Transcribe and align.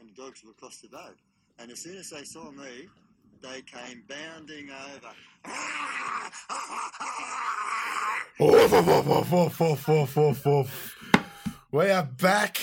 and 0.00 0.14
dogs 0.14 0.42
were 0.44 0.50
across 0.50 0.78
the 0.78 0.88
road. 0.92 1.16
And 1.58 1.70
as 1.70 1.80
soon 1.80 1.96
as 1.96 2.10
they 2.10 2.24
saw 2.24 2.50
me, 2.50 2.88
they 3.42 3.62
came 3.62 4.02
bounding 4.08 4.70
over. 4.70 5.14
Woof, 8.40 8.72
woof, 8.72 9.30
woof, 9.30 9.88
woof, 9.88 10.16
woof, 10.16 10.46
woof, 10.46 10.98
We 11.70 11.90
are 11.90 12.02
back. 12.04 12.60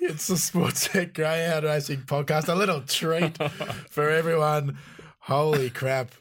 It's 0.00 0.26
the 0.26 0.36
Sports 0.36 0.88
Tech 0.88 1.14
Greyhound 1.14 1.64
Racing 1.64 2.02
Podcast. 2.02 2.48
A 2.48 2.54
little 2.54 2.80
treat 2.80 3.36
for 3.90 4.08
everyone. 4.10 4.78
Holy 5.20 5.70
crap. 5.70 6.12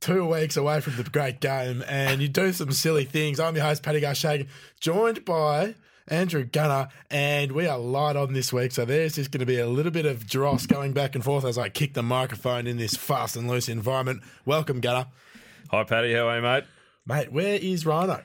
Two 0.00 0.26
weeks 0.26 0.56
away 0.56 0.80
from 0.80 0.96
the 0.96 1.04
great 1.04 1.40
game, 1.40 1.84
and 1.86 2.20
you 2.20 2.26
do 2.28 2.52
some 2.52 2.72
silly 2.72 3.04
things. 3.04 3.38
I'm 3.38 3.54
your 3.54 3.64
host, 3.64 3.84
Paddy 3.84 4.00
Garshag, 4.00 4.48
joined 4.80 5.24
by 5.24 5.76
Andrew 6.08 6.44
Gunner, 6.44 6.88
and 7.10 7.52
we 7.52 7.66
are 7.66 7.78
light 7.78 8.16
on 8.16 8.32
this 8.32 8.52
week. 8.52 8.72
So 8.72 8.84
there's 8.84 9.14
just 9.14 9.30
going 9.30 9.40
to 9.40 9.46
be 9.46 9.58
a 9.58 9.66
little 9.68 9.92
bit 9.92 10.06
of 10.06 10.26
dross 10.26 10.66
going 10.66 10.92
back 10.92 11.14
and 11.14 11.22
forth 11.24 11.44
as 11.44 11.56
I 11.58 11.68
kick 11.68 11.94
the 11.94 12.02
microphone 12.02 12.66
in 12.66 12.76
this 12.76 12.96
fast 12.96 13.36
and 13.36 13.48
loose 13.48 13.68
environment. 13.68 14.22
Welcome, 14.44 14.80
Gunner. 14.80 15.06
Hi, 15.70 15.84
Paddy. 15.84 16.12
How 16.14 16.28
are 16.28 16.36
you, 16.36 16.42
mate? 16.42 16.64
Mate, 17.06 17.32
where 17.32 17.54
is 17.54 17.86
Rhino? 17.86 18.22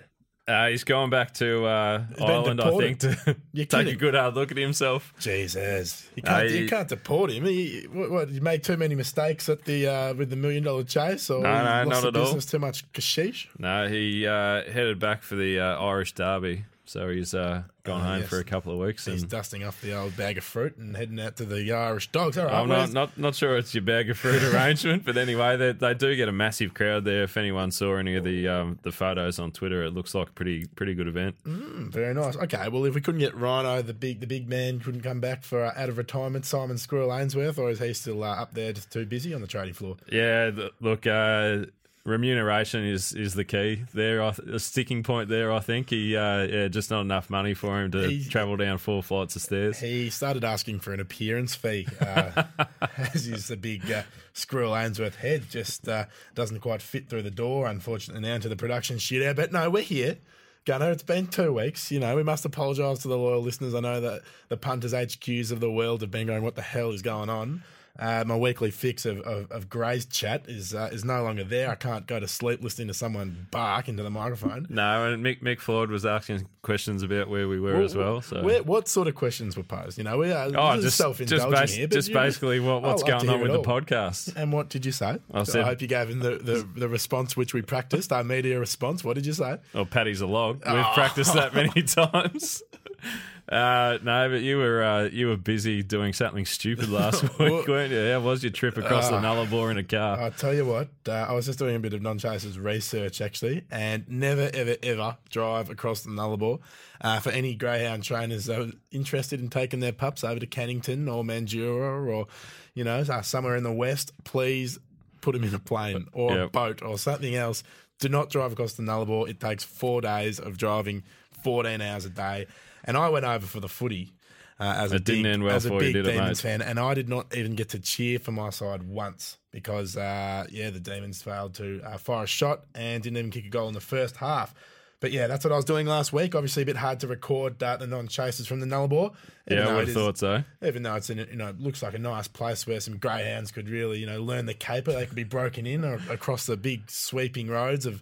Uh, 0.47 0.67
he's 0.69 0.85
going 0.85 1.09
back 1.09 1.33
to 1.33 1.65
uh, 1.65 2.05
Ireland, 2.21 2.61
I 2.61 2.71
think, 2.77 2.99
to 3.01 3.35
take 3.65 3.87
a 3.87 3.95
good 3.95 4.15
hard 4.15 4.33
look 4.35 4.49
at 4.49 4.55
himself. 4.57 5.13
Jesus, 5.19 6.07
you 6.15 6.23
can't, 6.23 6.49
Uh, 6.49 6.53
you 6.53 6.69
can't 6.69 6.87
deport 6.87 7.31
him. 7.31 7.43
He, 7.43 7.85
what, 7.91 8.09
what, 8.09 8.29
you 8.29 8.39
made 8.39 8.63
too 8.63 8.77
many 8.77 8.95
mistakes 8.95 9.49
at 9.49 9.65
the 9.65 9.87
uh, 9.87 10.13
with 10.13 10.29
the 10.29 10.37
million 10.37 10.63
dollar 10.63 10.85
chase, 10.85 11.29
or 11.29 11.43
No, 11.43 11.49
no, 11.83 11.89
lost 11.89 11.89
not 11.89 12.01
the 12.01 12.07
at 12.07 12.15
all. 12.15 12.23
business 12.27 12.45
too 12.45 12.59
much 12.59 12.89
cashish. 12.93 13.49
No, 13.59 13.89
he 13.89 14.25
uh, 14.25 14.63
headed 14.71 14.99
back 14.99 15.21
for 15.21 15.35
the 15.35 15.59
uh, 15.59 15.83
Irish 15.83 16.13
Derby, 16.13 16.63
so 16.87 17.09
he's 17.09 17.33
uh, 17.33 17.63
gone 17.83 18.01
Oh, 18.01 18.03
home 18.03 18.19
yes. 18.21 18.29
for 18.29 18.39
a 18.39 18.43
couple 18.43 18.71
of 18.73 18.79
weeks. 18.79 19.05
He's 19.05 19.23
dusting 19.23 19.63
off 19.63 19.79
the 19.81 19.93
old 19.97 20.15
bag 20.17 20.37
of 20.37 20.43
fruit 20.43 20.75
and 20.77 20.95
heading 20.97 21.19
out 21.19 21.35
to 21.37 21.45
the 21.45 21.71
Irish 21.71 22.07
dogs. 22.11 22.37
All 22.37 22.45
right, 22.45 22.53
I'm 22.53 22.67
not, 22.67 22.91
not 22.91 23.17
not 23.17 23.35
sure 23.35 23.57
it's 23.57 23.73
your 23.73 23.83
bag 23.83 24.09
of 24.09 24.17
fruit 24.17 24.41
arrangement, 24.53 25.05
but 25.05 25.15
anyway, 25.17 25.55
they, 25.57 25.71
they 25.71 25.93
do 25.93 26.15
get 26.15 26.27
a 26.27 26.31
massive 26.31 26.73
crowd 26.73 27.05
there. 27.05 27.23
If 27.23 27.37
anyone 27.37 27.71
saw 27.71 27.95
any 27.97 28.15
of 28.15 28.23
the 28.23 28.47
um, 28.47 28.79
the 28.83 28.91
photos 28.91 29.39
on 29.39 29.51
Twitter, 29.51 29.83
it 29.83 29.91
looks 29.91 30.13
like 30.15 30.29
a 30.29 30.31
pretty 30.33 30.65
pretty 30.75 30.93
good 30.95 31.07
event. 31.07 31.35
Mm, 31.45 31.89
very 31.91 32.13
nice. 32.13 32.35
Okay, 32.35 32.67
well, 32.69 32.85
if 32.85 32.95
we 32.95 33.01
couldn't 33.01 33.19
get 33.19 33.35
Rhino, 33.35 33.81
the 33.81 33.93
big 33.93 34.19
the 34.19 34.27
big 34.27 34.49
man, 34.49 34.79
couldn't 34.79 35.01
come 35.01 35.19
back 35.19 35.43
for 35.43 35.63
uh, 35.63 35.73
out 35.75 35.89
of 35.89 35.97
retirement, 35.97 36.45
Simon 36.45 36.77
Squirrel 36.77 37.13
Ainsworth, 37.15 37.57
or 37.57 37.69
is 37.69 37.79
he 37.79 37.93
still 37.93 38.23
uh, 38.23 38.27
up 38.35 38.53
there, 38.53 38.73
just 38.73 38.91
too 38.91 39.05
busy 39.05 39.33
on 39.33 39.41
the 39.41 39.47
trading 39.47 39.73
floor? 39.73 39.95
Yeah, 40.11 40.51
th- 40.51 40.71
look, 40.81 41.07
uh, 41.07 41.65
remuneration 42.07 42.85
is 42.85 43.13
is 43.13 43.33
the 43.35 43.43
key 43.43 43.83
there. 43.93 44.21
A 44.21 44.59
sticking 44.59 45.03
point 45.03 45.29
there. 45.29 45.51
I 45.51 45.59
think 45.59 45.89
he 45.89 46.15
uh, 46.15 46.43
yeah, 46.43 46.67
just 46.69 46.89
not 46.89 47.01
enough 47.01 47.29
money 47.29 47.53
for 47.53 47.79
him 47.81 47.91
to 47.91 48.07
He- 48.09 48.23
travel 48.25 48.57
down 48.57 48.77
four 48.79 49.03
flights 49.03 49.35
of 49.35 49.41
stairs. 49.43 49.79
He 49.79 50.09
started 50.09 50.43
asking 50.43 50.79
for 50.79 50.93
an 50.93 50.99
appearance 50.99 51.53
fee, 51.53 51.87
uh, 52.01 52.43
as 52.97 53.25
he's 53.25 53.49
the 53.49 53.57
big 53.57 53.91
uh, 53.91 54.03
Squirrel 54.33 54.75
Ainsworth 54.75 55.17
head 55.17 55.43
just 55.49 55.87
uh, 55.87 56.05
doesn't 56.33 56.61
quite 56.61 56.81
fit 56.81 57.09
through 57.09 57.23
the 57.23 57.31
door, 57.31 57.67
unfortunately, 57.67 58.27
now 58.27 58.35
into 58.35 58.49
the 58.49 58.55
production 58.55 58.97
studio. 58.99 59.33
But 59.33 59.51
no, 59.51 59.69
we're 59.69 59.83
here. 59.83 60.17
Gunner, 60.65 60.91
it's 60.91 61.03
been 61.03 61.27
two 61.27 61.53
weeks. 61.53 61.91
You 61.91 61.99
know, 62.01 62.15
we 62.17 62.23
must 62.23 62.43
apologise 62.43 62.99
to 62.99 63.07
the 63.07 63.17
loyal 63.17 63.41
listeners. 63.41 63.73
I 63.73 63.79
know 63.79 64.01
that 64.01 64.21
the 64.49 64.57
punters 64.57 64.91
HQs 64.93 65.51
of 65.51 65.61
the 65.61 65.71
world 65.71 66.01
have 66.01 66.11
been 66.11 66.27
going, 66.27 66.43
what 66.43 66.55
the 66.55 66.61
hell 66.61 66.91
is 66.91 67.01
going 67.01 67.29
on? 67.29 67.63
Uh, 67.99 68.23
my 68.27 68.35
weekly 68.35 68.69
fix 68.71 69.05
of, 69.05 69.19
of, 69.21 69.51
of 69.51 69.69
Gray's 69.69 70.05
chat 70.05 70.45
is 70.47 70.73
uh, 70.75 70.89
is 70.91 71.03
no 71.03 71.23
longer 71.23 71.43
there. 71.43 71.69
I 71.69 71.75
can't 71.75 72.05
go 72.05 72.19
to 72.19 72.27
sleep 72.27 72.61
listening 72.63 72.87
to 72.89 72.93
someone 72.93 73.47
bark 73.51 73.87
into 73.89 74.03
the 74.03 74.09
microphone. 74.09 74.67
No, 74.77 75.11
and 75.11 75.23
Mick 75.25 75.41
Mick 75.41 75.59
Ford 75.59 75.89
was 75.89 76.05
asking 76.05 76.47
questions 76.61 77.01
about 77.01 77.29
where 77.29 77.47
we 77.47 77.59
were 77.59 77.81
as 77.81 77.95
well. 77.95 78.21
So 78.21 78.43
Where, 78.43 78.61
what 78.61 78.87
sort 78.87 79.07
of 79.07 79.15
questions 79.15 79.55
were 79.57 79.63
posed? 79.63 79.97
You 79.97 80.03
know, 80.03 80.17
we 80.17 80.31
are 80.31 80.49
oh, 80.55 80.81
just 80.81 80.97
self-indulging 80.97 81.49
just, 81.49 81.61
bas- 81.61 81.73
here, 81.73 81.87
but 81.87 81.93
just 81.95 82.13
basically 82.13 82.59
what, 82.59 82.81
what's 82.83 83.03
going 83.03 83.27
on 83.29 83.39
with 83.41 83.51
it 83.51 83.53
the 83.53 83.61
podcast. 83.63 84.35
And 84.35 84.51
what 84.51 84.69
did 84.69 84.85
you 84.85 84.91
say? 84.91 85.17
I 85.33 85.43
said- 85.43 85.61
I 85.61 85.65
hope 85.65 85.81
you 85.81 85.87
gave 85.87 86.09
him 86.09 86.19
the, 86.19 86.31
the, 86.37 86.67
the 86.75 86.89
response 86.89 87.35
which 87.37 87.53
we 87.53 87.61
practiced, 87.61 88.11
our 88.11 88.23
media 88.23 88.59
response. 88.59 89.03
What 89.03 89.15
did 89.15 89.25
you 89.25 89.33
say? 89.33 89.57
Oh, 89.73 89.85
Paddy's 89.85 90.21
a 90.21 90.27
log. 90.27 90.57
We've 90.65 90.75
Oh. 90.75 90.91
practiced 90.93 91.33
that 91.33 91.55
many 91.55 91.81
times. 91.83 92.61
Uh, 93.49 93.97
no, 94.03 94.27
but 94.27 94.41
you 94.41 94.57
were 94.57 94.83
uh, 94.83 95.03
you 95.05 95.27
were 95.27 95.37
busy 95.37 95.81
doing 95.81 96.11
something 96.11 96.45
stupid 96.45 96.89
last 96.89 97.21
week, 97.39 97.65
weren't 97.65 97.93
you? 97.93 98.11
How 98.11 98.19
was 98.19 98.43
your 98.43 98.51
trip 98.51 98.75
across 98.75 99.07
the 99.07 99.15
Ah. 99.15 99.21
Nullarbor 99.21 99.71
in 99.71 99.77
a 99.77 99.85
car? 99.85 100.19
I'll 100.19 100.31
tell 100.31 100.53
you 100.53 100.65
what, 100.65 100.89
uh, 101.07 101.13
I 101.13 101.31
was 101.31 101.45
just 101.45 101.57
doing 101.57 101.77
a 101.77 101.79
bit 101.79 101.93
of 101.93 102.01
non 102.01 102.17
chasers 102.17 102.59
research 102.59 103.21
actually, 103.21 103.63
and 103.71 104.03
never, 104.09 104.51
ever, 104.53 104.75
ever 104.83 105.15
drive 105.29 105.69
across 105.69 106.01
the 106.01 106.09
Nullarbor. 106.09 106.59
Uh, 106.99 107.21
for 107.21 107.29
any 107.29 107.55
greyhound 107.55 108.03
trainers 108.03 108.47
that 108.47 108.59
are 108.59 108.71
interested 108.91 109.39
in 109.39 109.47
taking 109.47 109.79
their 109.79 109.93
pups 109.93 110.25
over 110.25 110.41
to 110.41 110.45
Cannington 110.47 111.07
or 111.09 111.23
Mandurah 111.23 112.05
or, 112.05 112.27
you 112.73 112.83
know, 112.83 112.97
uh, 112.99 113.21
somewhere 113.21 113.55
in 113.55 113.63
the 113.63 113.71
west, 113.71 114.11
please 114.25 114.77
put 115.21 115.31
them 115.31 115.45
in 115.45 115.55
a 115.55 115.59
plane 115.59 116.05
or 116.11 116.37
a 116.37 116.49
boat 116.49 116.81
or 116.83 116.97
something 116.97 117.33
else. 117.33 117.63
Do 117.99 118.09
not 118.09 118.29
drive 118.29 118.51
across 118.51 118.73
the 118.73 118.83
Nullarbor. 118.83 119.29
It 119.29 119.39
takes 119.39 119.63
four 119.63 120.01
days 120.01 120.37
of 120.37 120.57
driving 120.57 121.03
14 121.45 121.79
hours 121.79 122.03
a 122.03 122.09
day. 122.09 122.47
And 122.87 122.97
I 122.97 123.09
went 123.09 123.25
over 123.25 123.45
for 123.45 123.59
the 123.59 123.69
footy. 123.69 124.13
Uh, 124.59 124.73
as 124.75 124.91
a 124.91 124.95
It 124.95 125.03
didn't 125.03 125.23
big, 125.23 125.33
end 125.33 125.43
well 125.43 125.55
as 125.55 125.65
a 125.67 125.69
big 125.69 125.93
did 125.93 126.05
Demons 126.05 126.41
fan, 126.41 126.63
and 126.63 126.79
I 126.79 126.95
did 126.95 127.07
not 127.07 127.35
even 127.37 127.53
get 127.53 127.69
to 127.69 127.79
cheer 127.79 128.17
for 128.17 128.31
my 128.31 128.49
side 128.49 128.81
once 128.81 129.37
because, 129.51 129.95
uh, 129.95 130.47
yeah, 130.49 130.71
the 130.71 130.79
Demons 130.79 131.21
failed 131.21 131.53
to 131.55 131.79
uh, 131.85 131.99
fire 131.99 132.23
a 132.23 132.27
shot 132.27 132.61
and 132.73 133.03
didn't 133.03 133.17
even 133.17 133.29
kick 133.29 133.45
a 133.45 133.49
goal 133.49 133.67
in 133.67 133.75
the 133.75 133.79
first 133.79 134.15
half. 134.17 134.55
But 134.99 135.11
yeah, 135.11 135.27
that's 135.27 135.45
what 135.45 135.53
I 135.53 135.57
was 135.57 135.65
doing 135.65 135.85
last 135.85 136.11
week. 136.11 136.33
Obviously, 136.33 136.63
a 136.63 136.65
bit 136.65 136.75
hard 136.77 136.99
to 137.01 137.07
record 137.07 137.61
uh, 137.61 137.77
the 137.77 137.85
non-chasers 137.85 138.47
from 138.47 138.59
the 138.59 138.65
Nullarbor. 138.65 139.13
yeah, 139.47 139.59
I 139.61 139.65
though 139.65 139.73
would 139.75 139.79
have 139.81 139.89
is- 139.89 139.93
thought 139.93 140.17
so. 140.17 140.43
Even 140.65 140.81
though 140.81 140.95
it's 140.95 141.11
in, 141.11 141.19
you 141.19 141.35
know, 141.35 141.53
looks 141.59 141.83
like 141.83 141.93
a 141.93 141.99
nice 141.99 142.27
place 142.27 142.65
where 142.65 142.79
some 142.79 142.97
greyhounds 142.97 143.51
could 143.51 143.69
really, 143.69 143.99
you 143.99 144.07
know, 144.07 144.23
learn 144.23 144.47
the 144.47 144.55
caper. 144.55 144.91
They 144.91 145.05
could 145.05 145.15
be 145.15 145.23
broken 145.23 145.67
in 145.67 145.85
or 145.85 145.99
across 146.09 146.47
the 146.47 146.57
big 146.57 146.89
sweeping 146.89 147.47
roads 147.47 147.85
of 147.85 148.01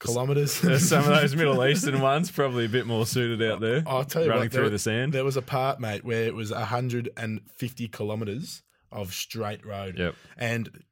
kilometres. 0.00 0.52
Some 0.88 1.00
of 1.00 1.06
those 1.06 1.34
Middle 1.36 1.64
Eastern 1.64 2.00
ones 2.00 2.30
probably 2.30 2.66
a 2.66 2.68
bit 2.68 2.86
more 2.86 3.06
suited 3.06 3.42
out 3.50 3.60
there. 3.60 3.82
I'll 3.86 4.04
tell 4.04 4.22
you 4.22 4.28
running 4.28 4.44
what, 4.44 4.52
through 4.52 4.62
there, 4.62 4.70
the 4.70 4.78
sand. 4.78 5.12
There 5.12 5.24
was 5.24 5.36
a 5.36 5.42
part, 5.42 5.80
mate, 5.80 6.04
where 6.04 6.24
it 6.24 6.34
was 6.34 6.50
150 6.50 7.88
kilometres 7.88 8.62
of 8.92 9.12
straight 9.12 9.64
road. 9.64 9.98
Yep. 9.98 10.14
And, 10.36 10.84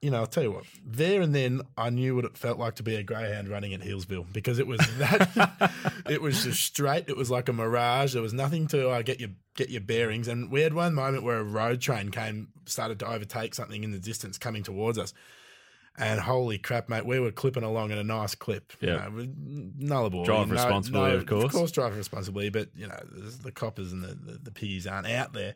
you 0.00 0.10
know, 0.10 0.18
I'll 0.18 0.26
tell 0.26 0.42
you 0.42 0.52
what, 0.52 0.64
there 0.84 1.20
and 1.20 1.34
then 1.34 1.62
I 1.76 1.90
knew 1.90 2.14
what 2.14 2.24
it 2.24 2.36
felt 2.36 2.58
like 2.58 2.76
to 2.76 2.82
be 2.82 2.96
a 2.96 3.02
greyhound 3.02 3.48
running 3.48 3.74
at 3.74 3.80
Healesville 3.80 4.32
because 4.32 4.58
it 4.58 4.66
was 4.66 4.78
that, 4.98 5.72
it 6.08 6.22
was 6.22 6.44
just 6.44 6.62
straight. 6.62 7.08
It 7.08 7.16
was 7.16 7.30
like 7.30 7.48
a 7.48 7.52
mirage. 7.52 8.12
There 8.14 8.22
was 8.22 8.34
nothing 8.34 8.66
to 8.68 8.90
uh, 8.90 9.02
get 9.02 9.20
your 9.20 9.30
get 9.56 9.70
your 9.70 9.80
bearings. 9.80 10.28
And 10.28 10.50
we 10.50 10.60
had 10.60 10.74
one 10.74 10.94
moment 10.94 11.22
where 11.22 11.38
a 11.38 11.44
road 11.44 11.80
train 11.80 12.10
came, 12.10 12.48
started 12.66 12.98
to 13.00 13.08
overtake 13.08 13.54
something 13.54 13.82
in 13.82 13.90
the 13.90 13.98
distance 13.98 14.38
coming 14.38 14.62
towards 14.62 14.98
us. 14.98 15.14
And 15.98 16.20
holy 16.20 16.58
crap, 16.58 16.88
mate, 16.88 17.06
we 17.06 17.18
were 17.20 17.32
clipping 17.32 17.62
along 17.62 17.90
in 17.90 17.98
a 17.98 18.04
nice 18.04 18.34
clip. 18.34 18.72
You 18.80 18.88
Yeah. 18.88 18.96
know, 19.04 19.10
with 19.10 19.80
Nullarbor. 19.80 20.24
Drive 20.24 20.48
you 20.48 20.54
know, 20.54 20.62
responsibly, 20.62 21.12
of 21.12 21.26
course. 21.26 21.44
Of 21.44 21.52
course, 21.52 21.70
drive 21.72 21.96
responsibly, 21.96 22.50
but, 22.50 22.68
you 22.76 22.86
know, 22.86 23.00
the, 23.42 23.50
coppers 23.52 23.92
and 23.92 24.02
the, 24.02 24.08
the, 24.08 24.38
the 24.38 24.50
piggies 24.50 24.86
aren't 24.86 25.08
out 25.08 25.32
there. 25.32 25.54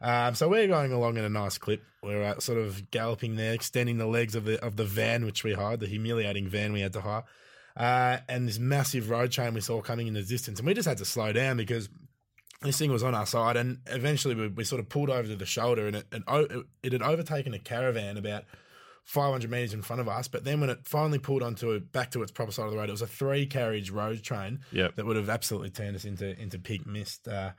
Um, 0.00 0.34
so 0.34 0.48
we're 0.48 0.66
going 0.66 0.92
along 0.92 1.16
in 1.16 1.24
a 1.24 1.28
nice 1.28 1.58
clip. 1.58 1.82
We're 2.02 2.22
uh, 2.24 2.40
sort 2.40 2.58
of 2.58 2.90
galloping 2.90 3.36
there, 3.36 3.52
extending 3.52 3.98
the 3.98 4.06
legs 4.06 4.34
of 4.34 4.44
the 4.44 4.60
of 4.64 4.76
the 4.76 4.84
van 4.84 5.24
which 5.24 5.44
we 5.44 5.52
hired, 5.52 5.78
the 5.78 5.86
humiliating 5.86 6.48
van 6.48 6.72
we 6.72 6.80
had 6.80 6.92
to 6.94 7.00
hire, 7.00 7.22
uh, 7.76 8.18
and 8.28 8.48
this 8.48 8.58
massive 8.58 9.10
road 9.10 9.30
train 9.30 9.54
we 9.54 9.60
saw 9.60 9.80
coming 9.80 10.08
in 10.08 10.14
the 10.14 10.22
distance, 10.22 10.58
and 10.58 10.66
we 10.66 10.74
just 10.74 10.88
had 10.88 10.98
to 10.98 11.04
slow 11.04 11.32
down 11.32 11.56
because 11.56 11.88
this 12.62 12.78
thing 12.78 12.90
was 12.90 13.04
on 13.04 13.14
our 13.14 13.26
side, 13.26 13.56
and 13.56 13.78
eventually 13.86 14.34
we, 14.34 14.48
we 14.48 14.64
sort 14.64 14.80
of 14.80 14.88
pulled 14.88 15.08
over 15.08 15.28
to 15.28 15.36
the 15.36 15.46
shoulder, 15.46 15.86
and 15.86 15.94
it, 15.94 16.06
it, 16.12 16.66
it 16.82 16.92
had 16.92 17.02
overtaken 17.02 17.54
a 17.54 17.60
caravan 17.60 18.16
about 18.16 18.42
500 19.04 19.50
meters 19.50 19.74
in 19.74 19.82
front 19.82 20.00
of 20.00 20.08
us. 20.08 20.28
But 20.28 20.44
then 20.44 20.60
when 20.60 20.70
it 20.70 20.80
finally 20.84 21.18
pulled 21.18 21.42
onto 21.42 21.72
a, 21.72 21.80
back 21.80 22.10
to 22.12 22.22
its 22.22 22.30
proper 22.30 22.52
side 22.52 22.66
of 22.66 22.70
the 22.72 22.76
road, 22.78 22.88
it 22.88 22.92
was 22.92 23.02
a 23.02 23.06
three 23.06 23.46
carriage 23.46 23.90
road 23.90 24.22
train 24.22 24.60
Yep. 24.72 24.96
that 24.96 25.04
would 25.06 25.16
have 25.16 25.28
absolutely 25.28 25.70
turned 25.70 25.96
us 25.96 26.04
into 26.04 26.38
into 26.40 26.58
pink 26.58 26.86
mist. 26.86 27.26
Uh, 27.28 27.50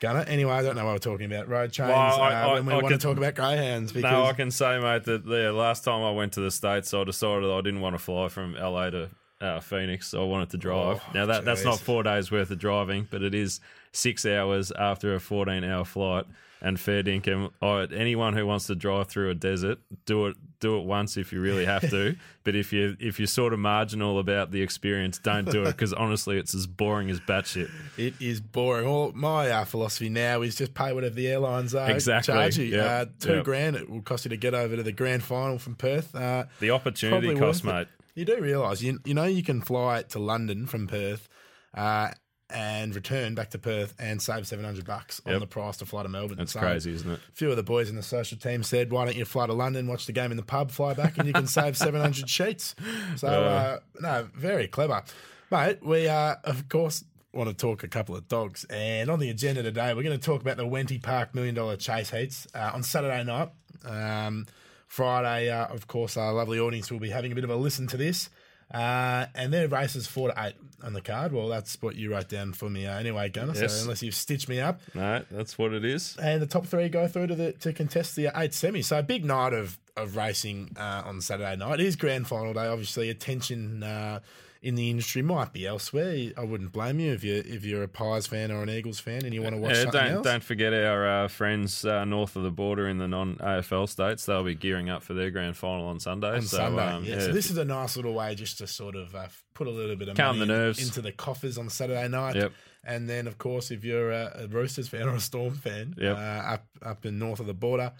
Gunner. 0.00 0.24
Anyway, 0.26 0.52
I 0.52 0.62
don't 0.62 0.76
know 0.76 0.84
what 0.84 0.92
we're 0.92 0.98
talking 0.98 1.26
about. 1.32 1.48
Road 1.48 1.72
trains. 1.72 1.90
Well, 1.90 1.98
I- 2.20 2.34
uh, 2.34 2.48
I- 2.48 2.54
when 2.54 2.66
we 2.66 2.72
I 2.72 2.76
want 2.76 2.88
could- 2.88 3.00
to 3.00 3.06
talk 3.06 3.16
about 3.16 3.34
greyhounds, 3.36 3.92
because 3.92 4.10
No, 4.10 4.24
I 4.24 4.32
can 4.32 4.50
say, 4.50 4.78
mate, 4.78 5.04
that 5.04 5.24
the 5.24 5.52
last 5.52 5.84
time 5.84 6.02
I 6.02 6.10
went 6.10 6.32
to 6.34 6.40
the 6.40 6.50
States, 6.50 6.92
I 6.92 7.04
decided 7.04 7.48
I 7.50 7.60
didn't 7.60 7.80
want 7.80 7.94
to 7.94 7.98
fly 7.98 8.28
from 8.28 8.54
LA 8.56 8.90
to 8.90 9.10
uh, 9.40 9.60
Phoenix. 9.60 10.12
I 10.14 10.18
wanted 10.20 10.50
to 10.50 10.56
drive. 10.58 11.00
Oh, 11.00 11.10
now, 11.14 11.26
that, 11.26 11.44
that's 11.44 11.64
not 11.64 11.78
four 11.80 12.02
days 12.02 12.30
worth 12.30 12.50
of 12.50 12.58
driving, 12.58 13.06
but 13.10 13.22
it 13.22 13.34
is 13.34 13.60
six 13.92 14.24
hours 14.26 14.72
after 14.72 15.14
a 15.14 15.20
14 15.20 15.64
hour 15.64 15.84
flight. 15.84 16.24
And 16.60 16.80
fair 16.80 17.02
dinkum, 17.02 17.50
anyone 17.92 18.32
who 18.34 18.46
wants 18.46 18.66
to 18.68 18.74
drive 18.74 19.08
through 19.08 19.28
a 19.30 19.34
desert, 19.34 19.78
do 20.06 20.26
it 20.28 20.36
do 20.64 20.78
it 20.78 20.84
once 20.84 21.16
if 21.16 21.32
you 21.32 21.40
really 21.40 21.64
have 21.64 21.88
to. 21.90 22.16
but 22.44 22.54
if 22.56 22.72
you 22.72 22.96
if 22.98 23.18
you're 23.20 23.26
sort 23.26 23.52
of 23.52 23.58
marginal 23.58 24.18
about 24.18 24.50
the 24.50 24.62
experience, 24.62 25.18
don't 25.18 25.50
do 25.50 25.62
it 25.62 25.66
because 25.72 25.92
honestly, 25.92 26.38
it's 26.38 26.54
as 26.54 26.66
boring 26.66 27.10
as 27.10 27.20
batshit. 27.20 27.70
It 27.96 28.14
is 28.20 28.40
boring. 28.40 28.86
Well, 28.86 29.12
my 29.14 29.50
uh, 29.50 29.64
philosophy 29.64 30.08
now 30.08 30.42
is 30.42 30.56
just 30.56 30.74
pay 30.74 30.92
whatever 30.92 31.14
the 31.14 31.28
airlines 31.28 31.74
uh, 31.74 31.86
Exactly. 31.90 32.34
charge 32.34 32.56
you. 32.58 32.64
Yep. 32.66 32.90
Uh, 32.90 33.10
two 33.20 33.34
Yep. 33.36 33.44
grand 33.44 33.76
it 33.76 33.88
will 33.90 34.02
cost 34.02 34.24
you 34.24 34.28
to 34.30 34.36
get 34.36 34.54
over 34.54 34.76
to 34.76 34.82
the 34.82 34.92
grand 34.92 35.22
final 35.22 35.58
from 35.58 35.74
Perth. 35.76 36.14
Uh, 36.14 36.44
The 36.60 36.70
opportunity 36.70 37.34
cost, 37.36 37.62
it. 37.64 37.66
mate. 37.66 37.88
you 38.14 38.24
do 38.24 38.40
realise, 38.40 38.80
you, 38.82 38.98
you 39.04 39.14
know, 39.14 39.24
you 39.24 39.42
can 39.42 39.60
fly 39.60 40.02
to 40.02 40.18
London 40.18 40.66
from 40.66 40.86
Perth 40.86 41.28
uh, 41.74 42.10
and 42.50 42.94
return 42.94 43.34
back 43.34 43.50
to 43.50 43.58
Perth 43.58 43.94
and 43.98 44.20
save 44.20 44.46
700 44.46 44.84
bucks 44.84 45.20
on 45.26 45.40
the 45.40 45.46
price 45.46 45.78
to 45.78 45.86
fly 45.86 46.02
to 46.02 46.08
Melbourne. 46.08 46.38
That's 46.38 46.52
So, 46.52 46.60
crazy, 46.60 46.92
isn't 46.92 47.10
it? 47.10 47.18
A 47.18 47.32
few 47.32 47.50
of 47.50 47.56
the 47.56 47.62
boys 47.62 47.88
in 47.88 47.96
the 47.96 48.02
social 48.02 48.36
team 48.38 48.62
said, 48.62 48.92
"Why 48.92 49.04
don't 49.06 49.16
you 49.16 49.24
fly 49.24 49.46
to 49.46 49.52
London, 49.54 49.86
watch 49.86 50.06
the 50.06 50.12
game 50.12 50.30
in 50.30 50.36
the 50.36 50.42
pub, 50.42 50.70
fly 50.70 50.94
back, 50.94 51.16
and 51.18 51.26
you 51.26 51.32
can 51.32 51.46
save 51.46 51.76
700 51.76 52.28
sheets." 52.28 52.74
So, 53.16 53.28
uh, 53.28 53.78
no, 54.00 54.28
very 54.34 54.68
clever, 54.68 55.02
mate. 55.50 55.82
We 55.82 56.06
uh, 56.08 56.36
of 56.44 56.68
course 56.68 57.04
want 57.32 57.48
to 57.48 57.54
talk 57.56 57.82
a 57.82 57.88
couple 57.88 58.14
of 58.14 58.28
dogs, 58.28 58.64
and 58.70 59.10
on 59.10 59.18
the 59.18 59.30
agenda 59.30 59.62
today, 59.62 59.94
we're 59.94 60.02
going 60.04 60.18
to 60.18 60.24
talk 60.24 60.40
about 60.40 60.56
the 60.56 60.66
Wenty 60.66 61.02
Park 61.02 61.34
Million 61.34 61.54
Dollar 61.54 61.76
Chase 61.76 62.10
Heats 62.10 62.46
uh, 62.54 62.70
on 62.74 62.82
Saturday 62.82 63.24
night. 63.24 63.48
Um, 63.84 64.46
Friday, 64.86 65.50
uh, 65.50 65.66
of 65.66 65.88
course, 65.88 66.16
our 66.16 66.32
lovely 66.32 66.60
audience 66.60 66.92
will 66.92 67.00
be 67.00 67.10
having 67.10 67.32
a 67.32 67.34
bit 67.34 67.42
of 67.42 67.50
a 67.50 67.56
listen 67.56 67.86
to 67.88 67.96
this. 67.96 68.30
Uh, 68.74 69.26
and 69.36 69.52
their 69.52 69.68
races 69.68 70.06
four 70.08 70.32
to 70.32 70.44
eight 70.44 70.54
on 70.82 70.92
the 70.92 71.00
card. 71.00 71.32
Well, 71.32 71.48
that's 71.48 71.80
what 71.80 71.94
you 71.96 72.10
wrote 72.12 72.28
down 72.28 72.52
for 72.52 72.68
me 72.68 72.86
uh, 72.86 72.98
anyway, 72.98 73.28
Gunner. 73.28 73.52
Yes. 73.54 73.76
So 73.76 73.82
unless 73.84 74.02
you've 74.02 74.14
stitched 74.16 74.48
me 74.48 74.60
up, 74.60 74.80
No, 74.94 75.22
that's 75.30 75.56
what 75.56 75.72
it 75.72 75.84
is. 75.84 76.16
and 76.20 76.42
the 76.42 76.46
top 76.46 76.66
three 76.66 76.88
go 76.88 77.06
through 77.06 77.28
to 77.28 77.34
the 77.36 77.52
to 77.52 77.72
contest 77.72 78.16
the 78.16 78.30
eight 78.34 78.52
semi. 78.52 78.82
So 78.82 78.98
a 78.98 79.02
big 79.02 79.24
night 79.24 79.52
of 79.52 79.78
of 79.96 80.16
racing 80.16 80.76
uh, 80.76 81.02
on 81.06 81.20
Saturday 81.20 81.54
night. 81.56 81.78
It 81.78 81.86
is 81.86 81.94
grand 81.94 82.26
final 82.26 82.52
day. 82.52 82.66
Obviously, 82.66 83.10
attention 83.10 83.82
uh, 83.84 84.18
in 84.64 84.74
the 84.76 84.88
industry 84.88 85.20
might 85.20 85.52
be 85.52 85.66
elsewhere. 85.66 86.32
I 86.38 86.42
wouldn't 86.42 86.72
blame 86.72 86.98
you 86.98 87.12
if 87.12 87.22
you 87.22 87.34
if 87.46 87.64
you're 87.64 87.82
a 87.82 87.88
Pies 87.88 88.26
fan 88.26 88.50
or 88.50 88.62
an 88.62 88.70
Eagles 88.70 88.98
fan 88.98 89.24
and 89.24 89.32
you 89.34 89.42
want 89.42 89.54
to 89.54 89.60
watch 89.60 89.74
Yeah, 89.76 89.82
something 89.82 90.00
don't 90.00 90.12
else. 90.12 90.24
don't 90.24 90.42
forget 90.42 90.72
our 90.72 91.06
uh, 91.24 91.28
friends 91.28 91.84
uh, 91.84 92.04
north 92.06 92.34
of 92.34 92.42
the 92.44 92.50
border 92.50 92.88
in 92.88 92.96
the 92.98 93.06
non 93.06 93.36
AFL 93.36 93.88
states. 93.88 94.24
They'll 94.24 94.42
be 94.42 94.54
gearing 94.54 94.88
up 94.88 95.02
for 95.02 95.12
their 95.14 95.30
grand 95.30 95.56
final 95.56 95.86
on 95.86 96.00
Sunday. 96.00 96.34
on 96.36 96.42
so, 96.42 96.56
Sunday, 96.56 96.82
um, 96.82 97.04
yeah. 97.04 97.20
So 97.20 97.32
this 97.32 97.50
is 97.50 97.58
a 97.58 97.64
nice 97.64 97.94
little 97.96 98.14
way 98.14 98.34
just 98.34 98.58
to 98.58 98.66
sort 98.66 98.96
of 98.96 99.14
uh, 99.14 99.26
put 99.52 99.66
a 99.66 99.70
little 99.70 99.96
bit 99.96 100.08
of 100.08 100.16
Calm 100.16 100.38
money 100.38 100.48
the 100.50 100.56
nerves. 100.58 100.82
into 100.82 101.02
the 101.02 101.12
coffers 101.12 101.58
on 101.58 101.68
Saturday 101.68 102.08
night. 102.08 102.34
Yep. 102.36 102.52
And 102.86 103.08
then, 103.08 103.26
of 103.26 103.38
course, 103.38 103.70
if 103.70 103.84
you're 103.84 104.10
a, 104.12 104.44
a 104.44 104.46
Roosters 104.48 104.88
fan 104.88 105.02
or 105.08 105.14
a 105.14 105.20
Storm 105.20 105.54
fan, 105.54 105.94
Yep. 105.98 106.16
uh, 106.16 106.20
up 106.20 106.66
up 106.82 107.06
in 107.06 107.18
north 107.18 107.40
of 107.40 107.46
the 107.46 107.54
border, 107.54 107.92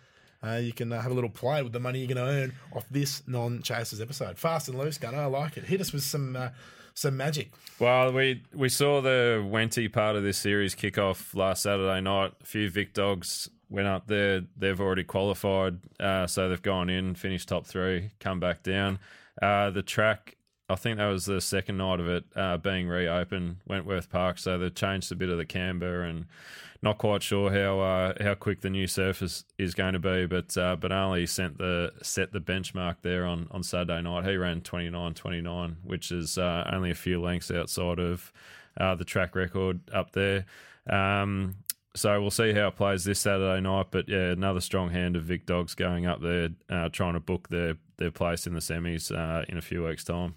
uh, 0.45 0.57
you 0.57 0.73
can 0.73 0.93
uh, 0.93 1.01
have 1.01 1.11
a 1.11 1.15
little 1.15 1.31
play 1.31 1.63
with 1.63 1.73
the 1.73 1.81
money 1.81 2.01
you're 2.01 2.15
going 2.15 2.27
to 2.27 2.33
earn 2.33 2.53
off 2.75 2.85
this 2.91 3.23
non-chasers 3.27 4.01
episode. 4.01 4.39
Fast 4.39 4.69
and 4.69 4.79
loose, 4.79 4.99
Gunner. 4.99 5.19
I 5.19 5.27
like 5.27 5.57
it. 5.57 5.65
Hit 5.65 5.81
us 5.81 5.93
with 5.93 6.03
some 6.03 6.37
uh, 6.37 6.49
some 6.95 7.17
magic. 7.17 7.53
Well, 7.79 8.13
we 8.13 8.43
we 8.53 8.69
saw 8.69 9.01
the 9.01 9.43
Wenty 9.45 9.93
part 9.93 10.17
of 10.17 10.23
this 10.23 10.39
series 10.39 10.75
kick 10.75 10.99
off 10.99 11.35
last 11.35 11.63
Saturday 11.63 12.01
night. 12.01 12.33
A 12.43 12.45
few 12.45 12.69
Vic 12.71 12.93
dogs 12.93 13.49
went 13.71 13.89
up 13.89 14.07
there. 14.07 14.43
They've 14.57 14.81
already 14.81 15.05
qualified, 15.05 15.79
uh, 15.99 16.27
so 16.27 16.49
they've 16.49 16.63
gone 16.63 16.91
in, 16.91 17.15
finished 17.15 17.49
top 17.49 17.67
three, 17.67 18.11
come 18.21 18.39
back 18.39 18.63
down. 18.63 18.99
Uh, 19.41 19.71
the 19.71 19.83
track, 19.83 20.37
I 20.69 20.77
think 20.77 20.99
that 20.99 21.07
was 21.07 21.25
the 21.25 21.41
second 21.41 21.79
night 21.79 21.99
of 21.99 22.07
it 22.07 22.25
uh, 22.37 22.59
being 22.59 22.87
reopened, 22.87 23.57
Wentworth 23.67 24.11
Park. 24.11 24.39
So 24.39 24.59
they've 24.59 24.75
changed 24.75 25.11
a 25.11 25.17
bit 25.17 25.31
of 25.31 25.39
the 25.39 25.47
camber 25.47 26.03
and. 26.03 26.27
Not 26.85 26.99
quite 26.99 27.23
sure 27.23 27.51
how 27.51 27.81
uh, 27.81 28.13
how 28.23 28.35
quick 28.35 28.61
the 28.61 28.69
new 28.69 28.87
surface 28.87 29.47
is 29.57 29.73
going 29.73 29.95
to 29.95 29.99
be, 29.99 30.27
but 30.27 30.55
uh, 30.59 30.77
only 30.91 31.25
sent 31.25 31.57
the 31.57 31.93
set 32.03 32.31
the 32.35 32.41
benchmark 32.41 32.97
there 33.01 33.25
on, 33.25 33.49
on 33.51 33.63
Saturday 33.63 34.03
night. 34.03 34.27
He 34.27 34.37
ran 34.37 34.61
29.29, 34.61 35.77
which 35.83 36.13
is 36.13 36.37
uh, 36.37 36.69
only 36.71 36.91
a 36.91 36.95
few 36.95 37.23
lengths 37.23 37.51
outside 37.51 37.99
of 37.99 38.31
uh, 38.79 38.95
the 38.97 39.05
track 39.07 39.35
record 39.35 39.81
up 39.95 40.13
there. 40.13 40.45
Um, 40.87 41.55
so 41.97 42.21
we'll 42.21 42.31
see 42.31 42.53
how 42.53 42.69
it 42.69 42.77
plays 42.77 43.05
this 43.05 43.21
Saturday 43.21 43.63
night. 43.63 43.87
But 43.91 44.07
yeah, 44.07 44.33
another 44.33 44.61
strong 44.61 44.91
hand 44.91 45.17
of 45.17 45.23
Vic 45.23 45.47
Dogs 45.47 45.75
going 45.75 46.05
up 46.05 46.21
there, 46.21 46.51
uh, 46.69 46.91
trying 46.91 47.15
to 47.15 47.21
book 47.21 47.49
their 47.49 47.79
their 47.97 48.11
place 48.11 48.47
in 48.47 48.53
the 48.53 48.61
semis 48.61 49.11
uh, 49.11 49.47
in 49.49 49.57
a 49.57 49.63
few 49.63 49.85
weeks' 49.85 50.05
time. 50.05 50.35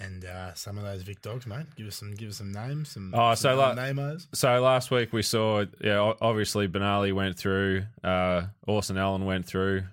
And 0.00 0.24
uh, 0.24 0.54
some 0.54 0.78
of 0.78 0.84
those 0.84 1.02
Vic 1.02 1.22
dogs, 1.22 1.46
mate. 1.46 1.66
Give 1.76 1.86
us 1.88 1.96
some, 1.96 2.14
give 2.14 2.28
us 2.28 2.36
some 2.36 2.52
names. 2.52 2.90
Some, 2.90 3.12
Oh, 3.14 3.34
some 3.34 3.56
so 3.58 3.74
namos. 3.74 4.28
So 4.32 4.60
last 4.60 4.90
week 4.90 5.12
we 5.12 5.22
saw, 5.22 5.64
yeah, 5.80 6.12
obviously 6.20 6.68
Benali 6.68 7.12
went 7.12 7.36
through, 7.36 7.84
uh, 8.04 8.42
Orson 8.66 8.96
Allen 8.96 9.24
went 9.24 9.46
through. 9.46 9.84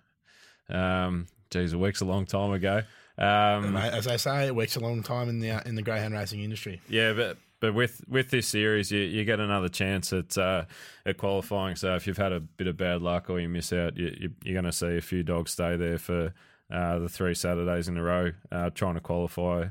Um, 0.69 1.27
geez, 1.49 1.73
a 1.73 1.77
week's 1.77 2.01
a 2.01 2.05
long 2.05 2.25
time 2.25 2.51
ago. 2.51 2.83
Um, 3.17 3.73
Mate, 3.73 3.93
as 3.93 4.07
I 4.07 4.17
say, 4.17 4.47
it 4.47 4.55
works 4.55 4.75
a 4.75 4.79
long 4.79 5.01
time 5.01 5.29
in 5.29 5.39
the 5.39 5.51
uh, 5.51 5.61
in 5.65 5.75
the 5.75 5.81
greyhound 5.81 6.13
racing 6.13 6.41
industry. 6.41 6.81
Yeah, 6.89 7.13
but 7.13 7.37
but 7.61 7.73
with 7.73 8.01
with 8.09 8.29
this 8.29 8.47
series, 8.47 8.91
you, 8.91 8.99
you 8.99 9.23
get 9.23 9.39
another 9.39 9.69
chance 9.69 10.11
at 10.11 10.37
uh, 10.37 10.65
at 11.05 11.17
qualifying. 11.17 11.77
So 11.77 11.95
if 11.95 12.07
you've 12.07 12.17
had 12.17 12.33
a 12.33 12.41
bit 12.41 12.67
of 12.67 12.75
bad 12.77 13.01
luck 13.01 13.29
or 13.29 13.39
you 13.39 13.47
miss 13.47 13.71
out, 13.71 13.95
you, 13.95 14.15
you, 14.19 14.29
you're 14.43 14.53
going 14.53 14.65
to 14.65 14.73
see 14.73 14.97
a 14.97 15.01
few 15.01 15.23
dogs 15.23 15.51
stay 15.51 15.77
there 15.77 15.97
for 15.97 16.33
uh, 16.71 16.99
the 16.99 17.09
three 17.09 17.33
Saturdays 17.35 17.87
in 17.87 17.97
a 17.97 18.03
row, 18.03 18.31
uh, 18.51 18.69
trying 18.71 18.95
to 18.95 19.01
qualify 19.01 19.67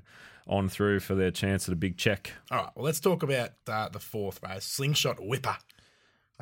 on 0.46 0.68
through 0.68 1.00
for 1.00 1.14
their 1.14 1.30
chance 1.30 1.68
at 1.68 1.72
a 1.72 1.76
big 1.76 1.96
check. 1.96 2.32
All 2.50 2.58
right, 2.58 2.70
well, 2.74 2.84
let's 2.84 3.00
talk 3.00 3.22
about 3.22 3.50
uh, 3.66 3.88
the 3.88 3.98
fourth 4.00 4.40
race, 4.42 4.64
Slingshot 4.64 5.24
Whipper. 5.24 5.56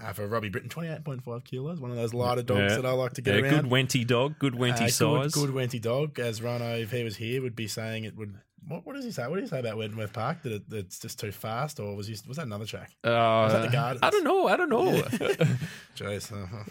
Uh, 0.02 0.10
for 0.14 0.26
Robbie 0.26 0.48
Britton, 0.48 0.70
28.5 0.70 1.44
kilos, 1.44 1.78
one 1.78 1.90
of 1.90 1.96
those 1.98 2.14
lighter 2.14 2.42
dogs 2.42 2.60
Yeah. 2.72 2.76
that 2.76 2.86
I 2.86 2.92
like 2.92 3.12
to 3.12 3.20
get 3.20 3.34
Yeah, 3.36 3.42
around. 3.42 3.62
good 3.64 3.70
wenty 3.70 4.06
dog, 4.06 4.38
good 4.38 4.54
wenty 4.54 4.84
Uh, 4.84 4.88
size. 4.88 5.32
Good, 5.34 5.52
good 5.52 5.54
Wenty 5.54 5.80
dog. 5.82 6.18
As 6.18 6.40
Rhino, 6.40 6.76
if 6.78 6.90
he 6.90 7.04
was 7.04 7.16
here, 7.16 7.42
would 7.42 7.54
be 7.54 7.68
saying 7.68 8.04
it 8.04 8.16
would. 8.16 8.34
What, 8.66 8.86
what 8.86 8.94
does 8.96 9.04
he 9.04 9.10
say? 9.10 9.26
What 9.28 9.34
do 9.36 9.42
you 9.42 9.48
say 9.48 9.58
about 9.60 9.76
Wentworth 9.76 10.12
Park? 10.14 10.42
That 10.44 10.52
it, 10.52 10.62
it's 10.70 10.98
just 10.98 11.18
too 11.20 11.30
fast, 11.30 11.78
or 11.78 11.94
was 11.94 12.06
he, 12.06 12.16
was 12.26 12.38
that 12.38 12.46
another 12.46 12.64
track? 12.64 12.90
Uh, 13.04 13.48
that 13.52 13.62
the 13.62 13.68
Gardens? 13.68 14.02
I 14.02 14.08
don't 14.10 14.24
know. 14.24 14.46
I 14.48 14.56
don't 14.56 14.70
know. 14.70 14.92
Jeez, 15.96 16.32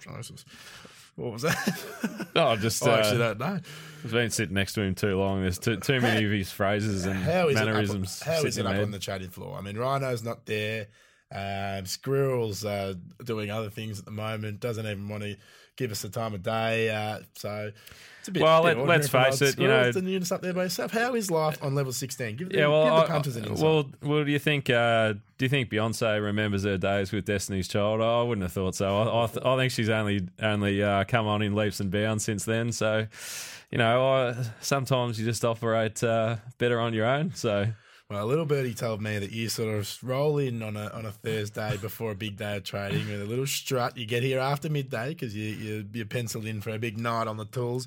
Jesus. 0.00 0.44
What 1.20 1.32
was 1.34 1.42
that? 1.42 2.28
oh, 2.36 2.56
just 2.56 2.82
I 2.86 2.92
uh, 2.92 2.96
actually 2.96 3.18
don't 3.18 3.38
know. 3.38 3.60
I've 4.04 4.10
been 4.10 4.30
sitting 4.30 4.54
next 4.54 4.72
to 4.74 4.80
him 4.80 4.94
too 4.94 5.18
long. 5.18 5.42
There's 5.42 5.58
too, 5.58 5.76
too 5.76 6.00
many 6.00 6.24
of 6.24 6.30
his 6.32 6.50
phrases 6.50 7.04
and 7.04 7.16
How 7.16 7.48
is 7.48 7.56
mannerisms. 7.56 8.22
it 8.22 8.26
up, 8.26 8.34
how 8.34 8.46
is 8.46 8.54
sitting 8.54 8.70
it 8.70 8.74
up 8.74 8.82
on 8.82 8.90
the 8.90 8.98
trading 8.98 9.28
floor? 9.28 9.58
I 9.58 9.60
mean, 9.60 9.76
Rhino's 9.76 10.22
not 10.22 10.46
there. 10.46 10.86
Um, 11.30 11.84
Squirrel's 11.84 12.64
uh, 12.64 12.94
doing 13.22 13.50
other 13.50 13.68
things 13.68 13.98
at 13.98 14.06
the 14.06 14.10
moment. 14.10 14.60
Doesn't 14.60 14.86
even 14.86 15.10
want 15.10 15.22
to 15.24 15.36
give 15.76 15.90
us 15.90 16.02
the 16.02 16.08
time 16.08 16.34
of 16.34 16.42
day. 16.42 16.90
Uh, 16.90 17.20
so 17.34 17.72
it's 18.20 18.28
a 18.28 18.32
bit. 18.32 18.42
Well, 18.42 18.62
bit 18.64 18.76
let- 18.78 18.86
let's 18.86 19.08
face 19.08 19.40
it, 19.42 19.58
you 19.58 19.66
know- 19.66 19.90
the 19.90 20.00
units 20.02 20.30
up 20.32 20.42
there 20.42 20.52
by 20.52 20.64
yourself. 20.64 20.90
How 20.92 21.14
is 21.14 21.30
life 21.30 21.62
on 21.62 21.74
level 21.74 21.92
sixteen? 21.92 22.36
Give, 22.36 22.48
the, 22.50 22.58
Yeah, 22.58 22.66
well, 22.68 22.84
give 22.98 23.06
the 23.06 23.12
punters 23.12 23.36
an 23.36 23.44
insight. 23.46 23.64
well, 23.64 23.90
well, 24.02 24.24
do 24.24 24.30
you 24.30 24.38
think? 24.38 24.68
Uh, 24.68 25.14
do 25.38 25.44
you 25.46 25.48
think 25.48 25.70
Beyonce 25.70 26.22
remembers 26.22 26.64
her 26.64 26.76
days 26.76 27.12
with 27.12 27.24
Destiny's 27.24 27.66
Child? 27.68 28.00
Oh, 28.02 28.20
I 28.20 28.22
wouldn't 28.24 28.42
have 28.42 28.52
thought 28.52 28.74
so. 28.74 28.98
I, 28.98 29.24
I, 29.24 29.26
th- 29.26 29.44
I 29.44 29.56
think 29.56 29.72
she's 29.72 29.88
only 29.88 30.28
only 30.42 30.82
uh, 30.82 31.04
come 31.04 31.26
on 31.26 31.40
in 31.42 31.54
leaps 31.54 31.80
and 31.80 31.90
bounds 31.90 32.24
since 32.24 32.44
then. 32.44 32.72
So, 32.72 33.06
you 33.70 33.78
know, 33.78 34.06
I, 34.06 34.34
sometimes 34.60 35.18
you 35.18 35.24
just 35.24 35.44
operate 35.44 36.04
uh, 36.04 36.36
better 36.58 36.78
on 36.78 36.92
your 36.92 37.06
own. 37.06 37.32
So, 37.34 37.68
Well, 38.10 38.24
a 38.24 38.26
little 38.26 38.44
birdie 38.44 38.74
told 38.74 39.00
me 39.00 39.20
that 39.20 39.30
you 39.30 39.48
sort 39.48 39.72
of 39.72 39.96
roll 40.02 40.38
in 40.38 40.64
on 40.64 40.76
a 40.76 40.88
on 40.88 41.06
a 41.06 41.12
Thursday 41.12 41.76
before 41.76 42.10
a 42.10 42.14
big 42.16 42.36
day 42.36 42.56
of 42.56 42.64
trading 42.64 43.06
with 43.08 43.22
a 43.22 43.24
little 43.24 43.46
strut. 43.46 43.96
You 43.96 44.04
get 44.04 44.24
here 44.24 44.40
after 44.40 44.68
midday 44.68 45.10
because 45.10 45.34
you, 45.36 45.44
you 45.44 45.86
you're 45.92 46.06
penciled 46.06 46.44
in 46.44 46.60
for 46.60 46.70
a 46.70 46.78
big 46.78 46.98
night 46.98 47.28
on 47.28 47.36
the 47.36 47.44
tools, 47.44 47.86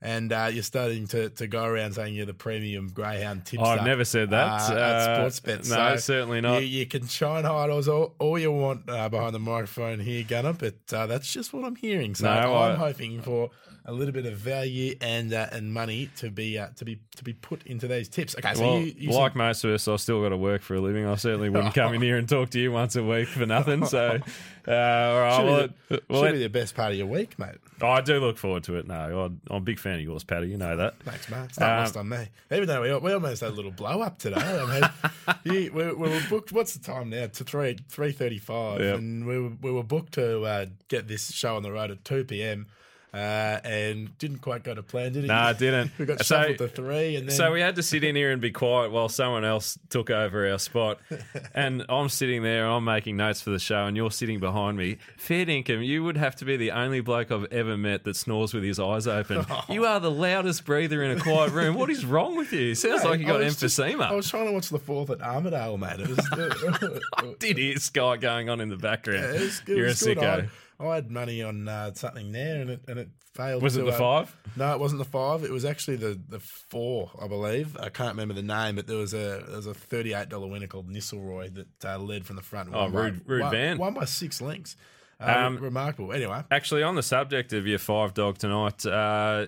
and 0.00 0.32
uh, 0.32 0.48
you're 0.50 0.62
starting 0.62 1.06
to, 1.08 1.28
to 1.28 1.46
go 1.46 1.62
around 1.64 1.92
saying 1.92 2.14
you're 2.14 2.24
the 2.24 2.32
premium 2.32 2.88
greyhound 2.88 3.44
tipster. 3.44 3.68
I've 3.68 3.84
never 3.84 4.06
said 4.06 4.30
that. 4.30 4.70
uh, 4.70 4.72
at 4.72 4.78
Uh, 4.78 5.28
Sportsbet. 5.28 5.68
no, 5.68 5.94
So 5.94 5.96
certainly 5.98 6.40
not. 6.40 6.62
You, 6.62 6.66
you 6.68 6.86
can 6.86 7.06
shine 7.06 7.44
hide 7.44 7.68
all, 7.68 8.14
all 8.18 8.38
you 8.38 8.50
want 8.52 8.88
uh, 8.88 9.10
behind 9.10 9.34
the 9.34 9.40
microphone 9.40 10.00
here, 10.00 10.24
Gunner, 10.26 10.54
but 10.54 10.76
uh, 10.90 11.06
that's 11.06 11.30
just 11.30 11.52
what 11.52 11.66
I'm 11.66 11.76
hearing. 11.76 12.14
So 12.14 12.24
No, 12.24 12.30
I'm 12.56 12.72
I- 12.72 12.76
hoping 12.76 13.20
for 13.20 13.50
a 13.84 13.92
little 13.92 14.12
bit 14.12 14.26
of 14.26 14.34
value 14.38 14.94
and 15.00 15.32
uh, 15.32 15.46
and 15.52 15.72
money 15.72 16.10
to 16.16 16.30
be 16.30 16.58
uh, 16.58 16.68
to 16.76 16.84
be 16.84 16.98
to 17.16 17.24
be 17.24 17.32
put 17.32 17.62
into 17.66 17.88
these 17.88 18.08
tips. 18.08 18.36
Okay, 18.38 18.54
so 18.54 18.60
well, 18.62 18.78
you, 18.80 18.94
you 18.96 19.10
like 19.12 19.32
said- 19.32 19.38
most 19.38 19.64
of 19.64 19.70
us, 19.72 19.88
I've 19.88 20.00
still 20.00 20.22
got 20.22 20.30
to 20.30 20.36
work 20.36 20.62
for 20.62 20.74
a 20.74 20.80
living. 20.80 21.06
I 21.06 21.14
certainly 21.16 21.48
wouldn't 21.50 21.74
come 21.74 21.94
in 21.94 22.02
here 22.02 22.16
and 22.16 22.28
talk 22.28 22.50
to 22.50 22.60
you 22.60 22.72
once 22.72 22.96
a 22.96 23.02
week 23.04 23.28
for 23.28 23.46
nothing. 23.46 23.86
So, 23.86 24.18
uh, 24.68 24.70
all 24.70 25.20
right, 25.20 25.36
Should, 25.36 25.46
well, 25.46 25.68
be, 25.68 25.96
the, 26.08 26.14
should 26.26 26.32
be 26.32 26.38
the 26.38 26.48
best 26.48 26.74
part 26.74 26.92
of 26.92 26.98
your 26.98 27.06
week, 27.06 27.38
mate. 27.38 27.56
I 27.82 28.02
do 28.02 28.20
look 28.20 28.36
forward 28.36 28.64
to 28.64 28.76
it. 28.76 28.86
No, 28.86 28.94
I'm 29.22 29.40
I'm 29.48 29.56
a 29.56 29.60
big 29.60 29.78
fan 29.78 29.94
of 29.94 30.02
yours, 30.02 30.22
Paddy. 30.24 30.48
You 30.48 30.58
know 30.58 30.76
that. 30.76 30.98
Thanks, 31.02 31.30
mate. 31.30 31.44
It's 31.48 31.58
not 31.58 31.70
Um, 31.70 31.78
lost 31.78 31.96
on 31.96 32.08
me. 32.08 32.28
Even 32.52 32.66
though 32.66 32.82
we, 32.82 32.94
we 32.98 33.12
almost 33.12 33.40
had 33.40 33.50
a 33.50 33.54
little 33.54 33.70
blow 33.70 34.02
up 34.02 34.18
today. 34.18 34.36
I 34.38 34.80
mean, 34.80 35.34
you, 35.64 35.72
we, 35.72 35.84
we 35.86 36.08
were 36.10 36.20
booked. 36.28 36.52
What's 36.52 36.74
the 36.74 36.84
time 36.84 37.08
now? 37.10 37.26
To 37.28 37.44
three 37.44 37.78
three 37.88 38.12
thirty 38.12 38.38
five, 38.38 38.80
Yep. 38.80 38.98
and 38.98 39.26
we 39.26 39.38
were, 39.40 39.52
we 39.62 39.72
were 39.72 39.82
booked 39.82 40.12
to 40.14 40.42
uh, 40.42 40.66
get 40.88 41.08
this 41.08 41.32
show 41.32 41.56
on 41.56 41.62
the 41.62 41.72
road 41.72 41.90
at 41.90 42.04
two 42.04 42.24
p.m. 42.24 42.66
Uh, 43.12 43.16
and 43.64 44.16
didn't 44.18 44.38
quite 44.38 44.62
go 44.62 44.72
to 44.72 44.82
plan, 44.84 45.12
did 45.12 45.24
it? 45.24 45.26
No, 45.26 45.48
it 45.48 45.58
didn't. 45.58 45.90
we 45.98 46.04
got 46.06 46.24
So- 46.24 46.36
shuffled 46.42 46.58
to 46.58 46.68
three, 46.68 47.16
and 47.16 47.28
then 47.28 47.34
So 47.34 47.50
we 47.52 47.60
had 47.60 47.74
to 47.76 47.82
sit 47.82 48.04
in 48.04 48.14
here 48.14 48.30
and 48.30 48.40
be 48.40 48.52
quiet 48.52 48.92
while 48.92 49.08
someone 49.08 49.44
else 49.44 49.76
took 49.88 50.10
over 50.10 50.48
our 50.50 50.58
spot. 50.58 50.98
And 51.52 51.84
I'm 51.88 52.08
sitting 52.08 52.42
there 52.44 52.64
and 52.64 52.72
I'm 52.74 52.84
making 52.84 53.16
notes 53.16 53.40
for 53.42 53.50
the 53.50 53.58
show, 53.58 53.86
and 53.86 53.96
you're 53.96 54.10
sitting 54.12 54.38
behind 54.38 54.76
me. 54.78 54.98
Fair 55.16 55.44
dinkum, 55.44 55.84
you 55.84 56.04
would 56.04 56.16
have 56.16 56.36
to 56.36 56.44
be 56.44 56.56
the 56.56 56.70
only 56.70 57.00
bloke 57.00 57.32
I've 57.32 57.52
ever 57.52 57.76
met 57.76 58.04
that 58.04 58.14
snores 58.14 58.54
with 58.54 58.62
his 58.62 58.78
eyes 58.78 59.06
open. 59.06 59.44
You 59.68 59.84
are 59.86 59.98
the 60.00 60.10
loudest 60.10 60.64
breather 60.64 61.02
in 61.02 61.16
a 61.18 61.20
quiet 61.20 61.52
room. 61.52 61.74
What 61.74 61.90
is 61.90 62.04
wrong 62.04 62.36
with 62.36 62.52
you? 62.52 62.74
Sounds 62.76 63.04
like 63.04 63.18
you 63.20 63.26
got 63.26 63.40
I 63.40 63.44
was 63.44 63.56
just- 63.56 63.78
emphysema. 63.78 64.02
I 64.04 64.14
was 64.14 64.28
trying 64.30 64.46
to 64.46 64.52
watch 64.52 64.68
the 64.70 64.78
fourth 64.78 65.10
at 65.10 65.20
Armadale, 65.20 65.76
mate. 65.78 65.98
It 66.00 66.08
was, 66.08 67.36
Did 67.38 67.58
hear 67.58 67.76
Sky 67.78 68.16
going 68.16 68.48
on 68.48 68.60
in 68.60 68.68
the 68.68 68.76
background? 68.76 69.24
it 69.24 69.40
was, 69.40 69.62
it 69.66 69.76
You're 69.76 69.86
a 69.86 69.90
sicko. 69.90 70.44
I, 70.44 70.48
I 70.80 70.94
had 70.94 71.10
money 71.10 71.42
on 71.42 71.68
uh, 71.68 71.92
something 71.94 72.32
there, 72.32 72.60
and 72.60 72.70
it 72.70 72.80
and 72.88 72.98
it 72.98 73.08
failed. 73.34 73.62
Was 73.62 73.76
it 73.76 73.84
the 73.84 73.92
uh, 73.92 73.98
five? 73.98 74.36
No, 74.56 74.72
it 74.72 74.80
wasn't 74.80 74.98
the 75.00 75.04
five. 75.10 75.44
It 75.44 75.50
was 75.50 75.64
actually 75.64 75.96
the 75.96 76.18
the 76.28 76.40
four, 76.70 77.10
I 77.20 77.28
believe. 77.28 77.76
I 77.78 77.88
can't 77.90 78.10
remember 78.10 78.34
the 78.34 78.42
name, 78.42 78.76
but 78.76 78.86
there 78.86 78.96
was 78.96 79.12
a 79.12 79.44
there 79.46 79.56
was 79.56 79.66
a 79.66 79.74
thirty 79.74 80.14
eight 80.14 80.28
dollar 80.30 80.46
winner 80.48 80.66
called 80.66 80.88
Nisselroy 80.88 81.54
that 81.54 81.84
uh, 81.84 81.98
led 81.98 82.24
from 82.26 82.36
the 82.36 82.42
front. 82.42 82.70
Oh, 82.72 82.82
won 82.84 82.92
by- 82.92 83.00
Rude- 83.00 83.22
Rude 83.26 83.42
won, 83.42 83.50
Van. 83.50 83.78
won 83.78 83.94
by 83.94 84.04
six 84.06 84.40
lengths. 84.40 84.76
Uh, 85.20 85.34
Um, 85.36 85.58
remarkable. 85.58 86.12
Anyway, 86.14 86.42
Actually, 86.50 86.82
on 86.82 86.94
the 86.94 87.02
subject 87.02 87.52
of 87.52 87.66
your 87.66 87.78
five 87.78 88.14
dog 88.14 88.38
tonight, 88.38 88.86
uh, 88.86 89.46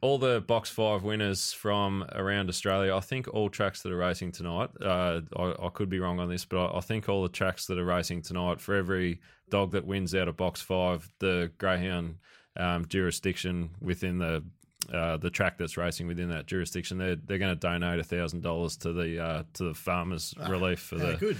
all 0.00 0.18
the 0.18 0.40
box 0.40 0.70
five 0.70 1.02
winners 1.02 1.52
from 1.52 2.04
around 2.12 2.48
Australia, 2.48 2.94
I 2.94 3.00
think 3.00 3.26
all 3.34 3.48
tracks 3.50 3.82
that 3.82 3.90
are 3.90 3.96
racing 3.96 4.30
tonight, 4.30 4.70
uh, 4.80 5.22
I, 5.36 5.54
I 5.66 5.68
could 5.74 5.88
be 5.88 5.98
wrong 5.98 6.20
on 6.20 6.28
this, 6.28 6.44
but 6.44 6.58
I, 6.66 6.78
I 6.78 6.80
think 6.82 7.08
all 7.08 7.22
the 7.24 7.28
tracks 7.30 7.66
that 7.66 7.78
are 7.78 7.84
racing 7.84 8.22
tonight, 8.22 8.60
for 8.60 8.76
every 8.76 9.20
dog 9.50 9.72
that 9.72 9.86
wins 9.86 10.14
out 10.14 10.28
of 10.28 10.36
box 10.36 10.60
five, 10.60 11.08
the 11.18 11.50
Greyhound 11.58 12.16
um, 12.56 12.86
jurisdiction 12.86 13.70
within 13.80 14.18
the 14.18 14.44
uh, 14.92 15.16
the 15.16 15.30
track 15.30 15.58
that's 15.58 15.76
racing 15.76 16.06
within 16.06 16.28
that 16.30 16.46
jurisdiction, 16.46 16.98
they're 16.98 17.16
they're 17.16 17.38
going 17.38 17.54
to 17.54 17.60
donate 17.60 17.98
a 17.98 18.04
thousand 18.04 18.42
dollars 18.42 18.76
to 18.78 18.92
the 18.92 19.22
uh, 19.22 19.42
to 19.54 19.64
the 19.64 19.74
farmers 19.74 20.34
relief 20.48 20.80
for 20.80 20.96
the 20.96 21.16
good. 21.16 21.36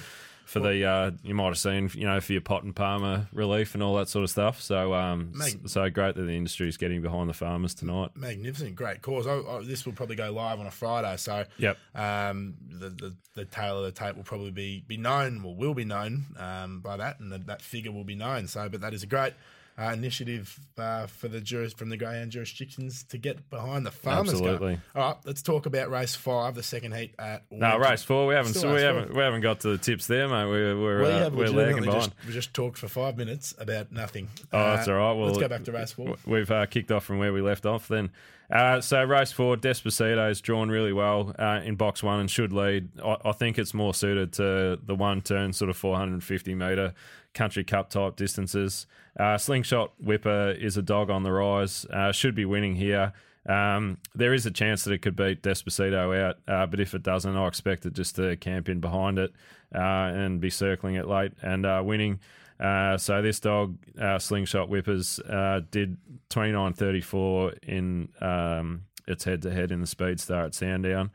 For 0.46 0.60
the 0.60 0.84
uh, 0.84 1.10
you 1.22 1.34
might 1.34 1.48
have 1.48 1.58
seen 1.58 1.90
you 1.94 2.06
know 2.06 2.20
for 2.20 2.32
your 2.32 2.40
pot 2.40 2.62
and 2.62 2.74
palmer 2.74 3.28
relief 3.32 3.74
and 3.74 3.82
all 3.82 3.96
that 3.96 4.08
sort 4.08 4.22
of 4.24 4.30
stuff. 4.30 4.62
So 4.62 4.94
um, 4.94 5.32
Mag- 5.34 5.68
so 5.68 5.90
great 5.90 6.14
that 6.14 6.22
the 6.22 6.32
industry 6.36 6.68
is 6.68 6.76
getting 6.76 7.02
behind 7.02 7.28
the 7.28 7.34
farmers 7.34 7.74
tonight. 7.74 8.10
Magnificent, 8.14 8.74
great 8.76 9.02
cause. 9.02 9.26
I, 9.26 9.34
I, 9.38 9.62
this 9.64 9.84
will 9.84 9.92
probably 9.92 10.16
go 10.16 10.30
live 10.32 10.58
on 10.60 10.66
a 10.66 10.70
Friday, 10.70 11.16
so 11.18 11.44
Yep. 11.58 11.76
um, 11.94 12.54
the, 12.70 12.88
the 12.90 13.14
the 13.34 13.44
tail 13.44 13.78
of 13.78 13.84
the 13.84 13.92
tape 13.92 14.16
will 14.16 14.22
probably 14.24 14.52
be 14.52 14.84
be 14.86 14.96
known, 14.96 15.44
or 15.44 15.54
will 15.54 15.74
be 15.74 15.84
known 15.84 16.24
um, 16.38 16.80
by 16.80 16.96
that, 16.96 17.20
and 17.20 17.30
that, 17.32 17.46
that 17.48 17.60
figure 17.60 17.92
will 17.92 18.04
be 18.04 18.14
known. 18.14 18.46
So, 18.46 18.68
but 18.68 18.80
that 18.80 18.94
is 18.94 19.02
a 19.02 19.06
great 19.06 19.34
uh, 19.78 19.92
initiative 19.92 20.58
uh, 20.78 21.06
for 21.06 21.28
the 21.28 21.40
juris 21.40 21.72
from 21.74 21.90
the 21.90 21.96
Greyhound 21.96 22.30
jurisdictions 22.30 23.02
to 23.04 23.18
get 23.18 23.50
behind 23.50 23.84
the 23.84 23.90
farmers. 23.90 24.32
Absolutely. 24.32 24.78
All 24.94 25.08
right, 25.08 25.16
let's 25.24 25.42
talk 25.42 25.66
about 25.66 25.90
race 25.90 26.14
five, 26.14 26.54
the 26.54 26.62
second 26.62 26.94
heat 26.94 27.14
at. 27.18 27.42
No, 27.50 27.72
Winton. 27.72 27.90
race 27.90 28.02
four. 28.02 28.26
We 28.26 28.34
haven't. 28.34 28.54
So 28.54 28.74
we 28.74 28.80
haven't. 28.80 29.08
four. 29.08 29.16
We 29.16 29.22
haven't 29.22 29.42
got 29.42 29.60
to 29.60 29.68
the 29.68 29.78
tips 29.78 30.06
there, 30.06 30.28
mate. 30.28 30.46
We're 30.46 30.80
we're, 30.80 31.02
We 31.02 31.08
uh, 31.08 31.30
we're 31.30 31.48
lagging 31.50 31.84
behind. 31.84 32.04
just, 32.04 32.26
we 32.26 32.32
just 32.32 32.54
talked 32.54 32.78
for 32.78 32.88
five 32.88 33.16
minutes 33.16 33.54
about 33.58 33.92
nothing. 33.92 34.28
Oh, 34.52 34.58
Uh, 34.58 34.76
that's 34.76 34.88
all 34.88 34.94
right. 34.94 35.12
Well, 35.12 35.26
let's 35.26 35.38
go 35.38 35.48
back 35.48 35.64
to 35.64 35.72
race 35.72 35.92
four. 35.92 36.16
We've 36.26 36.50
uh, 36.50 36.66
kicked 36.66 36.90
off 36.90 37.04
from 37.04 37.18
where 37.18 37.32
we 37.32 37.40
left 37.42 37.66
off 37.66 37.88
then. 37.88 38.10
Uh, 38.50 38.80
so 38.80 39.02
race 39.02 39.32
four, 39.32 39.56
Despacito 39.56 40.30
is 40.30 40.40
drawn 40.40 40.68
really 40.68 40.92
well 40.92 41.34
uh, 41.38 41.60
in 41.64 41.74
box 41.74 42.02
one 42.02 42.20
and 42.20 42.30
should 42.30 42.52
lead. 42.52 42.88
I, 43.04 43.16
I 43.24 43.32
think 43.32 43.58
it's 43.58 43.74
more 43.74 43.92
suited 43.92 44.32
to 44.34 44.78
the 44.84 44.94
one 44.94 45.20
turn, 45.20 45.52
sort 45.52 45.70
of 45.70 45.76
450 45.76 46.54
metre 46.54 46.94
country 47.34 47.64
cup 47.64 47.90
type 47.90 48.16
distances. 48.16 48.86
Uh, 49.18 49.36
Slingshot 49.36 49.92
Whipper 50.00 50.50
is 50.50 50.76
a 50.76 50.82
dog 50.82 51.10
on 51.10 51.22
the 51.22 51.32
rise, 51.32 51.84
uh, 51.92 52.12
should 52.12 52.34
be 52.34 52.44
winning 52.44 52.76
here. 52.76 53.12
Um, 53.48 53.98
there 54.14 54.34
is 54.34 54.44
a 54.46 54.50
chance 54.50 54.84
that 54.84 54.92
it 54.92 55.02
could 55.02 55.14
beat 55.14 55.42
Despacito 55.42 56.18
out, 56.18 56.38
uh, 56.48 56.66
but 56.66 56.80
if 56.80 56.94
it 56.94 57.02
doesn't, 57.02 57.36
I 57.36 57.46
expect 57.46 57.86
it 57.86 57.92
just 57.92 58.16
to 58.16 58.36
camp 58.36 58.68
in 58.68 58.80
behind 58.80 59.18
it 59.18 59.32
uh, 59.74 59.78
and 59.78 60.40
be 60.40 60.50
circling 60.50 60.96
it 60.96 61.06
late 61.06 61.32
and 61.42 61.64
uh, 61.64 61.82
winning. 61.84 62.20
Uh, 62.58 62.96
so 62.96 63.20
this 63.20 63.40
dog, 63.40 63.76
uh, 64.00 64.18
Slingshot 64.18 64.68
Whippers, 64.68 65.20
uh, 65.20 65.60
did 65.70 65.96
twenty 66.30 66.52
nine 66.52 66.72
thirty 66.72 67.00
four 67.00 67.52
in 67.62 68.08
um, 68.20 68.82
its 69.06 69.24
head 69.24 69.42
to 69.42 69.50
head 69.50 69.70
in 69.70 69.80
the 69.80 69.86
Speed 69.86 70.20
Star 70.20 70.44
at 70.46 70.54
Sandown. 70.54 71.10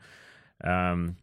Um, 0.62 1.16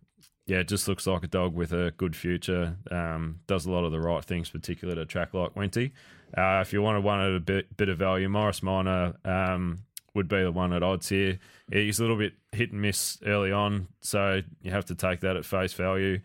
yeah, 0.45 0.57
it 0.57 0.67
just 0.67 0.87
looks 0.87 1.05
like 1.05 1.23
a 1.23 1.27
dog 1.27 1.53
with 1.53 1.71
a 1.73 1.91
good 1.97 2.15
future. 2.15 2.75
Um, 2.89 3.39
does 3.47 3.65
a 3.65 3.71
lot 3.71 3.85
of 3.85 3.91
the 3.91 3.99
right 3.99 4.25
things, 4.25 4.49
particularly 4.49 4.99
at 4.99 5.03
a 5.03 5.05
track 5.05 5.33
like 5.33 5.53
Wenty. 5.53 5.91
Uh, 6.35 6.59
if 6.61 6.73
you 6.73 6.81
wanted 6.81 7.03
one 7.03 7.21
at 7.21 7.35
a 7.35 7.39
bit, 7.39 7.77
bit 7.77 7.87
of 7.87 7.99
value, 7.99 8.27
Morris 8.27 8.63
Minor 8.63 9.13
um, 9.25 9.79
would 10.15 10.27
be 10.27 10.41
the 10.41 10.51
one 10.51 10.73
at 10.73 10.83
odds 10.83 11.07
here. 11.09 11.39
He's 11.71 11.99
a 11.99 12.03
little 12.03 12.17
bit 12.17 12.33
hit 12.51 12.71
and 12.71 12.81
miss 12.81 13.19
early 13.25 13.51
on, 13.51 13.87
so 14.01 14.41
you 14.61 14.71
have 14.71 14.85
to 14.85 14.95
take 14.95 15.21
that 15.21 15.37
at 15.37 15.45
face 15.45 15.73
value. 15.73 16.19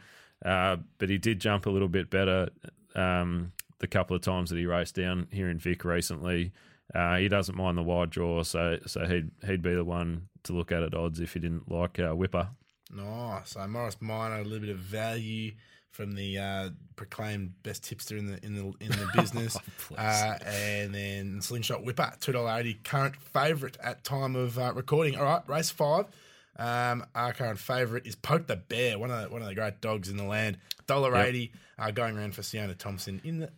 Uh, 0.45 0.77
but 0.99 1.11
he 1.11 1.19
did 1.19 1.39
jump 1.39 1.67
a 1.67 1.71
little 1.71 1.89
bit 1.89 2.11
better 2.11 2.49
um, 2.95 3.53
the 3.79 3.87
couple 3.87 4.15
of 4.17 4.23
times 4.23 4.51
that 4.51 4.57
he 4.57 4.67
raced 4.67 4.95
down 4.95 5.27
here 5.31 5.49
in 5.49 5.59
Vic 5.59 5.85
recently. 5.85 6.53
Uh, 6.95 7.17
he 7.17 7.29
doesn't 7.29 7.57
mind 7.57 7.79
the 7.79 7.83
wide 7.83 8.11
draw, 8.11 8.43
so 8.43 8.79
so 8.87 9.07
he'd 9.07 9.31
he'd 9.47 9.63
be 9.63 9.75
the 9.75 9.85
one 9.85 10.29
to 10.45 10.53
look 10.53 10.71
at 10.71 10.83
at 10.83 10.95
odds 10.95 11.21
if 11.21 11.33
he 11.35 11.41
didn't 11.41 11.71
like 11.71 11.99
uh, 11.99 12.13
Whipper. 12.15 12.49
Nice. 12.95 13.51
So 13.51 13.67
Morris 13.67 13.97
Minor, 14.01 14.37
a 14.41 14.45
little 14.45 14.61
bit 14.61 14.69
of 14.69 14.79
value 14.79 15.53
from 15.91 16.13
the 16.13 16.39
uh, 16.39 16.71
proclaimed 16.97 17.53
best 17.63 17.85
tipster 17.85 18.17
in 18.17 18.27
the 18.27 18.45
in 18.45 18.55
the 18.55 18.65
in 18.85 18.91
the 18.91 19.09
business, 19.17 19.57
Please. 19.79 19.99
uh, 19.99 20.39
and 20.45 20.95
then 20.95 21.41
Slingshot 21.41 21.85
Whipper, 21.85 22.13
two 22.21 22.33
dollar 22.33 22.59
eighty, 22.59 22.75
current 22.75 23.17
favourite 23.17 23.77
at 23.83 24.05
time 24.05 24.37
of 24.37 24.59
uh, 24.59 24.73
recording. 24.75 25.17
All 25.17 25.25
right, 25.25 25.43
race 25.49 25.71
five. 25.71 26.07
Um, 26.57 27.05
our 27.15 27.33
current 27.33 27.59
favourite 27.59 28.07
is 28.07 28.15
Poke 28.15 28.47
the 28.47 28.57
Bear, 28.57 28.99
one 28.99 29.11
of 29.11 29.23
the, 29.23 29.29
one 29.29 29.43
of 29.43 29.49
the 29.49 29.55
great 29.55 29.81
dogs 29.81 30.09
in 30.09 30.17
the 30.17 30.25
land. 30.25 30.59
Dollar 30.87 31.15
Yep. 31.15 31.27
eighty, 31.27 31.53
uh, 31.79 31.91
going 31.91 32.17
around 32.17 32.35
for 32.35 32.43
Sienna 32.43 32.75
Thompson 32.75 33.21
in 33.25 33.39
the 33.39 33.51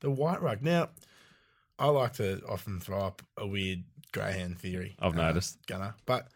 the 0.00 0.10
white 0.10 0.42
rug. 0.42 0.62
Now, 0.62 0.90
I 1.78 1.86
like 1.88 2.14
to 2.14 2.42
often 2.48 2.80
throw 2.80 3.00
up 3.00 3.22
a 3.38 3.46
weird 3.46 3.84
greyhound 4.12 4.58
theory. 4.58 4.96
I've 4.98 5.14
uh, 5.18 5.28
noticed. 5.28 5.58
Gunner, 5.66 5.94
but 6.06 6.28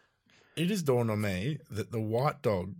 it 0.55 0.69
has 0.69 0.81
dawned 0.83 1.11
on 1.11 1.21
me 1.21 1.59
that 1.69 1.91
the 1.91 1.99
white 2.01 2.41
dog 2.41 2.73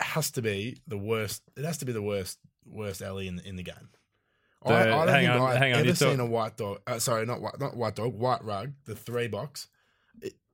has 0.00 0.30
to 0.32 0.42
be 0.42 0.78
the 0.88 0.98
worst. 0.98 1.42
It 1.56 1.64
has 1.64 1.78
to 1.78 1.84
be 1.84 1.92
the 1.92 2.02
worst 2.02 2.38
worst 2.66 3.02
alley 3.02 3.28
in 3.28 3.36
the, 3.36 3.46
in 3.48 3.56
the 3.56 3.62
game. 3.62 3.90
The- 4.64 4.72
I, 4.72 5.02
I 5.02 5.06
don't 5.06 5.14
think 5.14 5.30
on, 5.30 5.40
I've 5.40 5.62
ever 5.62 5.78
you 5.84 5.90
talk- 5.92 5.96
seen 5.96 6.20
a 6.20 6.26
white 6.26 6.56
dog. 6.56 6.80
Uh, 6.86 6.98
sorry, 6.98 7.24
not 7.26 7.40
white, 7.40 7.60
not 7.60 7.76
white 7.76 7.94
dog. 7.96 8.14
White 8.14 8.42
rug, 8.44 8.72
the 8.86 8.94
three 8.96 9.28
box. 9.28 9.68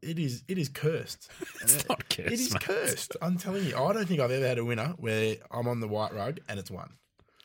It, 0.06 0.18
is 0.18 0.44
it 0.48 0.58
is 0.58 0.68
cursed. 0.68 1.28
It's 1.62 1.76
it- 1.76 1.88
not 1.88 2.08
cursed, 2.08 2.20
It 2.32 2.32
is 2.40 2.52
mate. 2.52 2.62
cursed. 2.62 3.16
I'm 3.20 3.36
telling 3.38 3.64
you. 3.64 3.76
I 3.76 3.92
don't 3.92 4.06
think 4.06 4.20
I've 4.20 4.30
ever 4.30 4.46
had 4.46 4.58
a 4.58 4.64
winner 4.64 4.94
where 4.98 5.36
I'm 5.50 5.68
on 5.68 5.80
the 5.80 5.88
white 5.88 6.14
rug 6.14 6.38
and 6.48 6.58
it's 6.58 6.70
won. 6.70 6.90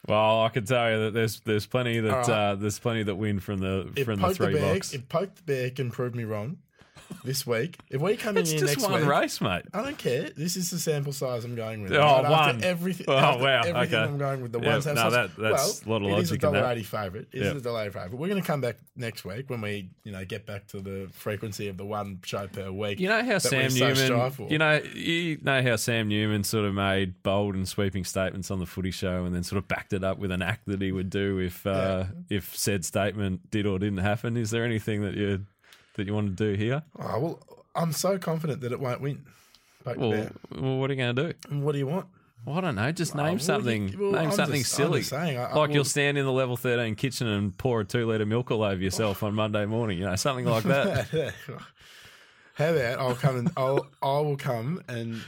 Well, 0.08 0.42
I 0.44 0.50
can 0.50 0.66
tell 0.66 0.90
you 0.92 1.00
that 1.06 1.14
there's 1.14 1.42
there's 1.42 1.66
plenty 1.68 2.00
that 2.00 2.12
right. 2.12 2.30
uh, 2.30 2.56
there's 2.56 2.80
plenty 2.80 3.04
that 3.04 3.16
win 3.16 3.40
from 3.40 3.60
the 3.60 3.92
If 3.96 4.06
from 4.06 4.20
the 4.20 4.28
poke 4.28 4.38
the 4.38 4.46
three 4.46 4.54
bear, 4.56 4.74
box. 4.74 4.94
if 4.94 5.08
poke 5.10 5.36
the 5.36 5.44
bear 5.44 5.70
can 5.70 5.92
prove 5.92 6.16
me 6.16 6.24
wrong 6.24 6.58
this 7.24 7.46
week, 7.46 7.78
if 7.90 8.02
we 8.02 8.16
come 8.18 8.38
in 8.38 8.42
It's 8.42 8.52
here 8.52 8.60
just 8.62 8.78
next 8.78 8.90
one 8.90 9.02
week, 9.02 9.10
race, 9.10 9.42
mate. 9.42 9.64
I 9.74 9.82
don't 9.84 9.98
care. 9.98 10.30
This 10.30 10.56
is 10.56 10.70
the 10.72 10.80
sample 10.80 11.14
size 11.14 11.46
I'm 11.46 11.56
going 11.56 11.82
with. 11.84 11.92
Oh, 11.94 11.98
Right 12.00 12.26
after 12.26 12.30
one. 12.32 12.64
Everything. 12.64 13.06
Oh, 13.10 13.16
after 13.18 13.44
wow, 13.44 13.62
Everything 13.66 13.76
okay. 13.96 13.98
I'm 13.98 14.18
going 14.18 14.42
with 14.42 14.52
the 14.52 14.60
Yeah, 14.60 14.70
one 14.74 14.82
sample 14.82 15.04
no, 15.04 15.10
size. 15.10 15.30
that- 15.36 15.42
that's 15.42 15.86
well, 15.86 15.98
a 15.98 16.00
lot 16.00 16.12
of 16.14 16.18
It 16.18 16.22
is 16.24 16.30
a 16.30 16.34
logic 16.34 16.42
dollar 16.42 16.72
eighty 16.72 16.84
favourite. 16.84 17.28
It 17.32 17.42
is 17.42 17.52
Yeah. 17.54 17.58
a 17.58 17.62
dollar 17.62 17.82
eighty 17.82 17.92
favourite. 17.92 18.14
We're 18.14 18.28
going 18.30 18.42
to 18.42 18.48
come 18.48 18.62
back 18.62 18.78
next 18.96 19.24
week 19.26 19.50
when 19.50 19.62
we, 19.62 19.90
you 20.04 20.12
know, 20.12 20.24
get 20.26 20.46
back 20.46 20.68
to 20.68 20.80
the 20.82 21.08
frequency 21.14 21.68
of 21.68 21.78
the 21.78 21.86
one 21.86 22.20
show 22.26 22.48
per 22.48 22.72
week. 22.72 23.00
You 23.00 23.10
know 23.10 23.24
how 23.24 23.38
Sam 23.38 23.70
so 23.70 23.94
Newman, 23.94 24.32
for. 24.32 24.48
you 24.50 24.58
know, 24.58 24.82
you 24.94 25.38
know 25.42 25.62
how 25.62 25.76
Sam 25.76 26.08
Newman 26.08 26.44
sort 26.44 26.66
of 26.66 26.74
made 26.74 27.22
bold 27.24 27.56
and 27.56 27.68
sweeping 27.68 28.04
statements 28.06 28.50
on 28.52 28.60
the 28.60 28.66
Footy 28.66 28.92
Show, 28.92 29.26
and 29.26 29.34
then 29.36 29.44
sort 29.44 29.58
of 29.58 29.68
backed 29.68 29.94
it 29.94 30.04
up 30.04 30.18
with 30.20 30.32
an 30.32 30.42
act 30.42 30.66
that 30.68 30.82
he 30.82 30.92
would 30.92 31.10
do 31.10 31.40
if 31.40 31.66
uh, 31.66 32.06
if 32.30 32.56
said 32.56 32.86
statement 32.86 33.50
did 33.52 33.66
or 33.66 33.80
didn't 33.80 34.00
happen. 34.00 34.38
Is 34.38 34.52
there 34.52 34.64
anything 34.66 35.02
that 35.04 35.16
you 35.16 35.46
that 35.96 36.08
you 36.08 36.14
want 36.14 36.38
to 36.38 36.52
do 36.52 36.58
here? 36.58 36.84
Oh, 37.00 37.20
well, 37.20 37.40
I'm 37.76 37.92
so 37.92 38.18
confident 38.18 38.62
that 38.62 38.72
it 38.72 38.80
won't 38.80 39.02
win. 39.02 39.26
Well, 39.86 39.98
well 40.52 40.78
what 40.78 40.90
are 40.90 40.94
you 40.94 41.00
going 41.00 41.16
to 41.16 41.34
do? 41.34 41.60
What 41.60 41.72
do 41.74 41.80
you 41.80 41.88
want? 41.88 42.08
Well, 42.46 42.58
I 42.58 42.62
don't 42.62 42.76
know. 42.76 42.92
Just 42.92 43.14
name 43.14 43.40
something. 43.40 43.90
you- 43.90 44.00
well, 44.00 44.12
name 44.14 44.30
I'm 44.30 44.36
something 44.36 44.62
just- 44.62 44.74
silly. 44.74 45.04
saying, 45.04 45.38
I- 45.38 45.42
I- 45.42 45.46
like 45.46 45.56
well- 45.56 45.72
you'll 45.72 45.86
stand 45.86 46.18
in 46.18 46.26
the 46.26 46.32
level 46.32 46.58
thirteen 46.58 46.96
kitchen 46.96 47.28
and 47.28 47.56
pour 47.58 47.82
a 47.82 47.86
two 47.86 48.08
liter 48.08 48.26
milk 48.26 48.50
all 48.52 48.64
over 48.64 48.82
yourself 48.82 49.22
oh. 49.22 49.28
on 49.28 49.36
Monday 49.36 49.66
morning. 49.66 50.00
You 50.00 50.06
know, 50.06 50.16
something 50.16 50.46
like 50.46 50.64
that. 50.64 51.34
How 52.56 52.74
about 52.74 53.00
I'll 53.00 53.16
come 53.16 53.38
and 53.38 53.52
I'll 53.56 53.88
I 54.02 54.20
will 54.20 54.38
come 54.38 54.82
and 54.88 55.22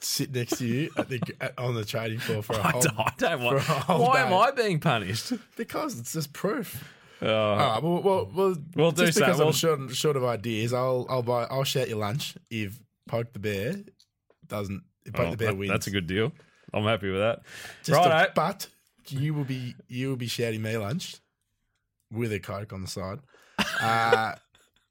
sit 0.00 0.34
next 0.34 0.58
to 0.58 0.66
you 0.66 0.90
at 0.96 1.08
the 1.08 1.20
at, 1.40 1.58
on 1.58 1.74
the 1.74 1.84
trading 1.84 2.18
floor 2.18 2.42
for 2.42 2.54
a 2.54 2.58
I 2.66 2.70
whole 2.70 2.80
don't, 2.82 2.98
I 2.98 3.12
don't 3.16 3.42
want. 3.42 3.62
for 3.62 3.72
a 3.72 3.74
whole 3.80 4.06
Why 4.06 4.20
am. 4.20 4.32
I 4.32 4.50
being 4.50 4.80
punished? 4.80 5.32
because 5.56 5.98
it's 5.98 6.14
just 6.14 6.32
proof. 6.32 6.82
Uh, 7.20 7.26
All 7.34 7.56
right, 7.56 7.82
well, 7.82 8.02
well, 8.02 8.30
well, 8.34 8.56
We'll 8.76 8.90
do 8.92 9.06
just 9.06 9.18
so. 9.18 9.24
because 9.24 9.38
We'll- 9.38 9.48
I'm 9.48 9.52
short, 9.54 9.90
short 9.96 10.16
of 10.16 10.24
ideas, 10.24 10.72
I'll 10.72 11.06
I'll 11.10 11.22
buy 11.22 11.44
I'll 11.50 11.64
shout 11.64 11.88
your 11.88 11.98
lunch 11.98 12.36
if 12.50 12.78
poke 13.08 13.32
the 13.32 13.38
bear 13.40 13.76
doesn't 14.46 14.82
if 15.04 15.12
poke 15.14 15.26
oh, 15.28 15.30
the 15.32 15.36
bear 15.36 15.48
that- 15.48 15.56
wins. 15.56 15.70
that's 15.72 15.86
a 15.88 15.90
good 15.90 16.06
deal. 16.06 16.32
I'm 16.72 16.84
happy 16.84 17.10
with 17.10 17.20
that. 17.20 17.40
Just 17.82 17.98
a- 18.04 18.08
Righto. 18.08 18.32
but 18.36 18.68
you 19.08 19.34
will 19.34 19.44
be 19.44 19.74
you 19.88 20.10
will 20.10 20.16
be 20.16 20.26
shouting 20.28 20.62
me 20.62 20.76
lunch 20.76 21.16
with 22.12 22.32
a 22.32 22.38
coke 22.40 22.72
on 22.72 22.82
the 22.82 22.88
side. 22.88 23.18
Uh, 23.80 24.34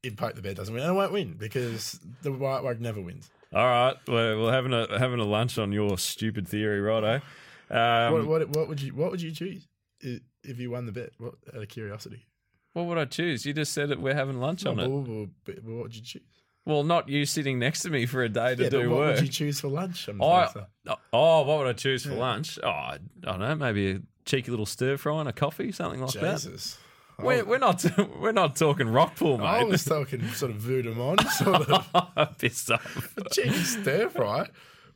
if 0.03 0.15
poke 0.15 0.36
the 0.36 0.41
bear 0.41 0.53
doesn't 0.53 0.74
win, 0.74 0.84
and 0.84 0.91
it 0.91 0.96
won't 0.96 1.12
win 1.12 1.34
because 1.38 2.00
the 2.22 2.31
white 2.31 2.63
rug 2.63 2.79
never 2.79 3.01
wins. 3.01 3.29
All 3.53 3.65
right, 3.65 3.96
we're, 4.07 4.38
we're 4.39 4.51
having 4.51 4.74
a 4.74 5.00
having 5.00 5.19
a 5.19 5.24
lunch 5.25 5.57
on 5.57 5.72
your 5.72 5.98
stupid 5.98 6.48
theory, 6.48 6.79
righto. 6.81 7.22
Um, 7.69 8.13
what, 8.13 8.25
what 8.27 8.50
what 8.50 8.67
would 8.69 8.81
you 8.81 8.93
what 8.96 9.12
would 9.12 9.22
you 9.22 9.31
choose 9.31 9.65
i- 9.65 9.76
if 10.01 10.60
you 10.60 10.72
won 10.72 10.86
the 10.86 10.92
bet? 10.92 11.12
What, 11.18 11.36
out 11.56 11.62
of 11.63 11.68
curiosity, 11.70 12.25
what 12.74 12.86
would 12.86 12.98
I 12.98 13.06
choose? 13.06 13.46
You 13.46 13.54
just 13.54 13.74
said 13.74 13.89
that 13.89 14.00
we're 14.01 14.13
having 14.13 14.39
lunch 14.39 14.66
on 14.66 14.80
it. 14.80 14.88
but 15.46 15.63
what 15.63 15.84
would 15.84 15.96
you 15.96 16.01
choose? 16.01 16.22
Well, 16.66 16.84
not 16.84 17.08
you 17.08 17.25
sitting 17.25 17.60
next 17.60 17.82
to 17.84 17.89
me 17.89 18.06
for 18.06 18.22
a 18.24 18.30
day 18.30 18.54
to 18.56 18.63
Yeah, 18.63 18.70
do 18.70 18.89
what 18.89 18.98
work. 19.00 19.16
would 19.16 19.24
you 19.24 19.30
choose 19.32 19.62
for 19.62 19.70
lunch? 19.70 20.08
I'm 20.10 20.22
I, 20.22 20.48
to 20.48 20.68
say. 20.86 20.94
oh, 21.13 21.44
what 21.44 21.60
would 21.60 21.68
I 21.68 21.74
choose 21.74 22.04
for 22.04 22.12
Yeah. 22.12 22.18
lunch? 22.20 22.60
Oh, 22.62 22.68
I 22.70 22.98
don't 23.22 23.39
know, 23.39 23.56
maybe 23.56 23.92
a 23.92 24.01
cheeky 24.25 24.51
little 24.51 24.66
stir 24.66 24.98
fry 24.98 25.22
and 25.22 25.30
a 25.30 25.34
coffee, 25.34 25.72
something 25.72 26.01
like 26.01 26.12
that. 26.12 26.34
Jesus. 26.42 26.77
We're, 27.20 27.46
we're 27.46 27.58
not 27.58 27.84
we're 28.20 28.34
not 28.34 28.56
talking 28.58 28.88
Rockpool, 28.88 29.42
I 29.42 29.62
mate. 29.62 29.70
was 29.70 29.86
talking 29.86 30.22
sort 30.34 30.51
of 30.51 30.58
voodoo 30.58 30.94
mon, 30.94 31.18
sort 31.30 31.68
of 31.72 32.38
pissed 32.38 32.70
off. 32.70 33.13
a 33.18 33.30
cheeky 33.32 33.54
stir 33.63 34.10
fry. 34.10 34.48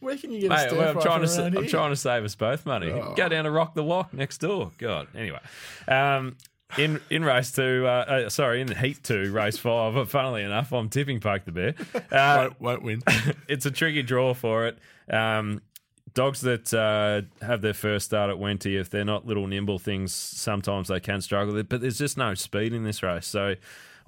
Where 0.02 0.18
can 0.18 0.32
you 0.32 0.42
get 0.42 0.52
a 0.52 0.58
stir 0.68 0.78
well, 0.78 0.90
I'm 0.90 1.02
trying 1.02 1.22
to 1.22 1.28
from 1.28 1.36
sa- 1.36 1.42
around 1.44 1.58
I'm 1.58 1.68
trying 1.68 1.90
to 1.92 1.96
save 1.96 2.24
us 2.26 2.36
both 2.36 2.66
money. 2.66 2.92
Oh. 2.92 3.14
Go 3.16 3.30
down 3.30 3.46
to 3.46 3.52
Rock 3.52 3.76
the 3.76 3.84
Walk 3.84 4.14
next 4.14 4.40
door. 4.40 4.72
God. 4.78 5.08
Anyway, 5.16 5.40
um, 5.88 6.36
in 6.78 7.00
in 7.10 7.24
race 7.24 7.52
two, 7.52 7.86
uh, 7.86 8.26
uh, 8.26 8.30
sorry, 8.30 8.62
in 8.62 8.76
heat 8.76 9.04
two, 9.04 9.32
race 9.32 9.58
five. 9.58 9.94
But 9.94 10.10
funnily 10.10 10.44
enough, 10.44 10.74
I'm 10.74 10.90
tipping 10.90 11.20
Poke 11.20 11.46
the 11.46 11.52
Bear. 11.52 11.76
Uh, 12.12 12.50
Won't, 12.60 12.62
won't 12.62 12.84
win. 12.84 13.02
it's 13.48 13.66
a 13.66 13.72
tricky 13.72 14.04
draw 14.04 14.34
for 14.34 14.66
it. 14.68 14.78
Um, 15.10 15.62
dogs 16.14 16.42
that 16.42 16.74
uh, 16.74 17.22
have 17.46 17.62
their 17.62 17.74
first 17.74 18.06
start 18.08 18.30
at 18.30 18.36
Wenty, 18.38 18.80
if 18.80 18.90
they're 18.90 19.06
not 19.06 19.26
little 19.26 19.48
nimble 19.48 19.80
things, 19.80 20.14
sometimes 20.14 20.88
they 20.90 21.00
can 21.00 21.22
struggle. 21.22 21.62
But 21.64 21.82
there's 21.82 21.98
just 21.98 22.18
no 22.18 22.34
speed 22.34 22.74
in 22.74 22.84
this 22.84 23.02
race, 23.02 23.28
so 23.28 23.56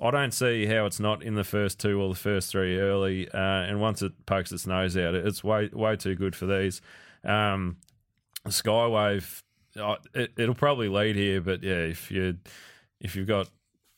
I 0.03 0.11
don't 0.11 0.33
see 0.33 0.65
how 0.65 0.85
it's 0.85 0.99
not 0.99 1.23
in 1.23 1.35
the 1.35 1.45
first 1.45 1.79
two 1.79 2.01
or 2.01 2.09
the 2.09 2.19
first 2.19 2.51
three 2.51 2.77
early. 2.77 3.29
Uh, 3.29 3.37
and 3.37 3.79
once 3.79 4.01
it 4.01 4.25
pokes 4.25 4.51
its 4.51 4.67
nose 4.67 4.97
out, 4.97 5.15
it's 5.15 5.43
way 5.43 5.69
way 5.71 5.95
too 5.95 6.15
good 6.15 6.35
for 6.35 6.45
these. 6.45 6.81
Um, 7.23 7.77
Skywave, 8.47 9.41
uh, 9.79 9.95
it, 10.13 10.33
it'll 10.37 10.55
probably 10.55 10.89
lead 10.89 11.15
here, 11.15 11.39
but 11.39 11.63
yeah, 11.63 11.77
if 11.77 12.11
you 12.11 12.37
if 12.99 13.15
you've 13.15 13.27
got 13.27 13.47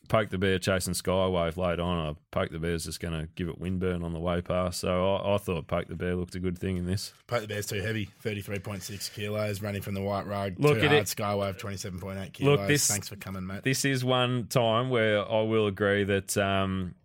Poke 0.07 0.29
the 0.29 0.37
Bear 0.37 0.59
chasing 0.59 0.93
Skywave 0.93 1.57
late 1.57 1.79
on, 1.79 2.09
I 2.09 2.15
Poke 2.31 2.51
the 2.51 2.59
Bear's 2.59 2.85
just 2.85 2.99
going 2.99 3.19
to 3.19 3.27
give 3.35 3.47
it 3.49 3.59
windburn 3.59 4.03
on 4.03 4.13
the 4.13 4.19
way 4.19 4.41
past. 4.41 4.79
So 4.79 5.15
I, 5.15 5.35
I 5.35 5.37
thought 5.37 5.67
Poke 5.67 5.87
the 5.87 5.95
Bear 5.95 6.15
looked 6.15 6.35
a 6.35 6.39
good 6.39 6.57
thing 6.57 6.77
in 6.77 6.85
this. 6.85 7.13
Poke 7.27 7.41
the 7.41 7.47
Bear's 7.47 7.65
too 7.65 7.81
heavy, 7.81 8.09
33.6 8.23 9.13
kilos, 9.13 9.61
running 9.61 9.81
from 9.81 9.93
the 9.93 10.01
white 10.01 10.27
rug. 10.27 10.55
Look 10.57 10.79
too 10.79 10.85
at 10.85 10.91
hard, 10.91 11.01
it. 11.03 11.07
Skywave, 11.07 11.59
27.8 11.59 12.33
kilos. 12.33 12.59
Look, 12.59 12.67
this- 12.67 12.87
Thanks 12.87 13.09
for 13.09 13.15
coming, 13.15 13.45
mate. 13.45 13.63
This 13.63 13.85
is 13.85 14.03
one 14.05 14.47
time 14.47 14.89
where 14.89 15.29
I 15.29 15.41
will 15.41 15.67
agree 15.67 16.03
that 16.03 16.37
um, 16.37 16.95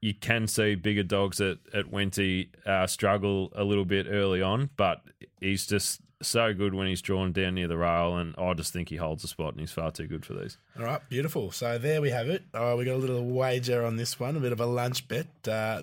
you 0.00 0.14
can 0.14 0.46
see 0.46 0.74
bigger 0.74 1.02
dogs 1.02 1.40
at, 1.40 1.58
at 1.74 1.86
Wenty 1.90 2.48
uh, 2.64 2.86
struggle 2.86 3.52
a 3.56 3.64
little 3.64 3.84
bit 3.84 4.06
early 4.08 4.42
on, 4.42 4.70
but 4.76 5.02
he's 5.40 5.66
just 5.66 6.00
so 6.22 6.54
good 6.54 6.74
when 6.74 6.86
he's 6.86 7.02
drawn 7.02 7.32
down 7.32 7.54
near 7.54 7.68
the 7.68 7.76
rail, 7.76 8.16
and 8.16 8.34
I 8.38 8.54
just 8.54 8.72
think 8.72 8.88
he 8.88 8.96
holds 8.96 9.22
a 9.24 9.28
spot, 9.28 9.52
and 9.52 9.60
he's 9.60 9.72
far 9.72 9.90
too 9.90 10.06
good 10.06 10.24
for 10.24 10.34
these. 10.34 10.58
All 10.78 10.84
right, 10.84 11.00
beautiful. 11.08 11.50
So 11.50 11.78
there 11.78 12.00
we 12.00 12.10
have 12.10 12.28
it. 12.28 12.42
Uh, 12.54 12.74
we 12.78 12.84
got 12.84 12.94
a 12.94 12.98
little 12.98 13.24
wager 13.24 13.84
on 13.84 13.96
this 13.96 14.18
one, 14.18 14.36
a 14.36 14.40
bit 14.40 14.52
of 14.52 14.60
a 14.60 14.66
lunch 14.66 15.06
bet. 15.08 15.26
Uh, 15.46 15.82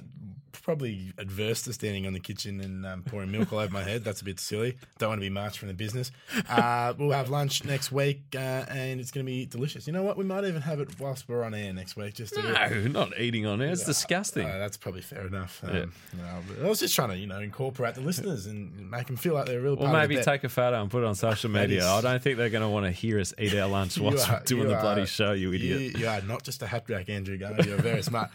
probably 0.61 1.11
adverse 1.17 1.63
to 1.63 1.73
standing 1.73 2.07
on 2.07 2.13
the 2.13 2.19
kitchen 2.19 2.61
and 2.61 2.85
um, 2.85 3.03
pouring 3.03 3.31
milk 3.31 3.51
all 3.51 3.59
over 3.59 3.73
my 3.73 3.83
head. 3.83 4.03
That's 4.03 4.21
a 4.21 4.23
bit 4.23 4.39
silly. 4.39 4.77
Don't 4.99 5.09
want 5.09 5.19
to 5.19 5.25
be 5.25 5.29
marched 5.29 5.57
from 5.57 5.67
the 5.67 5.73
business. 5.73 6.11
Uh, 6.49 6.93
we'll 6.97 7.11
have 7.11 7.29
lunch 7.29 7.65
next 7.65 7.91
week, 7.91 8.21
uh, 8.35 8.39
and 8.69 8.99
it's 8.99 9.11
going 9.11 9.25
to 9.25 9.29
be 9.31 9.45
delicious. 9.45 9.87
You 9.87 9.93
know 9.93 10.03
what? 10.03 10.17
We 10.17 10.23
might 10.23 10.45
even 10.45 10.61
have 10.61 10.79
it 10.79 10.99
whilst 10.99 11.27
we're 11.27 11.43
on 11.43 11.53
air 11.53 11.73
next 11.73 11.95
week. 11.95 12.13
Just 12.13 12.33
to 12.35 12.41
No, 12.41 12.87
not 12.87 13.19
eating 13.19 13.45
on 13.45 13.61
air. 13.61 13.71
It's 13.71 13.85
disgusting. 13.85 14.47
Uh, 14.47 14.57
that's 14.57 14.77
probably 14.77 15.01
fair 15.01 15.27
enough. 15.27 15.61
Um, 15.63 15.75
Yeah. 15.75 15.85
you 16.13 16.57
know, 16.59 16.65
I 16.65 16.69
was 16.69 16.79
just 16.79 16.95
trying 16.95 17.09
to, 17.09 17.17
you 17.17 17.27
know, 17.27 17.39
incorporate 17.39 17.95
the 17.95 18.01
listeners 18.01 18.45
and 18.45 18.89
make 18.89 19.07
them 19.07 19.15
feel 19.17 19.33
like 19.33 19.45
they're 19.47 19.59
a 19.59 19.61
real 19.63 19.73
of 19.73 19.91
maybe 19.91 20.17
take 20.21 20.43
a 20.43 20.49
photo 20.49 20.81
and 20.81 20.89
put 20.91 21.03
it 21.03 21.07
on 21.07 21.15
social 21.15 21.49
media. 21.49 21.79
is- 21.79 21.85
I 21.85 22.01
don't 22.01 22.21
think 22.21 22.37
they're 22.37 22.49
going 22.49 22.63
to 22.63 22.69
want 22.69 22.85
to 22.85 22.91
hear 22.91 23.19
us 23.19 23.33
eat 23.39 23.53
our 23.55 23.67
lunch 23.67 23.97
whilst 23.99 24.29
are- 24.29 24.33
we're 24.39 24.45
doing 24.45 24.67
the 24.67 24.75
bloody 24.75 25.05
show, 25.05 25.33
you 25.33 25.51
idiot. 25.53 25.79
You, 25.97 26.01
you 26.01 26.07
are 26.07 26.21
not 26.21 26.43
just 26.43 26.61
a 26.61 26.67
hat 26.67 26.85
rack, 26.89 27.09
Andrew 27.09 27.37
Garner. 27.37 27.63
You're 27.63 27.77
very 27.77 28.01
smart. 28.03 28.29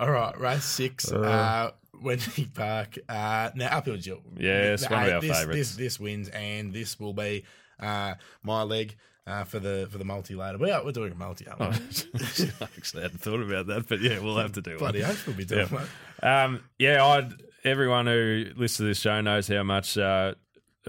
All 0.00 0.10
right, 0.10 0.38
race 0.40 0.64
six. 0.64 1.12
Uh, 1.12 1.72
Wenty 2.02 2.52
Park. 2.54 2.98
Uh, 3.08 3.50
now, 3.54 3.68
uphill 3.76 3.98
Jill. 3.98 4.22
Yeah, 4.36 4.72
it's 4.72 4.88
one 4.88 5.04
of 5.06 5.12
our 5.12 5.20
this, 5.20 5.38
favourites. 5.38 5.58
This, 5.58 5.76
this 5.76 6.00
wins, 6.00 6.28
and 6.30 6.72
this 6.72 6.98
will 6.98 7.12
be 7.12 7.44
uh, 7.78 8.14
my 8.42 8.62
leg 8.62 8.96
uh, 9.26 9.44
for 9.44 9.58
the 9.58 9.86
for 9.90 9.98
the 9.98 10.04
multi 10.04 10.34
later. 10.34 10.56
We 10.56 10.70
are, 10.70 10.82
we're 10.82 10.92
doing 10.92 11.12
a 11.12 11.14
multi, 11.14 11.46
aren't 11.46 11.60
we? 11.60 11.66
I 12.60 12.64
actually 12.76 13.02
hadn't 13.02 13.20
thought 13.20 13.42
about 13.42 13.66
that, 13.66 13.88
but 13.88 14.00
yeah, 14.00 14.18
we'll 14.20 14.38
have 14.38 14.52
to 14.52 14.62
do 14.62 14.72
it. 14.72 14.78
Bloody 14.78 15.02
one. 15.02 15.10
oath 15.10 15.26
we'll 15.26 15.36
be 15.36 15.44
doing 15.44 15.68
Yeah. 15.70 15.74
one. 15.74 15.86
Um, 16.22 16.64
yeah, 16.78 17.04
I'd, 17.04 17.32
everyone 17.64 18.06
who 18.06 18.46
listens 18.56 18.76
to 18.78 18.84
this 18.84 18.98
show 19.00 19.20
knows 19.20 19.48
how 19.48 19.62
much 19.62 19.98
uh, 19.98 20.34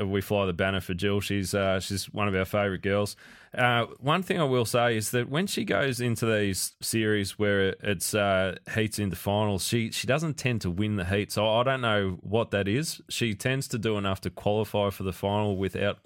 we 0.02 0.22
fly 0.22 0.46
the 0.46 0.54
banner 0.54 0.80
for 0.80 0.94
Jill. 0.94 1.20
She's 1.20 1.54
uh, 1.54 1.82
she's 1.82 2.06
one 2.06 2.30
of 2.30 2.36
our 2.36 2.46
favourite 2.46 2.82
girls. 2.82 3.18
Uh, 3.58 3.86
one 4.00 4.24
thing 4.24 4.40
I 4.40 4.46
will 4.46 4.64
say 4.64 4.96
is 4.96 5.12
that 5.12 5.30
when 5.30 5.46
she 5.46 5.66
goes 5.66 6.00
into 6.00 6.26
these 6.26 6.74
series 6.82 7.38
where 7.38 7.76
it's 7.84 8.14
uh, 8.14 8.56
heats 8.74 8.98
into 8.98 9.18
finals, 9.18 9.66
she 9.68 9.92
she 9.92 10.08
doesn't 10.08 10.36
tend 10.36 10.62
to 10.62 10.70
win 10.70 10.96
the 10.96 11.04
heat. 11.04 11.34
So 11.34 11.48
I 11.48 11.64
don't 11.64 11.82
know 11.82 12.18
what 12.22 12.52
that 12.52 12.68
is. 12.70 13.02
She 13.10 13.34
tends 13.34 13.68
to 13.70 13.78
do 13.78 13.98
enough 13.98 14.22
to 14.22 14.30
qualify 14.30 14.90
for 14.90 15.04
the 15.04 15.12
final 15.12 15.58
without 15.58 16.00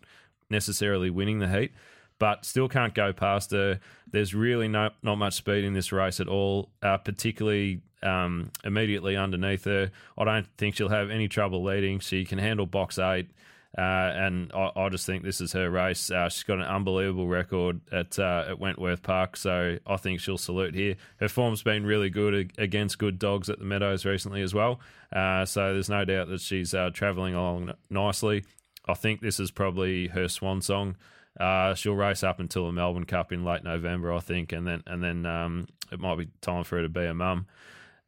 necessarily 0.49 1.11
winning 1.11 1.37
the 1.37 1.47
heat, 1.47 1.73
but 2.17 2.45
still 2.45 2.67
can't 2.67 2.95
go 2.95 3.13
past 3.13 3.51
her. 3.51 3.79
There's 4.11 4.33
really 4.33 4.67
no 4.67 4.89
not 5.03 5.17
much 5.17 5.35
speed 5.35 5.65
in 5.65 5.73
this 5.73 5.91
race 5.91 6.19
at 6.19 6.27
all, 6.27 6.71
uh, 6.81 6.97
particularly 6.97 7.81
um, 8.01 8.51
immediately 8.63 9.15
underneath 9.15 9.65
her. 9.65 9.91
I 10.17 10.23
don't 10.23 10.47
think 10.57 10.75
she'll 10.75 10.89
have 10.89 11.11
any 11.11 11.27
trouble 11.27 11.63
leading. 11.63 11.99
She 11.99 12.25
can 12.25 12.39
handle 12.39 12.65
box 12.65 12.97
eight. 12.97 13.29
Uh, 13.77 13.81
and 13.81 14.51
I, 14.53 14.71
I 14.75 14.89
just 14.89 15.05
think 15.05 15.23
this 15.23 15.41
is 15.41 15.51
her 15.51 15.69
race. 15.69 16.09
Uh, 16.09 16.29
she's 16.29 16.43
got 16.43 16.59
an 16.59 16.65
unbelievable 16.65 17.27
record 17.27 17.81
at 17.91 18.17
uh, 18.17 18.45
at 18.49 18.59
Wentworth 18.59 19.03
Park, 19.03 19.35
so 19.35 19.77
I 19.85 19.97
think 19.97 20.21
she'll 20.21 20.37
salute 20.37 20.75
here. 20.75 20.95
Her 21.19 21.27
form's 21.27 21.61
been 21.61 21.85
really 21.85 22.09
good 22.09 22.53
against 22.57 22.99
good 22.99 23.19
dogs 23.19 23.49
at 23.49 23.59
the 23.59 23.65
Meadows 23.65 24.05
recently 24.05 24.41
as 24.41 24.53
well, 24.53 24.79
uh, 25.11 25.43
so 25.43 25.73
there's 25.73 25.89
no 25.89 26.05
doubt 26.05 26.29
that 26.29 26.39
she's 26.39 26.73
uh, 26.73 26.89
travelling 26.93 27.35
along 27.35 27.73
nicely. 27.89 28.45
I 28.87 28.93
think 28.93 29.19
this 29.19 29.39
is 29.39 29.51
probably 29.51 30.07
her 30.07 30.29
swan 30.29 30.61
song. 30.61 30.95
Uh, 31.37 31.73
she'll 31.73 31.95
race 31.95 32.23
up 32.23 32.39
until 32.39 32.67
the 32.67 32.71
Melbourne 32.71 33.03
Cup 33.03 33.33
in 33.33 33.43
late 33.43 33.63
November, 33.63 34.13
I 34.13 34.19
think, 34.19 34.53
and 34.53 34.65
then 34.65 34.83
and 34.87 35.03
then 35.03 35.25
um, 35.25 35.67
it 35.91 35.99
might 35.99 36.17
be 36.17 36.29
time 36.39 36.63
for 36.63 36.77
her 36.77 36.83
to 36.83 36.89
be 36.89 37.05
a 37.05 37.13
mum. 37.13 37.45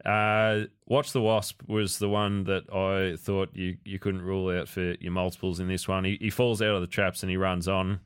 Uh, 0.07 0.67
Watch 0.85 1.11
the 1.11 1.21
Wasp 1.21 1.61
was 1.67 1.99
the 1.99 2.07
one 2.07 2.45
that 2.45 2.73
I 2.73 3.17
thought 3.17 3.49
you, 3.53 3.77
you 3.83 3.99
couldn't 3.99 4.21
rule 4.21 4.57
out 4.57 4.69
for 4.69 4.95
your 5.01 5.11
multiples 5.11 5.59
in 5.59 5.67
this 5.67 5.85
one. 5.85 6.05
He, 6.05 6.17
he 6.21 6.29
falls 6.29 6.61
out 6.61 6.75
of 6.75 6.81
the 6.81 6.87
traps 6.87 7.23
and 7.23 7.29
he 7.29 7.35
runs 7.35 7.67
on, 7.67 7.99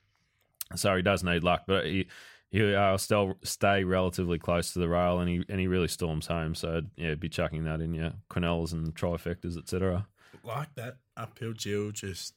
so 0.76 0.96
he 0.96 1.04
does 1.04 1.24
need 1.24 1.44
luck, 1.44 1.64
but 1.68 1.86
he 1.86 2.08
he'll 2.50 2.76
uh, 2.76 2.98
still 2.98 3.36
stay 3.44 3.84
relatively 3.84 4.40
close 4.40 4.74
to 4.74 4.80
the 4.80 4.90
rail 4.90 5.20
and 5.20 5.30
he 5.30 5.44
and 5.48 5.60
he 5.60 5.68
really 5.68 5.88
storms 5.88 6.26
home. 6.26 6.56
So 6.56 6.82
yeah, 6.96 7.14
be 7.14 7.30
chucking 7.30 7.66
that 7.66 7.82
in 7.82 7.94
your 7.94 8.14
Quinellas 8.32 8.74
and 8.74 8.94
trifectas, 8.96 9.56
etc. 9.56 10.08
Like 10.44 10.74
that 10.76 10.98
uphill 11.16 11.54
Jill, 11.54 11.92
just 11.92 12.34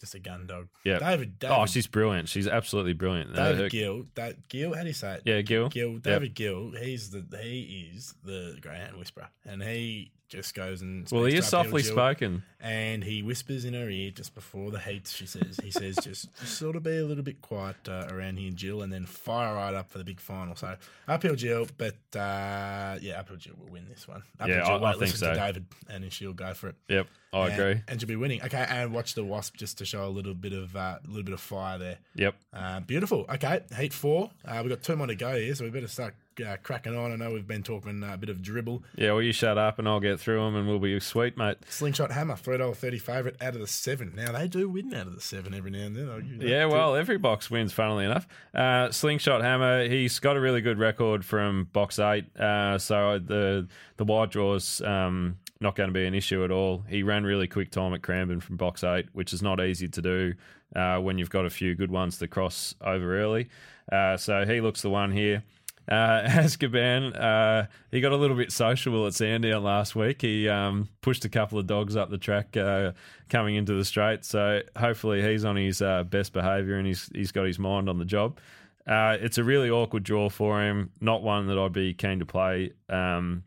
just 0.00 0.14
a 0.14 0.18
gun 0.18 0.46
dog. 0.46 0.68
Yeah. 0.84 0.98
David. 0.98 1.34
Oh, 1.36 1.48
David 1.48 1.56
Oh, 1.62 1.66
she's 1.66 1.86
brilliant. 1.86 2.28
She's 2.28 2.46
absolutely 2.48 2.92
brilliant. 2.92 3.34
David 3.34 3.58
her- 3.62 3.68
Gill. 3.68 4.06
That 4.14 4.48
Gill. 4.48 4.74
How 4.74 4.82
do 4.82 4.88
you 4.88 4.92
say 4.94 5.14
it? 5.14 5.22
yeah, 5.24 5.40
Gil. 5.42 5.68
Gill, 5.68 5.98
David 5.98 6.34
Gill, 6.34 6.72
he's 6.72 7.10
the 7.10 7.24
he 7.40 7.90
is 7.94 8.14
the 8.24 8.56
greyhound 8.60 8.96
whisperer, 8.96 9.28
and 9.44 9.62
he 9.62 10.12
just 10.28 10.54
goes 10.54 10.82
and 10.82 11.08
Well, 11.10 11.24
he 11.24 11.36
is 11.36 11.46
softly 11.46 11.82
Jill, 11.82 11.92
spoken. 11.92 12.42
and 12.60 13.04
he 13.04 13.22
whispers 13.22 13.64
in 13.64 13.74
her 13.74 13.88
ear 13.88 14.10
just 14.10 14.34
before 14.34 14.70
the 14.70 14.78
heats. 14.78 15.12
She 15.12 15.26
says, 15.26 15.58
he 15.62 15.70
says, 15.70 15.96
just, 16.02 16.34
just 16.40 16.58
sort 16.58 16.74
of 16.76 16.82
be 16.82 16.96
a 16.98 17.04
little 17.04 17.22
bit 17.22 17.40
quiet 17.42 17.76
uh, 17.88 18.08
around 18.10 18.38
here, 18.38 18.50
Jill, 18.50 18.82
and 18.82 18.92
then 18.92 19.06
fire 19.06 19.54
right 19.54 19.74
up 19.74 19.90
for 19.90 19.98
the 19.98 20.04
big 20.04 20.20
final. 20.20 20.56
So 20.56 20.74
uphill 21.06 21.36
Jill, 21.36 21.68
but 21.78 21.94
uh, 22.16 22.98
yeah, 23.00 23.18
uphill 23.20 23.36
Jill 23.36 23.54
will 23.58 23.72
win 23.72 23.86
this 23.88 24.08
one. 24.08 24.22
Uphill 24.40 24.56
Yeah, 24.56 24.64
Jill 24.64 24.72
I- 24.74 24.76
I 24.76 24.80
won't 24.80 24.98
think 24.98 25.12
listen 25.12 25.28
to 25.28 25.34
so. 25.34 25.40
David, 25.40 25.66
and 25.88 26.12
she'll 26.12 26.32
go 26.32 26.54
for 26.54 26.68
it. 26.70 26.76
Yep, 26.88 27.06
I 27.32 27.44
And- 27.48 27.52
agree. 27.60 27.82
and 27.88 28.00
she'll 28.00 28.08
be 28.08 28.16
winning. 28.16 28.42
Okay, 28.42 28.66
and 28.68 28.92
watch 28.92 29.14
the 29.14 29.24
wasp 29.24 29.56
just 29.56 29.78
to 29.78 29.84
show 29.84 30.06
a 30.06 30.10
little 30.10 30.34
bit 30.34 30.52
of 30.52 30.74
uh, 30.76 30.98
a 31.04 31.06
little 31.08 31.22
bit 31.24 31.34
of 31.34 31.40
fire 31.40 31.78
there. 31.78 31.98
Yep. 32.16 32.34
Uh, 32.52 32.80
beautiful. 32.80 33.26
Okay, 33.32 33.60
heat 33.78 33.92
four. 33.92 34.30
Uh, 34.44 34.58
we've 34.62 34.70
got 34.70 34.82
two 34.82 34.96
more 34.96 35.06
to 35.06 35.14
go 35.14 35.36
here, 35.38 35.54
so 35.54 35.64
we 35.64 35.70
better 35.70 35.86
start 35.88 36.14
uh, 36.40 36.56
cracking 36.62 36.96
on. 36.96 37.12
I 37.12 37.16
know 37.16 37.30
we've 37.32 37.46
been 37.46 37.62
talking 37.62 38.02
uh, 38.02 38.14
a 38.14 38.16
bit 38.16 38.28
of 38.28 38.42
dribble. 38.42 38.82
Yeah, 38.96 39.12
well, 39.12 39.22
you 39.22 39.32
shut 39.32 39.58
up 39.58 39.78
and 39.78 39.88
I'll 39.88 40.00
get 40.00 40.18
through 40.20 40.40
them 40.44 40.56
and 40.56 40.66
we'll 40.68 40.78
be 40.78 40.98
sweet, 41.00 41.36
mate. 41.36 41.58
Slingshot 41.68 42.10
Hammer, 42.12 42.36
three 42.36 42.58
dollar 42.58 42.74
thirty 42.74 42.98
favourite 42.98 43.40
out 43.42 43.54
of 43.54 43.60
the 43.60 43.66
seven. 43.66 44.12
Now 44.14 44.32
they 44.32 44.48
do 44.48 44.68
win 44.68 44.92
out 44.94 45.06
of 45.06 45.14
the 45.14 45.20
seven 45.20 45.54
every 45.54 45.70
now 45.70 45.80
and 45.86 45.96
then. 45.96 46.08
I'll 46.10 46.20
give 46.20 46.32
you 46.32 46.38
that 46.38 46.48
Yeah, 46.48 46.62
too. 46.64 46.70
well, 46.70 46.96
every 46.96 47.18
box 47.18 47.50
wins, 47.50 47.72
funnily 47.72 48.04
enough. 48.04 48.26
Uh, 48.54 48.90
Slingshot 48.90 49.42
Hammer, 49.42 49.88
he's 49.88 50.18
got 50.18 50.36
a 50.36 50.40
really 50.40 50.60
good 50.60 50.78
record 50.78 51.24
from 51.24 51.68
box 51.72 51.98
eight. 51.98 52.24
Uh, 52.38 52.78
so 52.78 53.18
the 53.18 53.66
the 53.96 54.04
wide 54.04 54.30
draws 54.30 54.80
um, 54.82 55.36
not 55.60 55.74
going 55.74 55.88
to 55.88 55.94
be 55.94 56.04
an 56.06 56.14
issue 56.14 56.44
at 56.44 56.50
all. 56.50 56.84
He 56.88 57.02
ran 57.02 57.24
really 57.24 57.46
quick 57.48 57.70
time 57.70 57.94
at 57.94 58.02
Cranbourne 58.02 58.40
from 58.40 58.56
box 58.56 58.84
eight, 58.84 59.06
which 59.12 59.32
is 59.32 59.42
not 59.42 59.60
easy 59.60 59.88
to 59.88 60.02
do 60.02 60.34
uh, 60.74 60.98
when 60.98 61.16
you've 61.16 61.30
got 61.30 61.46
a 61.46 61.50
few 61.50 61.74
good 61.74 61.90
ones 61.90 62.18
to 62.18 62.28
cross 62.28 62.74
over 62.82 63.18
early. 63.18 63.48
Uh, 63.90 64.16
so 64.16 64.44
he 64.44 64.60
looks 64.60 64.82
the 64.82 64.90
one 64.90 65.12
here. 65.12 65.42
Uh, 65.88 66.22
Azkaban, 66.26 67.18
uh, 67.18 67.66
he 67.90 68.00
got 68.00 68.12
a 68.12 68.16
little 68.16 68.36
bit 68.36 68.52
sociable 68.52 69.06
at 69.06 69.14
Sandown 69.14 69.62
last 69.62 69.94
week. 69.94 70.22
He 70.22 70.48
um, 70.48 70.88
pushed 71.00 71.24
a 71.24 71.28
couple 71.28 71.58
of 71.58 71.66
dogs 71.66 71.96
up 71.96 72.10
the 72.10 72.18
track 72.18 72.56
uh, 72.56 72.92
coming 73.28 73.54
into 73.54 73.74
the 73.74 73.84
straight. 73.84 74.24
So 74.24 74.62
hopefully 74.76 75.22
he's 75.22 75.44
on 75.44 75.56
his 75.56 75.80
uh, 75.82 76.04
best 76.04 76.32
behaviour 76.32 76.76
and 76.76 76.86
he's 76.86 77.08
he's 77.14 77.32
got 77.32 77.46
his 77.46 77.58
mind 77.58 77.88
on 77.88 77.98
the 77.98 78.04
job. 78.04 78.38
Uh, 78.86 79.16
it's 79.20 79.38
a 79.38 79.44
really 79.44 79.70
awkward 79.70 80.04
draw 80.04 80.28
for 80.28 80.62
him. 80.62 80.90
Not 81.00 81.22
one 81.22 81.48
that 81.48 81.58
I'd 81.58 81.72
be 81.72 81.94
keen 81.94 82.20
to 82.20 82.26
play. 82.26 82.72
Um, 82.88 83.42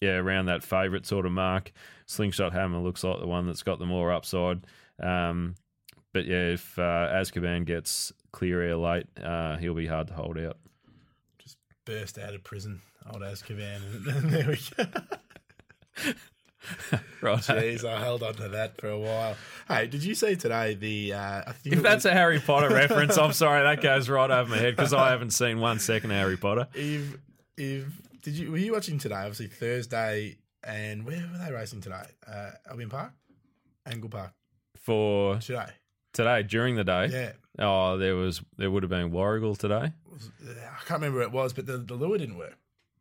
yeah, 0.00 0.16
around 0.16 0.46
that 0.46 0.62
favourite 0.62 1.06
sort 1.06 1.26
of 1.26 1.32
mark. 1.32 1.72
Slingshot 2.06 2.52
Hammer 2.52 2.78
looks 2.78 3.02
like 3.02 3.18
the 3.18 3.26
one 3.26 3.46
that's 3.46 3.62
got 3.62 3.78
the 3.78 3.86
more 3.86 4.12
upside. 4.12 4.64
Um, 5.02 5.56
but 6.12 6.26
yeah, 6.26 6.52
if 6.52 6.78
uh, 6.78 7.08
Azkaban 7.12 7.64
gets 7.64 8.12
clear 8.32 8.62
air 8.62 8.76
late, 8.76 9.06
uh, 9.22 9.56
he'll 9.56 9.74
be 9.74 9.86
hard 9.86 10.08
to 10.08 10.14
hold 10.14 10.38
out. 10.38 10.56
Burst 11.86 12.18
out 12.18 12.34
of 12.34 12.44
prison, 12.44 12.82
old 13.10 13.22
Azkaban, 13.22 13.76
and, 13.94 14.06
and 14.06 14.30
there 14.30 14.48
we 14.48 14.58
go. 14.76 16.12
Right. 17.20 17.38
Jeez, 17.38 17.84
I 17.84 18.00
held 18.00 18.24
on 18.24 18.34
to 18.34 18.48
that 18.48 18.80
for 18.80 18.88
a 18.88 18.98
while. 18.98 19.36
Hey, 19.68 19.86
did 19.86 20.02
you 20.02 20.16
see 20.16 20.34
today 20.34 20.74
the? 20.74 21.12
Uh, 21.12 21.42
I 21.46 21.52
think 21.52 21.76
If 21.76 21.82
that's 21.82 22.04
was- 22.04 22.06
a 22.06 22.12
Harry 22.12 22.40
Potter 22.40 22.68
reference, 22.74 23.16
I'm 23.16 23.32
sorry, 23.32 23.62
that 23.62 23.80
goes 23.82 24.08
right 24.08 24.28
over 24.30 24.50
my 24.50 24.58
head 24.58 24.74
because 24.74 24.92
I 24.92 25.10
haven't 25.10 25.30
seen 25.30 25.60
one 25.60 25.78
second 25.78 26.10
of 26.10 26.16
Harry 26.16 26.36
Potter. 26.36 26.66
Eve, 26.74 27.18
Eve, 27.56 28.00
did 28.22 28.34
you 28.34 28.50
were 28.50 28.58
you 28.58 28.72
watching 28.72 28.98
today? 28.98 29.14
Obviously 29.14 29.46
Thursday, 29.46 30.38
and 30.64 31.04
where 31.06 31.18
were 31.32 31.38
they 31.38 31.52
racing 31.52 31.82
today? 31.82 32.02
Uh, 32.26 32.50
Albion 32.68 32.90
Park, 32.90 33.12
Angle 33.86 34.10
Park 34.10 34.32
For 34.76 35.36
today. 35.38 35.66
today, 36.14 36.42
during 36.42 36.74
the 36.74 36.84
day, 36.84 37.06
Yeah, 37.12 37.32
oh, 37.58 37.96
there 37.98 38.14
was 38.16 38.42
there 38.56 38.70
would 38.70 38.82
have 38.82 38.90
been 38.90 39.10
Warragul 39.10 39.56
today. 39.58 39.92
I 40.14 40.84
can't 40.86 41.00
remember 41.00 41.18
where 41.18 41.26
it 41.26 41.32
was, 41.32 41.52
but 41.52 41.66
the, 41.66 41.78
the 41.78 41.94
lure 41.94 42.18
didn't 42.18 42.38
work. 42.38 42.56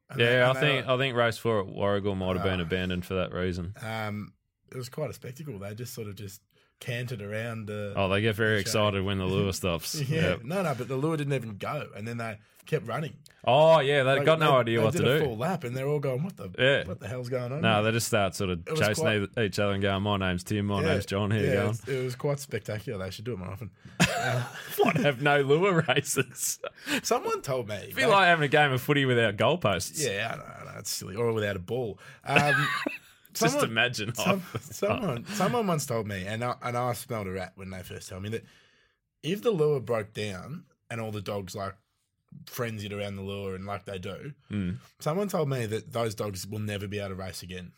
And 0.10 0.20
they- 0.20 0.38
Yeah, 0.38 0.50
I 0.52 0.54
think 0.60 0.86
were- 0.86 0.94
I 0.94 0.98
think 0.98 1.16
race 1.16 1.38
four 1.38 1.62
at 1.62 1.68
Warragul 1.68 2.16
might 2.18 2.36
have 2.36 2.44
been 2.44 2.60
Ah. 2.60 2.64
abandoned 2.64 3.06
for 3.06 3.16
that 3.16 3.34
reason. 3.34 3.74
um, 3.82 4.34
it 4.72 4.78
was 4.78 4.90
quite 4.90 5.10
a 5.10 5.14
spectacle. 5.14 5.58
They 5.60 5.74
just 5.76 5.94
sort 5.94 6.08
of 6.08 6.16
just 6.16 6.42
cantered 6.80 7.22
around. 7.22 7.70
Uh, 7.70 7.94
Oh, 7.96 8.10
they 8.10 8.22
get 8.22 8.36
very 8.36 8.54
Okay. 8.56 8.62
excited 8.62 9.04
when 9.04 9.18
the 9.18 9.26
lure 9.26 9.54
stops. 9.62 9.96
yeah, 10.02 10.22
Yep. 10.22 10.44
no, 10.44 10.62
no, 10.64 10.76
but 10.76 10.88
the 10.88 10.96
lure 10.98 11.18
didn't 11.18 11.34
even 11.34 11.58
go, 11.58 11.88
and 11.96 12.08
then 12.08 12.18
they 12.18 12.38
kept 12.66 12.88
running. 12.88 13.14
Oh 13.48 13.80
yeah, 13.80 14.02
they 14.02 14.16
Like, 14.18 14.26
got 14.26 14.40
no 14.40 14.54
they- 14.54 14.58
idea 14.58 14.80
they 14.80 14.84
what 14.86 14.94
to 14.96 15.04
do. 15.04 15.20
Full 15.20 15.38
lap, 15.38 15.64
and 15.64 15.78
they're 15.78 15.88
all 15.88 16.00
going, 16.00 16.24
"What 16.24 16.36
the? 16.36 16.50
Yeah. 16.58 16.84
What 16.88 17.00
the 17.00 17.08
hell's 17.08 17.30
going 17.30 17.52
on?" 17.52 17.62
No, 17.62 17.76
here?" 17.76 17.84
they 17.84 17.92
just 17.92 18.08
start 18.08 18.34
sort 18.34 18.50
of 18.50 18.68
It 18.68 18.76
chasing 18.76 18.96
quite- 19.04 19.44
each 19.46 19.60
other 19.60 19.74
and 19.74 19.84
going, 19.84 20.02
"My 20.02 20.18
name's 20.18 20.44
Tim. 20.44 20.66
My 20.66 20.82
Yeah, 20.82 20.88
name's 20.94 21.06
John. 21.06 21.30
Here 21.30 21.42
you 21.42 21.48
yeah, 21.48 21.54
going?" 21.54 21.70
it's- 21.76 21.88
It 21.88 22.04
was 22.04 22.16
quite 22.16 22.40
spectacular. 22.40 22.98
They 23.06 23.12
should 23.12 23.26
do 23.26 23.34
it 23.34 23.38
more 23.40 23.50
often. 23.52 23.70
What 24.80 24.98
have 24.98 25.22
no 25.22 25.42
lure 25.42 25.86
races? 25.88 26.60
Someone 27.04 27.42
told 27.42 27.68
me. 27.70 27.92
Feel 27.92 28.10
like 28.10 28.26
having 28.28 28.44
a 28.46 28.48
game 28.50 28.72
of 28.72 28.82
footy 28.82 29.06
without 29.06 29.38
goalposts. 29.38 30.04
yeah, 30.04 30.32
I 30.34 30.38
know, 30.38 30.44
I 30.72 30.74
know, 30.74 30.80
it's 30.80 30.90
silly, 30.90 31.16
or 31.16 31.32
without 31.32 31.56
a 31.56 31.60
ball. 31.60 32.00
Um, 32.26 32.68
Just 33.36 33.54
someone- 33.54 33.70
imagine. 33.70 34.16
some, 34.16 34.44
someone, 34.62 35.26
someone 35.34 35.68
once 35.68 35.86
told 35.86 36.08
me, 36.08 36.26
and 36.26 36.44
I, 36.44 36.56
and 36.64 36.76
I 36.78 36.94
smelled 36.94 37.28
a 37.28 37.32
rat 37.32 37.54
when 37.56 37.70
they 37.70 37.84
first 37.84 38.10
told 38.10 38.24
me 38.24 38.30
that 38.30 38.44
if 39.24 39.42
the 39.42 39.52
lure 39.52 39.80
broke 39.80 40.14
down 40.14 40.66
and 40.90 41.00
all 41.02 41.12
the 41.12 41.22
dogs 41.22 41.56
like 41.56 41.74
frenzied 42.48 42.92
around 42.94 43.16
the 43.16 43.22
lure 43.22 43.56
and 43.56 43.66
like 43.66 43.86
they 43.86 43.98
do, 44.00 44.34
Mm. 44.52 44.78
someone 45.00 45.28
told 45.28 45.50
me 45.50 45.66
that 45.66 45.92
those 45.94 46.16
dogs 46.16 46.46
will 46.48 46.60
never 46.60 46.88
be 46.88 47.00
able 47.00 47.10
to 47.10 47.16
race 47.16 47.44
again, 47.44 47.72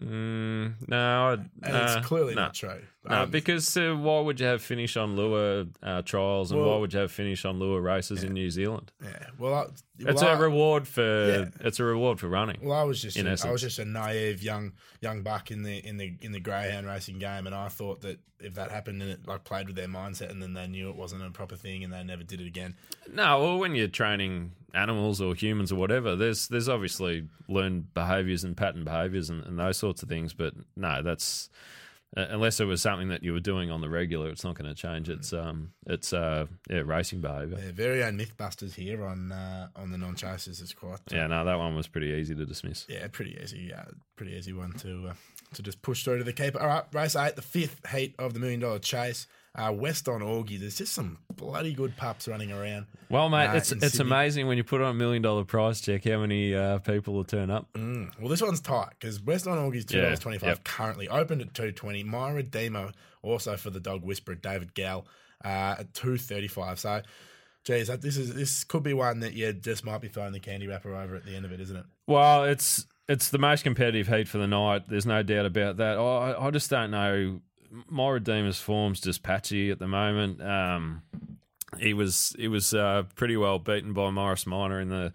Mm, 0.00 0.74
no, 0.88 1.32
and 1.32 1.76
uh, 1.76 1.96
it's 1.98 2.06
clearly 2.06 2.34
no. 2.36 2.42
not 2.42 2.54
true. 2.54 2.82
No, 3.08 3.22
Um, 3.22 3.30
because 3.30 3.76
uh, 3.76 3.94
why 3.98 4.20
would 4.20 4.38
you 4.40 4.46
have 4.46 4.60
finish 4.62 4.96
on 4.96 5.16
lure 5.16 5.66
uh, 5.82 6.02
trials 6.02 6.52
and 6.52 6.60
why 6.64 6.76
would 6.76 6.92
you 6.92 7.00
have 7.00 7.10
finish 7.12 7.44
on 7.44 7.58
lure 7.58 7.80
races 7.80 8.22
in 8.24 8.32
New 8.34 8.50
Zealand? 8.50 8.92
yeah, 9.02 9.26
well, 9.38 9.54
I, 9.54 9.66
It's 9.98 10.22
well, 10.22 10.32
a 10.32 10.36
I- 10.36 10.38
reward 10.38 10.86
for 10.86 11.02
Yeah. 11.28 11.66
it's 11.66 11.80
a 11.80 11.84
reward 11.84 12.20
for 12.20 12.28
running. 12.28 12.58
Well, 12.62 12.78
I 12.78 12.82
was 12.84 13.00
just 13.02 13.16
a, 13.16 13.48
I 13.48 13.50
was 13.50 13.62
just 13.62 13.78
a 13.78 13.84
naive 13.84 14.42
young 14.42 14.72
young 15.00 15.22
buck 15.22 15.50
in 15.50 15.62
the 15.62 15.78
in 15.86 15.96
the 15.96 16.14
in 16.20 16.32
the 16.32 16.40
greyhound 16.40 16.86
racing 16.86 17.18
game, 17.18 17.46
and 17.46 17.54
I 17.54 17.68
thought 17.68 18.00
that 18.02 18.18
if 18.40 18.54
that 18.54 18.70
happened 18.70 19.02
and 19.02 19.10
it 19.10 19.26
like 19.26 19.42
played 19.44 19.66
with 19.66 19.74
their 19.76 19.88
mindset, 19.88 20.30
and 20.30 20.40
then 20.42 20.54
they 20.54 20.66
knew 20.68 20.88
it 20.90 20.96
wasn't 20.96 21.24
a 21.24 21.30
proper 21.30 21.56
thing, 21.56 21.82
and 21.84 21.92
they 21.92 22.04
never 22.04 22.22
did 22.22 22.40
it 22.40 22.46
again. 22.46 22.76
No, 23.12 23.40
well, 23.40 23.58
when 23.58 23.74
you're 23.74 23.88
training 23.88 24.52
animals 24.74 25.20
or 25.20 25.34
humans 25.34 25.72
or 25.72 25.76
whatever, 25.76 26.14
there's 26.14 26.46
there's 26.48 26.68
obviously 26.68 27.24
learned 27.48 27.94
behaviours 27.94 28.44
and 28.44 28.56
pattern 28.56 28.84
behaviours 28.84 29.30
and, 29.30 29.42
and 29.44 29.58
those 29.58 29.78
sorts 29.78 30.02
of 30.02 30.08
things. 30.08 30.34
But 30.34 30.54
no, 30.76 31.02
that's 31.02 31.48
uh, 32.16 32.26
unless 32.30 32.58
it 32.60 32.64
was 32.64 32.80
something 32.80 33.08
that 33.08 33.22
you 33.22 33.32
were 33.32 33.40
doing 33.40 33.70
on 33.70 33.80
the 33.80 33.88
regular, 33.88 34.28
it's 34.30 34.44
not 34.44 34.54
going 34.56 34.68
to 34.68 34.74
change. 34.74 35.08
It's 35.08 35.32
um, 35.32 35.72
it's 35.86 36.12
uh, 36.12 36.46
yeah, 36.70 36.82
racing 36.84 37.20
behaviour. 37.20 37.56
Their 37.56 37.72
very 37.72 38.02
own 38.02 38.18
MythBusters 38.18 38.74
here 38.74 39.04
on 39.04 39.30
uh, 39.32 39.68
on 39.76 39.90
the 39.90 39.98
non 39.98 40.14
chasers 40.16 40.60
is 40.60 40.72
quite 40.72 40.94
uh, 40.94 41.14
Yeah, 41.16 41.26
no, 41.26 41.44
that 41.44 41.58
one 41.58 41.74
was 41.76 41.86
pretty 41.86 42.08
easy 42.08 42.34
to 42.34 42.46
dismiss. 42.46 42.86
yeah 42.88 43.06
pretty 43.08 43.38
easy 43.42 43.72
uh, 43.72 43.82
pretty 44.16 44.32
easy 44.32 44.52
one 44.52 44.72
to 44.78 45.08
uh, 45.10 45.14
to 45.54 45.62
just 45.62 45.82
push 45.82 46.04
through 46.04 46.18
to 46.18 46.24
the 46.24 46.32
keeper. 46.32 46.60
All 46.60 46.66
right, 46.66 46.84
race 46.92 47.14
eight, 47.16 47.36
the 47.36 47.42
fifth 47.42 47.80
heat 47.88 48.14
of 48.18 48.34
the 48.34 48.40
million 48.40 48.60
dollar 48.60 48.78
chase. 48.78 49.26
Uh, 49.58 49.72
West 49.72 50.08
on 50.08 50.20
Augie. 50.20 50.58
There's 50.58 50.78
just 50.78 50.92
some 50.92 51.18
bloody 51.34 51.72
good 51.72 51.96
pups 51.96 52.28
running 52.28 52.52
around. 52.52 52.86
Well, 53.10 53.28
mate, 53.28 53.48
Uh, 53.48 53.56
it's 53.56 53.72
it's 53.72 53.96
Sydney. 53.96 54.10
amazing 54.10 54.46
when 54.46 54.56
you 54.56 54.62
put 54.64 54.80
on 54.80 54.90
a 54.90 54.94
million 54.94 55.20
dollar 55.20 55.44
price 55.44 55.80
check 55.80 56.04
how 56.04 56.20
many 56.20 56.54
uh, 56.54 56.78
people 56.78 57.14
will 57.14 57.24
turn 57.24 57.50
up. 57.50 57.66
Mm. 57.72 58.12
Well, 58.20 58.28
this 58.28 58.40
one's 58.40 58.60
tight 58.60 58.90
because 58.90 59.20
West 59.20 59.46
on 59.48 59.58
Augie's 59.58 59.84
two 59.84 60.00
dollars 60.00 60.20
twenty 60.20 60.38
five 60.38 60.48
yep. 60.50 60.64
currently 60.64 61.08
opened 61.08 61.42
at 61.42 61.54
two 61.54 61.72
twenty. 61.72 62.04
My 62.04 62.30
Redeemer 62.30 62.92
also 63.22 63.56
for 63.56 63.70
the 63.70 63.80
dog 63.80 64.04
whisperer 64.04 64.36
David 64.36 64.74
Gal 64.74 65.06
uh, 65.44 65.76
at 65.80 65.92
two 65.92 66.16
thirty 66.18 66.48
five. 66.48 66.78
So, 66.78 67.02
geez, 67.64 67.88
this 67.88 68.16
is 68.16 68.34
this 68.34 68.62
could 68.62 68.84
be 68.84 68.94
one 68.94 69.20
that 69.20 69.34
you 69.34 69.52
just 69.52 69.84
might 69.84 70.00
be 70.00 70.08
throwing 70.08 70.32
the 70.32 70.40
candy 70.40 70.68
wrapper 70.68 70.94
over 70.94 71.16
at 71.16 71.24
the 71.24 71.34
end 71.34 71.44
of 71.44 71.52
it, 71.52 71.60
isn't 71.60 71.76
it? 71.76 71.84
Well, 72.06 72.44
it's 72.44 72.86
it's 73.08 73.30
the 73.30 73.38
most 73.38 73.64
competitive 73.64 74.06
heat 74.06 74.28
for 74.28 74.38
the 74.38 74.46
night. 74.46 74.88
There's 74.88 75.06
no 75.06 75.22
doubt 75.22 75.46
about 75.46 75.78
that. 75.78 75.98
I 75.98 76.46
I 76.46 76.50
just 76.50 76.70
don't 76.70 76.90
know. 76.90 77.40
My 77.88 78.08
Redeemer's 78.08 78.60
form's 78.60 79.00
just 79.00 79.22
patchy 79.22 79.70
at 79.70 79.78
the 79.78 79.88
moment. 79.88 80.42
Um, 80.42 81.02
he 81.78 81.94
was 81.94 82.34
he 82.38 82.48
was 82.48 82.72
uh, 82.72 83.04
pretty 83.14 83.36
well 83.36 83.58
beaten 83.58 83.92
by 83.92 84.10
Morris 84.10 84.46
Minor 84.46 84.80
in 84.80 84.88
the 84.88 85.12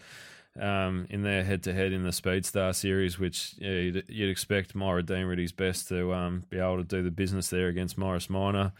um, 0.59 1.07
in 1.09 1.23
their 1.23 1.43
head 1.43 1.63
to 1.63 1.73
head 1.73 1.91
in 1.91 2.03
the 2.03 2.11
Speedstar 2.11 2.75
series, 2.75 3.17
which 3.17 3.55
yeah, 3.57 3.71
you'd, 3.71 4.03
you'd 4.07 4.29
expect 4.29 4.75
my 4.75 4.91
Redeemer 4.91 5.33
at 5.33 5.39
his 5.39 5.51
best 5.51 5.87
to 5.89 6.13
um, 6.13 6.43
be 6.49 6.59
able 6.59 6.77
to 6.77 6.83
do 6.83 7.01
the 7.01 7.11
business 7.11 7.49
there 7.49 7.67
against 7.67 7.97
Morris 7.97 8.29
Minor. 8.29 8.71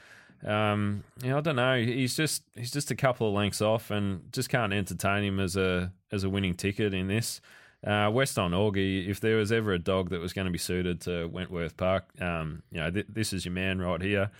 Um, 0.46 1.04
yeah, 1.24 1.38
I 1.38 1.42
don't 1.42 1.56
know. 1.56 1.78
He's 1.82 2.16
just 2.16 2.44
he's 2.56 2.72
just 2.72 2.92
a 2.92 2.96
couple 2.96 3.28
of 3.28 3.34
lengths 3.34 3.62
off, 3.62 3.92
and 3.92 4.32
just 4.32 4.50
can't 4.50 4.74
entertain 4.74 5.24
him 5.24 5.40
as 5.40 5.56
a 5.56 5.92
as 6.12 6.24
a 6.24 6.30
winning 6.30 6.54
ticket 6.54 6.94
in 6.94 7.08
this. 7.08 7.42
Uh, 7.86 8.10
West 8.12 8.40
on 8.40 8.52
Augie, 8.52 9.10
if 9.10 9.20
there 9.20 9.38
was 9.38 9.52
ever 9.52 9.74
a 9.74 9.80
dog 9.80 10.10
that 10.12 10.22
was 10.22 10.32
going 10.32 10.46
to 10.46 10.52
be 10.52 10.58
suited 10.58 11.02
to 11.02 11.26
Wentworth 11.26 11.76
Park, 11.76 12.06
um, 12.22 12.64
you 12.72 12.80
know, 12.80 12.90
th- 12.90 13.08
this 13.10 13.34
is 13.34 13.44
your 13.44 13.54
man 13.54 13.80
right 13.80 14.02
here. 14.02 14.32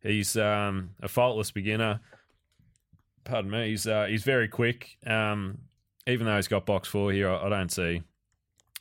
He's 0.00 0.36
um, 0.36 0.90
a 1.02 1.08
faultless 1.08 1.50
beginner. 1.50 2.00
Pardon 3.24 3.50
me. 3.50 3.70
He's 3.70 3.86
uh, 3.86 4.04
he's 4.04 4.22
very 4.22 4.48
quick. 4.48 4.96
Um, 5.06 5.58
even 6.06 6.26
though 6.26 6.36
he's 6.36 6.46
got 6.46 6.66
box 6.66 6.86
four 6.86 7.10
here, 7.10 7.28
I, 7.30 7.46
I 7.46 7.48
don't 7.48 7.72
see 7.72 8.02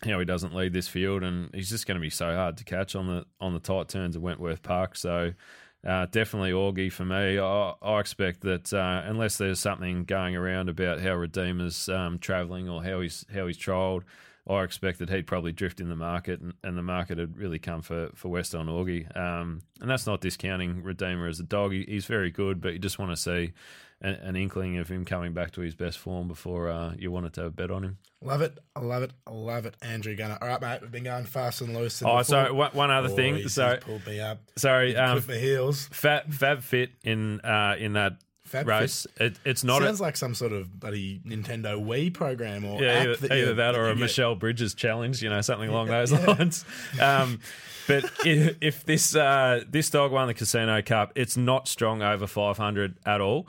how 0.03 0.19
he 0.19 0.25
doesn't 0.25 0.53
lead 0.53 0.73
this 0.73 0.87
field, 0.87 1.23
and 1.23 1.49
he's 1.55 1.69
just 1.69 1.87
going 1.87 1.95
to 1.95 2.01
be 2.01 2.09
so 2.09 2.35
hard 2.35 2.57
to 2.57 2.63
catch 2.63 2.95
on 2.95 3.07
the 3.07 3.25
on 3.39 3.53
the 3.53 3.59
tight 3.59 3.87
turns 3.87 4.15
of 4.15 4.21
Wentworth 4.21 4.61
Park. 4.61 4.95
So 4.95 5.31
uh, 5.85 6.05
definitely 6.11 6.51
Augie 6.51 6.91
for 6.91 7.05
me. 7.05 7.39
I, 7.39 7.73
I 7.81 7.99
expect 7.99 8.41
that 8.41 8.73
uh, 8.73 9.01
unless 9.05 9.37
there's 9.37 9.59
something 9.59 10.05
going 10.05 10.35
around 10.35 10.69
about 10.69 11.01
how 11.01 11.15
Redeemer's 11.15 11.89
um, 11.89 12.19
travelling 12.19 12.69
or 12.69 12.83
how 12.83 13.01
he's 13.01 13.25
how 13.33 13.47
he's 13.47 13.57
trialled, 13.57 14.03
I 14.47 14.63
expect 14.63 14.99
that 14.99 15.09
he'd 15.09 15.27
probably 15.27 15.51
drift 15.51 15.79
in 15.79 15.89
the 15.89 15.95
market, 15.95 16.39
and, 16.39 16.53
and 16.63 16.77
the 16.77 16.83
market 16.83 17.17
had 17.17 17.37
really 17.37 17.59
come 17.59 17.81
for 17.81 18.09
for 18.15 18.29
West 18.29 18.55
on 18.55 18.67
Augie. 18.67 19.05
Um, 19.17 19.61
and 19.81 19.89
that's 19.89 20.07
not 20.07 20.21
discounting 20.21 20.83
Redeemer 20.83 21.27
as 21.27 21.39
a 21.39 21.43
dog. 21.43 21.73
He, 21.73 21.83
he's 21.87 22.05
very 22.05 22.31
good, 22.31 22.61
but 22.61 22.73
you 22.73 22.79
just 22.79 22.99
want 22.99 23.11
to 23.11 23.17
see 23.17 23.53
an, 24.03 24.15
an 24.15 24.35
inkling 24.35 24.77
of 24.77 24.89
him 24.89 25.05
coming 25.05 25.33
back 25.33 25.51
to 25.53 25.61
his 25.61 25.73
best 25.75 25.97
form 25.97 26.27
before 26.27 26.69
uh, 26.69 26.93
you 26.97 27.09
wanted 27.11 27.33
to 27.33 27.49
bet 27.49 27.71
on 27.71 27.83
him. 27.83 27.97
Love 28.21 28.41
it, 28.41 28.57
I 28.75 28.79
love 28.81 29.03
it, 29.03 29.11
I 29.27 29.31
love 29.31 29.65
it, 29.65 29.75
Andrew 29.81 30.15
Gunner. 30.15 30.37
All 30.41 30.47
right, 30.47 30.61
mate, 30.61 30.81
we've 30.81 30.91
been 30.91 31.03
going 31.03 31.25
fast 31.25 31.61
and 31.61 31.75
loose. 31.75 32.01
and 32.01 32.09
Oh, 32.09 32.19
before- 32.19 32.45
so 32.47 32.53
one, 32.53 32.71
one 32.73 32.91
other 32.91 33.09
Oh, 33.09 33.15
thing. 33.15 33.35
he's- 33.35 33.53
So 33.53 33.71
he's 33.71 33.83
pulled 33.83 34.05
me 34.05 34.19
up. 34.19 34.39
sorry, 34.55 34.95
um, 34.95 35.21
my 35.27 35.33
heels. 35.35 35.89
Fab 35.91 36.31
Fab 36.33 36.61
Fit 36.61 36.91
in 37.03 37.41
uh, 37.41 37.75
in 37.79 37.93
that 37.93 38.13
Fab 38.45 38.67
race. 38.67 39.07
It, 39.19 39.37
it's 39.45 39.63
not 39.63 39.81
a, 39.81 39.85
Sounds 39.85 40.01
like 40.01 40.15
some 40.15 40.35
sort 40.35 40.51
of 40.53 40.79
bloody 40.79 41.19
Nintendo 41.25 41.83
Wii 41.83 42.13
program 42.13 42.63
or 42.65 42.81
yeah, 42.81 43.01
either 43.01 43.15
that, 43.15 43.31
either 43.31 43.53
that 43.55 43.75
or 43.75 43.89
a. 43.89 43.95
Michelle 43.95 44.35
Bridges 44.35 44.73
challenge, 44.73 45.21
you 45.23 45.29
know, 45.29 45.41
something 45.41 45.69
along 45.69 45.87
those 45.87 46.11
yeah. 46.11 46.25
lines. 46.25 46.63
Um, 47.01 47.39
but 47.87 48.05
if, 48.25 48.55
if 48.61 48.85
this 48.85 49.15
uh, 49.15 49.61
this 49.69 49.89
dog 49.89 50.11
won 50.13 50.27
the 50.27 50.33
Casino 50.33 50.81
Cup, 50.81 51.11
it's 51.15 51.35
not 51.35 51.67
strong 51.67 52.01
over 52.01 52.25
500 52.27 52.95
at 53.05 53.19
all, 53.19 53.47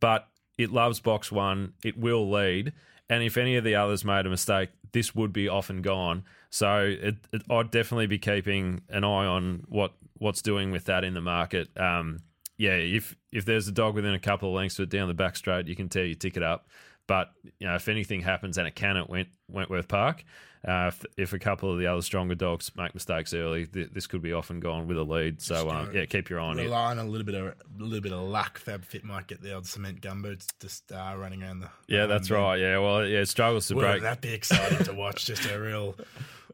but 0.00 0.28
it 0.58 0.72
loves 0.72 1.00
box 1.00 1.30
one. 1.30 1.74
It 1.84 1.96
will 1.96 2.28
lead, 2.28 2.72
and 3.08 3.22
if 3.22 3.36
any 3.36 3.56
of 3.56 3.64
the 3.64 3.74
others 3.74 4.04
made 4.04 4.26
a 4.26 4.30
mistake, 4.30 4.70
this 4.92 5.14
would 5.14 5.32
be 5.32 5.48
off 5.48 5.70
and 5.70 5.82
gone. 5.82 6.24
So 6.50 6.80
it, 6.80 7.16
it, 7.32 7.42
I'd 7.50 7.70
definitely 7.70 8.08
be 8.08 8.18
keeping 8.18 8.82
an 8.88 9.04
eye 9.04 9.26
on 9.26 9.64
what 9.68 9.92
what's 10.18 10.42
doing 10.42 10.70
with 10.70 10.84
that 10.86 11.04
in 11.04 11.14
the 11.14 11.20
market. 11.20 11.68
Um, 11.78 12.20
yeah, 12.58 12.74
if 12.74 13.16
if 13.32 13.44
there's 13.44 13.68
a 13.68 13.72
dog 13.72 13.94
within 13.94 14.14
a 14.14 14.18
couple 14.18 14.50
of 14.50 14.54
lengths 14.54 14.78
of 14.78 14.84
it 14.84 14.90
down 14.90 15.08
the 15.08 15.14
back 15.14 15.36
straight, 15.36 15.66
you 15.66 15.76
can 15.76 15.88
tear 15.88 16.04
your 16.04 16.16
ticket 16.16 16.42
up. 16.42 16.66
But 17.10 17.32
you 17.58 17.66
know, 17.66 17.74
if 17.74 17.88
anything 17.88 18.20
happens, 18.20 18.56
and 18.56 18.68
it 18.68 18.76
can 18.76 18.96
at 18.96 19.10
Went, 19.10 19.26
Wentworth 19.48 19.88
Park, 19.88 20.22
uh, 20.64 20.92
if, 20.92 21.04
if 21.16 21.32
a 21.32 21.40
couple 21.40 21.72
of 21.72 21.80
the 21.80 21.88
other 21.88 22.02
stronger 22.02 22.36
dogs 22.36 22.70
make 22.76 22.94
mistakes 22.94 23.34
early, 23.34 23.66
th- 23.66 23.88
this 23.92 24.06
could 24.06 24.22
be 24.22 24.32
off 24.32 24.48
and 24.50 24.62
gone 24.62 24.86
with 24.86 24.96
a 24.96 25.02
lead. 25.02 25.42
So 25.42 25.68
um, 25.70 25.90
yeah, 25.92 26.04
keep 26.04 26.30
your 26.30 26.38
eye 26.38 26.44
on 26.44 26.60
it. 26.60 26.62
Rely 26.66 26.92
on 26.92 27.00
a 27.00 27.04
little 27.04 27.24
bit 27.26 27.34
of 27.34 27.46
a 27.46 27.54
little 27.78 28.00
bit 28.00 28.12
of 28.12 28.20
luck. 28.20 28.58
Fab 28.58 28.84
Fit 28.84 29.02
might 29.02 29.26
get 29.26 29.42
the 29.42 29.52
old 29.54 29.66
cement 29.66 30.00
gumboots 30.00 30.46
just 30.62 30.92
uh, 30.92 31.16
running 31.18 31.42
around 31.42 31.58
the. 31.62 31.68
Yeah, 31.88 32.06
that's 32.06 32.30
right. 32.30 32.60
Yeah, 32.60 32.78
well, 32.78 33.04
yeah, 33.04 33.22
it 33.22 33.28
struggles 33.28 33.66
to 33.66 33.74
break. 33.74 34.02
That'd 34.02 34.20
be 34.20 34.32
exciting 34.32 34.84
to 34.84 34.92
watch? 34.94 35.26
Just 35.30 35.50
a 35.50 35.58
real 35.58 35.96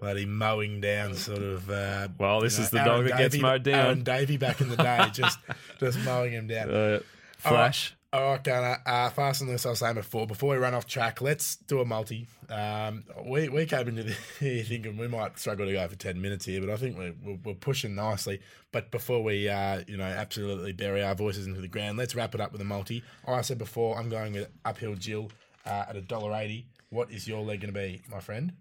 bloody 0.01 0.25
mowing 0.25 0.81
down 0.81 1.13
sort 1.17 1.43
of. 1.43 1.69
Uh, 1.69 2.09
Well, 2.17 2.41
this 2.41 2.59
is 2.59 2.71
the 2.71 2.79
Aaron 2.81 2.91
dog 2.93 3.09
that 3.11 3.19
gets 3.19 3.35
Davey- 3.35 3.43
mowed 3.43 3.63
down. 3.63 3.75
Aaron 3.85 4.03
Davey 4.05 4.37
back 4.39 4.63
in 4.63 4.71
the 4.71 4.77
day, 4.77 5.07
just 5.13 5.39
just 5.81 5.99
mowing 5.99 6.33
him 6.33 6.47
down. 6.47 6.71
Uh, 7.45 7.51
Flash. 7.51 7.95
All 8.13 8.23
right, 8.23 8.43
Gunner. 8.43 8.79
Uh, 8.87 9.11
fast 9.11 9.43
on 9.43 9.49
this, 9.49 9.67
I 9.67 9.71
was 9.71 9.81
saying 9.81 9.95
before. 9.95 10.27
Before 10.27 10.51
we 10.51 10.57
run 10.57 10.75
off 10.75 10.87
track, 10.87 11.21
let's 11.21 11.57
do 11.57 11.81
a 11.81 11.85
multi. 11.85 12.29
Um, 12.49 13.05
we 13.25 13.49
we 13.49 13.67
came 13.67 13.89
into 13.89 14.03
the 14.41 14.63
thinking 14.63 14.97
we 14.97 15.09
might 15.09 15.39
struggle 15.39 15.67
to 15.67 15.73
go 15.73 15.89
for 15.89 15.97
ten 15.97 16.21
minutes 16.21 16.45
here, 16.45 16.61
but 16.61 16.71
I 16.71 16.77
think 16.77 16.97
we're 16.97 17.15
we're, 17.23 17.39
we're 17.45 17.55
pushing 17.55 17.97
nicely. 17.97 18.41
But 18.71 18.93
before 18.93 19.23
we 19.23 19.49
uh, 19.49 19.83
you 19.89 19.97
know 19.97 20.05
absolutely 20.05 20.73
bury 20.73 21.03
our 21.03 21.17
voices 21.17 21.47
into 21.47 21.61
the 21.61 21.69
ground, 21.69 21.99
let's 21.99 22.15
wrap 22.15 22.35
it 22.35 22.41
up 22.41 22.53
with 22.53 22.61
a 22.61 22.65
multi. 22.65 23.03
I 23.27 23.41
said 23.41 23.59
before, 23.59 23.99
I'm 23.99 24.09
going 24.09 24.35
with 24.35 24.49
uphill 24.65 24.95
Jill 24.95 25.31
uh, 25.67 25.87
at 25.89 25.97
a 25.97 26.01
dollar 26.01 26.33
eighty. 26.37 26.67
What 26.91 27.11
is 27.11 27.27
your 27.27 27.43
leg 27.43 27.61
going 27.61 27.75
to 27.75 27.79
be, 27.79 28.03
my 28.09 28.21
friend? 28.21 28.53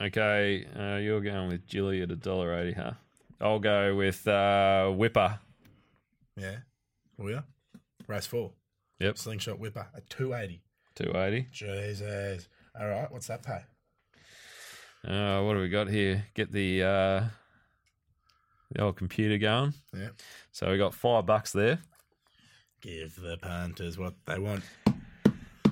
Okay, 0.00 0.66
uh, 0.76 0.96
you're 0.96 1.20
going 1.20 1.48
with 1.48 1.66
Jilly 1.68 2.02
at 2.02 2.10
a 2.10 2.16
dollar 2.16 2.52
eighty, 2.58 2.72
huh? 2.72 2.92
I'll 3.40 3.60
go 3.60 3.94
with 3.94 4.26
uh, 4.26 4.90
Whipper. 4.90 5.38
Yeah, 6.36 6.56
we 7.16 7.34
are 7.34 7.44
race 8.08 8.26
four. 8.26 8.52
Yep. 9.00 9.16
slingshot 9.18 9.58
whipper 9.58 9.86
at 9.94 10.08
two 10.10 10.34
eighty. 10.34 10.62
Two 10.94 11.12
eighty. 11.16 11.46
Jesus. 11.52 12.48
All 12.78 12.88
right, 12.88 13.10
what's 13.10 13.26
that 13.28 13.42
pay? 13.42 13.60
Uh, 15.06 15.42
what 15.42 15.54
do 15.54 15.60
we 15.60 15.68
got 15.68 15.88
here? 15.88 16.24
Get 16.34 16.50
the 16.52 16.82
uh, 16.82 17.24
the 18.72 18.82
old 18.82 18.96
computer 18.96 19.38
going. 19.38 19.74
Yeah. 19.96 20.08
So 20.52 20.70
we 20.70 20.78
got 20.78 20.94
five 20.94 21.26
bucks 21.26 21.52
there. 21.52 21.78
Give 22.80 23.14
the 23.16 23.36
punters 23.38 23.98
what 23.98 24.14
they 24.26 24.38
want. 24.38 24.62
Give 24.84 24.94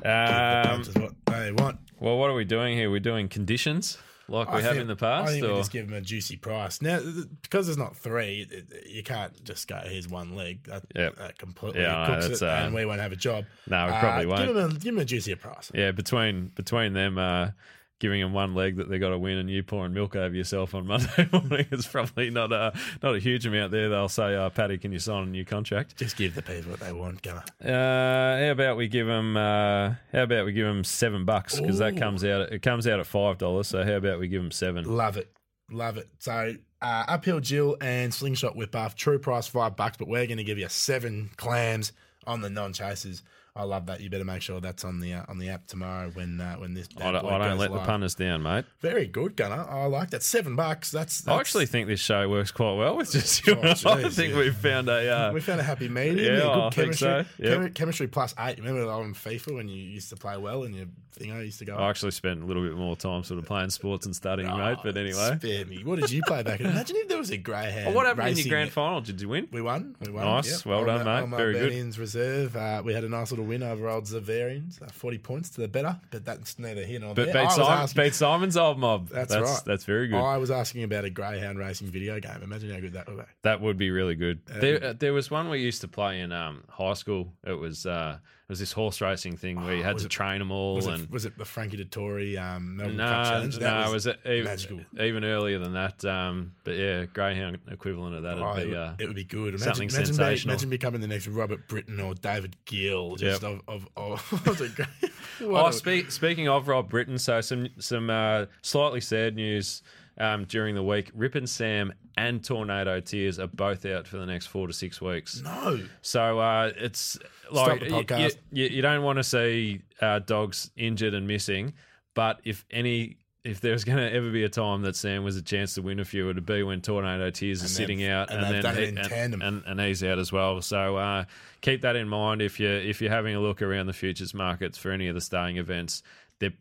the 0.02 0.62
Um, 0.64 0.64
punters 0.82 0.94
what 0.94 1.12
they 1.26 1.52
want. 1.52 1.78
well, 2.00 2.18
what 2.18 2.30
are 2.30 2.34
we 2.34 2.44
doing 2.44 2.76
here? 2.76 2.90
We're 2.90 3.00
doing 3.00 3.28
conditions 3.28 3.98
like 4.28 4.50
we 4.50 4.58
I 4.58 4.60
have 4.62 4.72
think- 4.72 4.82
in 4.82 4.86
the 4.88 4.96
past? 4.96 5.28
I 5.28 5.32
think 5.32 5.46
we 5.46 5.54
just 5.54 5.70
give 5.72 5.86
him 5.88 5.94
a 5.94 6.00
juicy 6.00 6.36
price. 6.36 6.82
Now, 6.82 7.00
because 7.42 7.66
there's 7.66 7.78
not 7.78 7.96
three, 7.96 8.46
it- 8.50 8.72
it- 8.72 8.86
you 8.88 9.02
can't 9.02 9.42
just 9.44 9.68
go, 9.68 9.76
here's 9.84 10.08
one 10.08 10.34
leg. 10.34 10.64
That, 10.64 10.84
Yep. 10.94 11.16
that 11.16 11.38
completely 11.38 11.82
Yeah, 11.82 12.06
cooks 12.20 12.40
it, 12.40 12.46
uh, 12.46 12.50
and 12.50 12.74
we 12.74 12.84
won't 12.84 13.00
have 13.00 13.12
a 13.12 13.16
job. 13.16 13.44
no, 13.68 13.86
we 13.86 13.92
Uh, 13.92 14.00
probably 14.00 14.26
won't. 14.26 14.46
Give 14.46 14.56
him, 14.56 14.70
a, 14.70 14.74
give 14.74 14.82
them 14.94 14.98
a 14.98 15.04
juicier 15.04 15.36
price. 15.36 15.70
Yeah, 15.74 15.92
between 15.92 16.48
between 16.54 16.92
them 16.92 17.18
uh, 17.18 17.50
giving 17.98 18.20
them 18.20 18.32
one 18.32 18.54
leg 18.54 18.76
that 18.76 18.88
they 18.88 18.98
got 18.98 19.10
to 19.10 19.18
win 19.18 19.38
and 19.38 19.50
you 19.50 19.62
pouring 19.62 19.92
milk 19.94 20.14
over 20.16 20.34
yourself 20.34 20.74
on 20.74 20.86
Monday 20.86 21.28
morning 21.32 21.66
is 21.70 21.86
probably 21.86 22.30
not 22.30 22.52
a 22.52 22.72
not 23.02 23.14
a 23.14 23.18
huge 23.18 23.46
amount 23.46 23.72
there. 23.72 23.88
They'll 23.88 24.08
say, 24.08 24.34
uh, 24.34 24.50
"Paddy, 24.50 24.78
can 24.78 24.92
you 24.92 24.98
sign 24.98 25.22
a 25.22 25.26
new 25.26 25.44
contract?" 25.44 25.96
Just 25.96 26.16
give 26.16 26.34
the 26.34 26.42
people 26.42 26.70
what 26.72 26.80
they 26.80 26.92
want, 26.92 27.22
Gunner. 27.22 27.44
Uh, 27.64 28.44
how 28.44 28.50
about 28.50 28.76
we 28.76 28.88
give 28.88 29.06
them? 29.06 29.36
Uh, 29.36 29.94
how 30.12 30.22
about 30.22 30.46
we 30.46 30.52
give 30.52 30.66
them 30.66 30.84
seven 30.84 31.24
bucks 31.24 31.58
because 31.58 31.78
that 31.78 31.96
comes 31.96 32.24
out. 32.24 32.52
It 32.52 32.62
comes 32.62 32.86
out 32.86 33.00
at 33.00 33.06
five 33.06 33.38
dollars. 33.38 33.68
So 33.68 33.84
how 33.84 33.94
about 33.94 34.18
we 34.18 34.28
give 34.28 34.42
them 34.42 34.50
seven? 34.50 34.84
Love 34.84 35.16
it. 35.16 35.32
Love 35.70 35.96
it. 35.96 36.08
So, 36.20 36.54
uh, 36.80 37.04
uphill 37.08 37.40
Jill 37.40 37.76
and 37.80 38.14
slingshot 38.14 38.54
whip 38.54 38.76
off. 38.76 38.94
True 38.94 39.18
price 39.18 39.48
five 39.48 39.76
bucks, 39.76 39.96
but 39.96 40.06
we're 40.06 40.26
going 40.26 40.38
to 40.38 40.44
give 40.44 40.58
you 40.58 40.68
seven 40.68 41.30
clams 41.36 41.92
on 42.26 42.40
the 42.40 42.50
non 42.50 42.72
chasers. 42.72 43.22
I 43.56 43.62
love 43.64 43.86
that. 43.86 44.00
You 44.00 44.10
better 44.10 44.24
make 44.24 44.42
sure 44.42 44.60
that's 44.60 44.84
on 44.84 45.00
the 45.00 45.14
uh, 45.14 45.22
on 45.28 45.38
the 45.38 45.48
app 45.48 45.66
tomorrow 45.66 46.10
when 46.10 46.40
uh, 46.40 46.56
when 46.56 46.74
this. 46.74 46.88
I 46.98 47.10
don't, 47.10 47.24
I 47.24 47.38
don't 47.38 47.58
let 47.58 47.70
the 47.70 47.76
live. 47.76 47.86
punters 47.86 48.14
down, 48.14 48.42
mate. 48.42 48.66
Very 48.80 49.06
good, 49.06 49.34
Gunner. 49.36 49.66
I 49.68 49.86
like 49.86 50.10
that. 50.10 50.22
Seven 50.22 50.56
bucks. 50.56 50.90
That's, 50.90 51.22
that's 51.22 51.28
I 51.34 51.40
actually 51.40 51.66
think 51.66 51.88
this 51.88 52.00
show 52.00 52.28
works 52.28 52.50
quite 52.50 52.74
well 52.74 52.96
with 52.96 53.12
just 53.12 53.46
you. 53.46 53.54
Oh, 53.56 53.60
and 53.62 54.06
I 54.06 54.08
think 54.10 54.34
yeah. 54.34 54.38
we've 54.38 54.56
found 54.56 54.88
a. 54.88 55.10
Uh, 55.10 55.32
we 55.32 55.40
found 55.40 55.60
a 55.60 55.64
happy 55.64 55.88
medium. 55.88 56.18
Yeah, 56.18 56.32
Yeah, 56.32 56.38
good 56.42 56.48
I 56.50 56.70
think 56.70 56.74
chemistry. 56.74 57.06
so. 57.06 57.24
Yep. 57.42 57.58
Chemi- 57.58 57.74
chemistry 57.74 58.06
plus 58.08 58.34
eight. 58.38 58.58
Remember 58.58 58.90
on 58.90 59.14
FIFA 59.14 59.54
when 59.56 59.68
you 59.68 59.76
used 59.82 60.10
to 60.10 60.16
play 60.16 60.36
well 60.36 60.64
and 60.64 60.74
your 60.74 60.86
thing 61.16 61.32
I 61.32 61.42
used 61.42 61.58
to 61.58 61.64
go. 61.64 61.76
I 61.76 61.90
actually 61.90 62.12
spent 62.12 62.42
a 62.42 62.46
little 62.46 62.62
bit 62.62 62.76
more 62.76 62.94
time 62.96 63.24
sort 63.24 63.38
of 63.38 63.46
playing 63.46 63.70
sports 63.70 64.06
and 64.06 64.14
studying, 64.14 64.48
mate. 64.48 64.78
But 64.84 64.96
Oh, 64.96 65.00
anyway, 65.00 65.36
spare 65.38 65.64
me. 65.66 65.82
What 65.82 65.98
did 66.00 66.10
you 66.10 66.22
play 66.26 66.42
back? 66.42 66.60
in 66.60 66.66
Imagine 66.66 66.96
if 67.00 67.08
there 67.08 67.18
was 67.18 67.30
a 67.30 67.36
greyhound. 67.36 67.88
Oh, 67.88 67.92
what 67.92 68.06
happened 68.06 68.28
in 68.28 68.36
your 68.38 68.48
grand 68.48 68.70
final? 68.70 69.00
Did 69.00 69.20
you 69.20 69.28
win? 69.28 69.48
We 69.50 69.60
won. 69.62 69.96
We 70.00 70.12
won. 70.12 70.24
Nice. 70.24 70.58
Yep. 70.58 70.66
Well 70.66 70.80
On 70.80 70.86
done, 70.86 71.04
mate. 71.04 71.22
on 71.22 71.30
Very 71.30 71.52
good. 71.54 71.96
Reserve. 71.98 72.56
Uh, 72.56 72.82
we 72.84 72.92
had 72.94 73.04
a 73.04 73.08
nice 73.08 73.30
little 73.32 73.44
win 73.44 73.62
over 73.62 73.88
old 73.88 74.04
Xaverians. 74.04 74.80
Uh, 74.82 74.86
Forty 74.86 75.18
points 75.18 75.50
to 75.50 75.60
the 75.62 75.68
better, 75.68 75.98
but 76.10 76.24
that's 76.24 76.58
neither 76.58 76.84
here 76.84 77.00
nor 77.00 77.14
But 77.14 77.32
there. 77.32 77.42
beat, 77.44 77.50
Simon, 77.52 77.72
asking- 77.72 78.02
beat 78.04 78.14
Simon's 78.14 78.56
old 78.56 78.78
mob. 78.78 79.08
That's 79.08 79.32
That's 79.32 79.50
right. 79.50 79.60
That's 79.64 79.84
very 79.84 80.08
good. 80.08 80.18
I 80.20 80.36
was 80.38 80.50
asking 80.50 80.82
about 80.82 81.04
a 81.04 81.10
greyhound 81.10 81.58
racing 81.58 81.88
video 81.88 82.20
game. 82.20 82.40
Imagine 82.42 82.70
how 82.70 82.80
good 82.80 82.92
that 82.94 83.06
would 83.08 83.18
be. 83.18 83.22
That 83.42 83.60
would 83.60 83.78
be 83.78 83.90
really 83.90 84.14
good. 84.14 84.40
there, 84.46 84.82
uh, 84.84 84.92
there 84.98 85.12
was 85.12 85.30
one 85.30 85.48
we 85.48 85.58
used 85.60 85.80
to 85.82 85.88
play 85.88 86.20
in 86.20 86.32
um, 86.32 86.62
high 86.68 86.94
school. 86.94 87.32
It 87.44 87.52
was 87.54 87.86
uh, 87.86 88.18
it 88.20 88.48
was 88.52 88.60
this 88.60 88.72
horse 88.72 89.00
racing 89.00 89.36
thing 89.36 89.56
where 89.64 89.74
you 89.74 89.82
had 89.82 89.98
to 89.98 90.08
train 90.08 90.38
them 90.38 90.50
all. 90.52 90.86
And 90.88 91.05
it, 91.06 91.10
was 91.12 91.24
it 91.24 91.38
the 91.38 91.44
Frankie 91.44 91.76
Dettori 91.82 92.38
um, 92.40 92.76
Melbourne 92.76 92.96
Cup 92.98 93.24
no, 93.24 93.30
Challenge? 93.30 93.58
no, 93.60 93.82
it 93.88 93.92
was 93.92 94.06
it 94.06 94.20
even, 94.26 94.44
magical. 94.44 94.80
even 95.00 95.24
earlier 95.24 95.58
than 95.58 95.72
that. 95.74 96.04
Um, 96.04 96.52
but 96.64 96.76
yeah, 96.76 97.04
greyhound 97.06 97.58
equivalent 97.70 98.14
of 98.16 98.22
that 98.24 98.38
Oh, 98.38 98.52
it, 98.52 98.62
be. 98.64 98.68
would, 98.70 98.76
Uh, 98.76 98.92
it 98.98 99.06
would 99.06 99.16
be 99.16 99.24
good. 99.24 99.48
Imagine, 99.54 99.58
something 99.60 99.88
imagine, 99.88 100.06
sensational. 100.06 100.52
imagine 100.52 100.70
becoming 100.70 101.00
the 101.00 101.06
next 101.08 101.26
Robert 101.28 101.66
Britton 101.68 102.00
or 102.00 102.14
David 102.14 102.56
Gill. 102.64 103.16
Just 103.16 103.42
Yep. 103.42 103.62
of, 103.68 103.88
of, 103.96 104.22
of, 104.32 104.46
of 104.48 104.58
the 104.58 104.68
great, 104.68 105.12
Oh, 105.42 105.66
a- 105.66 105.72
speak, 105.72 106.10
speaking 106.10 106.48
of 106.48 106.68
Rob 106.68 106.88
Britton, 106.88 107.18
so 107.18 107.40
some 107.40 107.68
some 107.78 108.08
uh, 108.10 108.46
slightly 108.62 109.00
sad 109.00 109.34
news 109.36 109.82
um, 110.18 110.44
during 110.44 110.74
the 110.74 110.82
week. 110.82 111.10
Rip 111.14 111.34
and 111.34 111.48
Sam 111.48 111.92
and 112.16 112.42
Tornado 112.44 113.00
Tears 113.00 113.38
are 113.38 113.46
both 113.46 113.84
out 113.86 114.06
for 114.06 114.16
the 114.16 114.26
next 114.26 114.46
four 114.46 114.66
to 114.66 114.72
six 114.72 115.00
weeks. 115.00 115.40
no. 115.42 115.80
So 116.02 116.38
uh, 116.38 116.72
it's 116.76 117.18
like 117.50 117.80
the 117.80 117.92
y- 117.92 118.04
y- 118.08 118.30
You, 118.52 118.66
you 118.66 118.82
don't 118.82 119.02
want 119.02 119.18
to 119.18 119.24
see 119.24 119.82
uh, 120.00 120.20
dogs 120.20 120.70
injured 120.76 121.14
and 121.14 121.26
missing, 121.26 121.74
but 122.14 122.40
if 122.44 122.64
any. 122.70 123.18
If 123.44 123.60
there's 123.60 123.84
going 123.84 123.98
to 123.98 124.12
ever 124.12 124.28
be 124.32 124.42
a 124.42 124.48
time 124.48 124.82
that 124.82 124.96
Sam 124.96 125.22
was 125.22 125.36
a 125.36 125.42
chance 125.42 125.74
to 125.74 125.82
win 125.82 126.00
a 126.00 126.04
few, 126.04 126.28
it'd 126.30 126.44
be 126.44 126.64
when 126.64 126.80
Tornado 126.82 127.30
Tears 127.30 127.58
is 127.58 127.62
And 127.62 127.70
sitting 127.70 128.04
out, 128.04 128.28
and 128.28 128.44
and, 128.44 128.52
then 128.56 128.62
done 128.64 128.76
it 128.76 128.80
he- 128.82 128.88
in 128.88 128.98
and, 128.98 129.08
tandem. 129.08 129.40
and, 129.42 129.62
and 129.66 129.80
he's 129.80 130.02
out 130.02 130.18
as 130.18 130.32
well. 130.32 130.60
So 130.62 130.96
uh, 130.96 131.26
keep 131.60 131.82
that 131.82 131.94
in 131.94 132.08
mind 132.08 132.42
if 132.42 132.58
you 132.58 132.68
if 132.68 133.00
you're 133.00 133.12
having 133.12 133.36
a 133.36 133.40
look 133.40 133.62
around 133.62 133.86
the 133.86 133.92
futures 133.92 134.34
markets 134.34 134.78
for 134.78 134.90
any 134.90 135.06
of 135.06 135.14
the 135.14 135.20
staying 135.20 135.58
events. 135.58 136.02
They're 136.40 136.54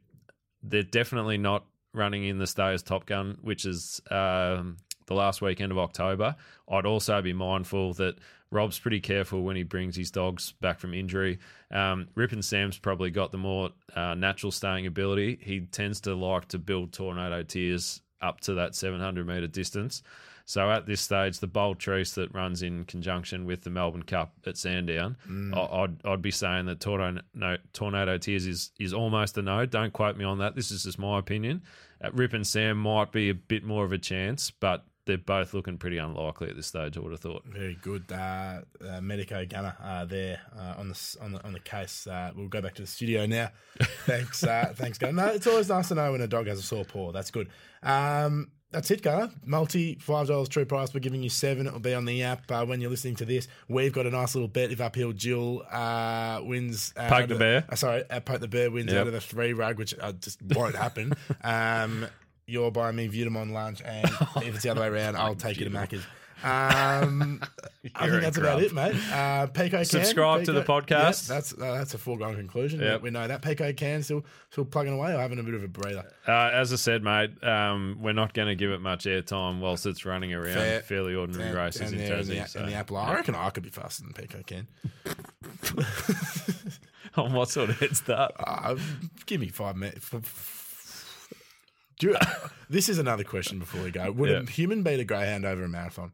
they're 0.62 0.84
definitely 0.84 1.40
not 1.40 1.66
running 1.92 2.24
in 2.26 2.38
the 2.38 2.46
Stayers 2.46 2.84
Top 2.84 3.08
Gun, 3.08 3.40
which 3.42 3.66
is 3.66 4.00
um, 4.12 4.78
the 5.08 5.14
last 5.16 5.42
weekend 5.42 5.72
of 5.72 5.78
October. 5.78 6.36
I'd 6.70 6.86
also 6.86 7.22
be 7.22 7.34
mindful 7.34 7.94
that 7.96 8.16
Rob's 8.52 8.80
pretty 8.80 9.00
careful 9.00 9.42
when 9.44 9.56
he 9.56 9.64
brings 9.64 9.96
his 9.96 10.12
dogs 10.12 10.54
back 10.62 10.80
from 10.80 10.94
injury. 10.94 11.40
Um, 11.72 12.08
Rip 12.16 12.32
and 12.32 12.44
Sam's 12.46 12.78
probably 12.78 13.12
got 13.12 13.32
the 13.32 13.38
more 13.38 13.72
uh, 13.96 14.14
natural 14.16 14.52
staying 14.52 14.86
ability. 14.88 15.40
He 15.42 15.62
tends 15.62 16.02
to 16.02 16.16
like 16.16 16.48
to 16.50 16.60
build 16.60 16.94
Tornado 16.94 17.44
Tears 17.44 18.02
up 18.22 18.40
to 18.42 18.54
that 18.56 18.76
700 18.76 19.28
metre 19.28 19.48
distance. 19.48 20.02
So 20.48 20.70
at 20.70 20.86
this 20.86 21.02
stage, 21.02 21.40
the 21.40 21.48
Bold 21.48 21.80
Trease 21.80 22.14
that 22.16 22.32
runs 22.34 22.62
in 22.62 22.86
conjunction 22.86 23.46
with 23.46 23.64
the 23.64 23.72
Melbourne 23.72 24.04
Cup 24.04 24.34
at 24.46 24.58
Sandown, 24.58 25.18
I- 25.56 25.60
I'd, 25.84 26.06
I'd 26.06 26.22
be 26.22 26.30
saying 26.30 26.68
that 26.68 26.80
Tornado, 26.80 27.22
no, 27.34 27.58
Tornado 27.74 28.20
Tears 28.20 28.46
is, 28.46 28.72
is 28.80 28.94
almost 28.94 29.38
a 29.40 29.42
no. 29.42 29.66
Don't 29.66 29.92
quote 29.92 30.18
me 30.18 30.24
on 30.24 30.38
that. 30.38 30.56
This 30.56 30.70
is 30.70 30.84
just 30.84 31.00
my 31.00 31.18
opinion. 31.18 31.64
Uh, 32.00 32.12
Rip 32.14 32.34
and 32.34 32.46
Sam 32.46 32.78
might 32.78 33.12
be 33.12 33.30
a 33.30 33.34
bit 33.34 33.64
more 33.64 33.86
of 33.86 33.92
a 33.92 33.98
chance, 33.98 34.52
but 34.52 34.86
they're 35.06 35.18
both 35.18 35.54
looking 35.54 35.78
pretty 35.78 35.98
unlikely 35.98 36.50
at 36.50 36.56
this 36.56 36.68
stage. 36.68 36.98
I 36.98 37.00
would 37.00 37.12
have 37.12 37.20
thought. 37.22 37.44
Very 37.46 37.78
good, 37.82 38.12
uh, 38.12 38.62
uh, 38.88 39.02
Medico 39.02 39.46
Gunner 39.46 39.76
uh, 39.84 40.06
there 40.06 40.40
uh, 40.58 40.76
on 40.80 40.90
the 40.90 41.18
on 41.22 41.32
the 41.34 41.44
on 41.46 41.54
the 41.54 41.60
case. 41.60 42.08
Uh, 42.08 42.32
we'll 42.36 42.48
go 42.48 42.62
back 42.62 42.74
to 42.76 42.82
the 42.82 42.88
studio 42.88 43.26
now. 43.26 43.50
Thanks, 44.06 44.44
uh, 44.44 44.74
thanks, 44.76 44.98
Gunner. 44.98 45.14
No, 45.14 45.28
it's 45.28 45.48
always 45.48 45.70
nice 45.70 45.88
to 45.90 45.96
know 45.96 46.12
when 46.12 46.22
a 46.22 46.28
dog 46.28 46.48
has 46.48 46.60
a 46.60 46.64
sore 46.64 46.86
paw. 46.86 47.12
That's 47.12 47.32
good. 47.32 47.50
Um, 47.84 48.50
that's 48.72 48.92
it, 48.92 49.02
Gunner. 49.02 49.32
Multi 49.46 49.96
five 49.96 50.28
dollars 50.28 50.50
true 50.50 50.66
price. 50.66 50.94
We're 50.94 51.00
giving 51.00 51.24
you 51.24 51.30
seven. 51.30 51.66
It'll 51.68 51.80
be 51.80 51.94
on 51.94 52.06
the 52.06 52.24
app 52.24 52.52
uh, 52.52 52.66
when 52.66 52.82
you're 52.82 52.90
listening 52.90 53.16
to 53.18 53.26
this. 53.26 53.48
We've 53.70 53.94
got 53.94 54.06
a 54.06 54.10
nice 54.10 54.36
little 54.36 54.48
bet 54.50 54.72
if 54.72 54.82
uphill 54.82 55.14
Jill 55.14 55.64
uh, 55.72 56.42
wins. 56.44 56.94
Uh, 56.98 57.08
Poke 57.08 57.28
the 57.30 57.36
bear. 57.36 57.66
Sorry, 57.76 58.04
uh, 58.10 58.20
poke 58.20 58.42
the 58.42 58.48
bear 58.48 58.70
wins 58.72 58.92
Yep. 58.92 59.02
out 59.02 59.08
of 59.08 59.14
the 59.14 59.22
three 59.22 59.54
rug, 59.54 59.78
which 59.78 59.94
uh, 60.00 60.12
just 60.14 60.42
won't 60.42 60.76
happen. 60.76 61.14
um, 61.44 62.06
you're 62.48 62.72
buying 62.72 62.96
me 62.96 63.08
Vitamon 63.10 63.52
lunch, 63.52 63.82
and 63.84 64.06
if 64.38 64.56
it's 64.56 64.64
the 64.64 64.70
other 64.70 64.82
way 64.82 64.88
around, 64.88 65.16
I'll 65.18 65.36
take 65.36 65.58
you 65.58 65.66
to 65.66 65.72
Macca's. 65.72 66.04
Um, 66.44 67.42
I 67.96 68.08
think 68.10 68.22
that's 68.22 68.38
about 68.38 68.62
it, 68.62 68.72
mate. 68.74 68.94
Uh, 69.12 69.48
Pico 69.48 69.78
can 69.78 69.86
Subscribe 69.86 70.44
to 70.44 70.52
the 70.52 70.64
podcast. 70.64 71.28
That's 71.28 71.54
uh, 71.54 71.74
that's 71.74 71.94
a 71.96 71.98
foregone 71.98 72.36
conclusion. 72.36 72.82
Yep. 72.82 73.02
We 73.02 73.10
know 73.10 73.28
that 73.28 73.42
Pico 73.42 73.72
can 73.74 74.04
still 74.04 74.24
still 74.52 74.66
plugging 74.66 74.94
away 74.94 75.16
or 75.16 75.20
having 75.20 75.40
a 75.40 75.44
bit 75.44 75.56
of 75.56 75.64
a 75.64 75.68
breather. 75.68 76.06
Uh, 76.28 76.52
as 76.54 76.72
I 76.72 76.76
said, 76.76 77.02
mate, 77.04 77.42
um, 77.44 77.98
we're 78.02 78.14
not 78.14 78.34
going 78.34 78.50
to 78.50 78.54
give 78.56 78.70
it 78.70 78.82
much 78.82 79.06
airtime 79.06 79.60
whilst 79.60 79.86
it's 79.88 80.06
running 80.06 80.34
around 80.34 80.54
Fair. 80.56 80.82
fairly 80.82 81.16
ordinary 81.16 81.48
And- 81.50 81.58
races 81.58 81.82
and 81.82 81.94
in 82.02 82.08
there 82.08 82.18
in 82.20 82.28
the, 82.28 82.46
so, 82.46 82.60
in 82.60 82.66
the 82.68 82.74
Apple. 82.74 82.98
I 82.98 83.14
reckon 83.14 83.34
I 83.34 83.50
could 83.50 83.64
be 83.64 83.70
faster 83.70 84.04
than 84.04 84.14
Pico 84.14 84.44
can. 84.46 84.68
On 87.16 87.34
what 87.34 87.50
sort 87.50 87.70
of 87.70 87.80
head 87.80 87.96
start? 87.96 88.34
Uh, 88.38 88.76
give 89.26 89.40
me 89.40 89.48
five 89.48 89.78
minutes. 89.78 90.10
Do 92.00 92.08
you, 92.08 92.16
this 92.70 92.90
is 92.90 92.98
another 92.98 93.24
question 93.24 93.60
before 93.60 93.82
we 93.82 93.92
go. 93.92 94.12
Would 94.12 94.32
a 94.32 94.46
human 94.46 94.84
beat 94.84 95.00
a 95.00 95.06
greyhound 95.06 95.46
over 95.46 95.64
a 95.64 95.70
marathon? 95.70 96.14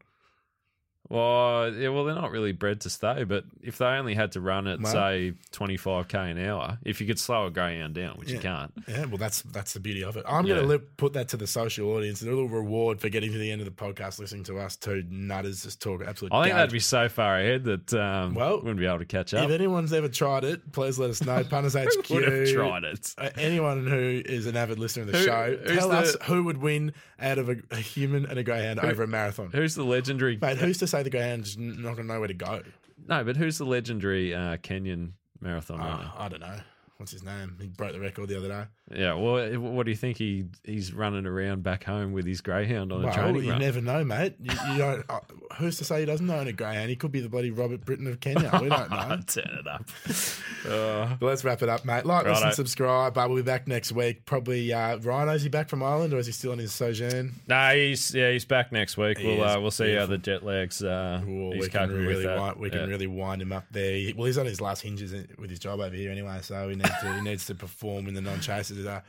Well, 1.10 1.74
yeah, 1.74 1.90
well, 1.90 2.06
they're 2.06 2.16
not 2.16 2.32
really 2.32 2.54
bred 2.54 2.82
to 2.82 2.90
stay, 2.90 3.26
but 3.26 3.44
if 3.62 3.78
they 3.78 3.86
only 3.86 4.14
had 4.16 4.32
to 4.34 4.42
run 4.42 4.66
at 4.68 4.80
Well- 4.80 4.94
say 4.94 5.34
twenty 5.52 5.76
five 5.76 6.08
k 6.08 6.18
an 6.32 6.40
hour, 6.40 6.78
if 6.86 7.02
you 7.02 7.08
could 7.08 7.20
slow 7.20 7.48
a 7.48 7.52
greyhound 7.52 7.96
down, 7.96 8.16
which 8.18 8.32
you 8.32 8.40
can't, 8.40 8.72
Yeah, 8.88 9.06
well, 9.06 9.18
that's 9.18 9.42
that's 9.42 9.74
the 9.74 9.82
beauty 9.82 10.04
of 10.06 10.16
it. 10.16 10.24
I'm 10.28 10.46
Yeah. 10.46 10.56
going 10.56 10.70
to 10.70 10.80
put 10.80 11.14
that 11.14 11.28
to 11.30 11.38
the 11.38 11.48
social 11.48 11.90
audience. 11.92 12.22
A 12.22 12.26
little 12.26 12.48
reward 12.48 13.02
for 13.02 13.10
getting 13.10 13.32
to 13.34 13.38
the 13.38 13.52
end 13.52 13.60
of 13.62 13.66
the 13.66 13.72
podcast, 13.72 14.20
listening 14.20 14.44
to 14.46 14.58
us 14.60 14.78
two 14.78 15.04
nutters 15.10 15.64
just 15.64 15.82
talk 15.82 16.02
absolute. 16.02 16.32
I 16.34 16.44
think 16.44 16.54
garbage. 16.54 16.56
that'd 16.56 16.72
be 16.74 16.80
so 16.80 17.10
far 17.10 17.40
ahead 17.40 17.66
that 17.66 17.94
um, 17.94 18.34
Well, 18.34 18.58
wouldn't 18.60 18.80
be 18.80 18.86
able 18.86 19.00
to 19.00 19.06
catch 19.06 19.34
up. 19.34 19.44
If 19.50 19.52
anyone's 19.52 19.92
ever 19.92 20.08
tried 20.08 20.46
it, 20.46 20.72
please 20.72 20.98
let 20.98 21.10
us 21.10 21.22
know. 21.24 21.44
Punters 21.50 21.74
HQ. 21.76 22.10
Would 22.10 22.24
have 22.32 22.50
tried 22.54 22.84
it. 22.86 23.14
Uh, 23.18 23.30
Anyone 23.38 23.86
who 23.86 24.22
is 24.26 24.46
an 24.46 24.56
avid 24.56 24.80
listener 24.80 25.04
of 25.04 25.12
the 25.12 25.18
Who- 25.18 25.26
show, 25.26 25.58
tell 25.68 25.90
the- 25.90 25.96
us 25.98 26.16
who 26.24 26.44
would 26.46 26.58
win 26.60 26.94
out 27.20 27.38
of 27.38 27.50
a, 27.50 27.58
a 27.72 27.76
human 27.78 28.26
and 28.26 28.40
a 28.40 28.44
greyhound 28.44 28.80
over 28.80 29.04
a 29.04 29.08
marathon. 29.08 29.50
Who's 29.54 29.76
the 29.76 29.84
legendary? 29.84 30.38
Mate, 30.42 30.58
who's 30.58 30.78
to 30.80 30.88
say 30.92 31.04
the 31.04 31.10
greyhound's 31.10 31.58
not 31.58 31.96
going 31.96 32.08
to 32.08 32.14
know 32.14 32.20
where 32.20 32.28
to 32.28 32.34
go? 32.34 32.62
No, 33.08 33.24
but 33.24 33.38
who's 33.38 33.58
the 33.58 33.66
legendary 33.66 34.34
uh, 34.34 34.58
Kenyan 34.58 35.14
marathon 35.40 35.80
Uh. 35.82 36.12
I 36.16 36.30
don't 36.30 36.42
know. 36.42 36.60
What's 36.98 37.12
his 37.12 37.24
name? 37.24 37.58
He 37.60 37.68
broke 37.68 37.94
the 37.94 38.00
record 38.00 38.28
the 38.30 38.38
other 38.38 38.48
day. 38.50 38.66
Yeah, 38.94 39.14
well, 39.14 39.58
what 39.60 39.86
do 39.86 39.92
you 39.92 39.98
think 39.98 40.18
he 40.18 40.46
he's 40.64 40.94
running 40.94 41.26
around 41.26 41.64
back 41.64 41.84
home 41.84 42.12
with 42.12 42.26
his 42.26 42.42
greyhound 42.42 42.92
on 42.92 43.02
a 43.02 43.06
Well, 43.06 43.14
training 43.14 43.44
you 43.46 43.52
run? 43.52 43.60
never 43.62 43.82
know, 43.82 44.04
mate. 44.04 44.36
You, 44.42 44.52
you 44.72 44.78
don't. 44.78 45.06
Uh, 45.10 45.20
who's 45.58 45.78
to 45.78 45.86
say 45.86 46.02
he 46.02 46.06
doesn't 46.06 46.30
own 46.30 46.48
a 46.48 46.54
greyhound? 46.54 46.90
He 46.90 46.96
could 46.96 47.12
be 47.12 47.20
the 47.22 47.30
bloody 47.30 47.52
Robert 47.52 47.86
Britton 47.86 48.08
of 48.08 48.20
Kenya. 48.20 48.50
We 48.62 48.70
don't 48.70 48.90
know. 48.92 49.20
Turn 49.28 49.60
it 49.60 49.68
up. 49.68 49.90
Uh, 50.62 51.16
But 51.20 51.26
let's 51.26 51.44
wrap 51.44 51.64
it 51.64 51.70
up, 51.70 51.86
mate. 51.86 52.06
Like, 52.06 52.28
listen, 52.28 52.52
subscribe. 52.52 53.18
Uh, 53.18 53.26
we'll 53.28 53.38
be 53.38 53.42
back 53.42 53.68
next 53.68 53.92
week. 53.94 54.26
Probably 54.26 54.72
uh, 54.72 54.98
Rhino. 54.98 55.32
Is 55.34 55.42
he 55.42 55.50
back 55.50 55.70
from 55.70 55.82
Ireland 55.82 56.14
or 56.14 56.20
is 56.20 56.28
he 56.28 56.32
still 56.32 56.52
on 56.52 56.60
his 56.60 56.72
sojourn? 56.72 57.34
no, 57.48 57.74
he's 57.76 58.14
yeah, 58.14 58.30
he's 58.32 58.46
back 58.46 58.72
next 58.72 58.96
week. 58.96 59.18
He 59.18 59.26
we'll 59.26 59.44
uh, 59.44 59.60
we'll 59.60 59.72
see 59.72 59.96
how 59.96 60.06
the 60.06 60.20
jet 60.20 60.44
lags. 60.44 60.84
Uh, 60.84 61.20
we 61.26 61.68
can 61.68 61.90
really 61.92 62.28
wind, 62.28 62.58
we 62.60 62.70
can 62.70 62.82
Yeah. 62.82 62.86
really 62.86 63.08
wind 63.08 63.42
him 63.42 63.52
up 63.52 63.64
there. 63.72 63.96
He- 63.96 64.14
Well, 64.16 64.28
he's 64.28 64.38
on 64.38 64.46
his 64.46 64.62
last 64.62 64.82
hinges 64.84 65.14
with 65.40 65.50
his 65.50 65.58
job 65.58 65.80
over 65.80 65.96
here 65.96 66.12
anyway, 66.12 66.38
so 66.44 66.70
he 66.70 66.76
needs 66.76 66.92
to 67.02 67.12
he 67.16 67.22
needs 67.22 67.48
to 67.48 67.56
perform 67.56 68.08
in 68.08 68.14
the 68.14 68.22
non 68.22 68.40
chasers 68.82 68.88
uh, 68.88 69.02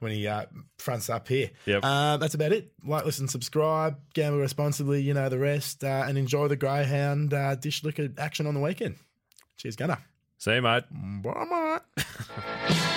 when 0.00 0.12
he 0.12 0.26
uh, 0.26 0.46
fronts 0.78 1.08
up 1.08 1.28
here. 1.28 1.50
Yep. 1.66 1.80
Uh, 1.82 2.16
that's 2.16 2.34
about 2.34 2.52
it. 2.52 2.72
Like, 2.84 3.04
listen, 3.04 3.28
subscribe, 3.28 3.98
gamble 4.14 4.40
responsibly. 4.40 5.02
You 5.02 5.14
know 5.14 5.28
the 5.28 5.38
rest, 5.38 5.84
uh, 5.84 6.04
and 6.06 6.18
enjoy 6.18 6.48
the 6.48 6.56
greyhound 6.56 7.32
uh, 7.34 7.54
dish 7.54 7.84
licker 7.84 8.08
action 8.18 8.46
on 8.46 8.54
the 8.54 8.60
weekend. 8.60 8.96
Cheers, 9.56 9.76
Gunner. 9.76 9.98
See 10.38 10.54
you, 10.54 10.62
mate. 10.62 10.84
Bye, 10.90 11.80
mate. 11.96 12.06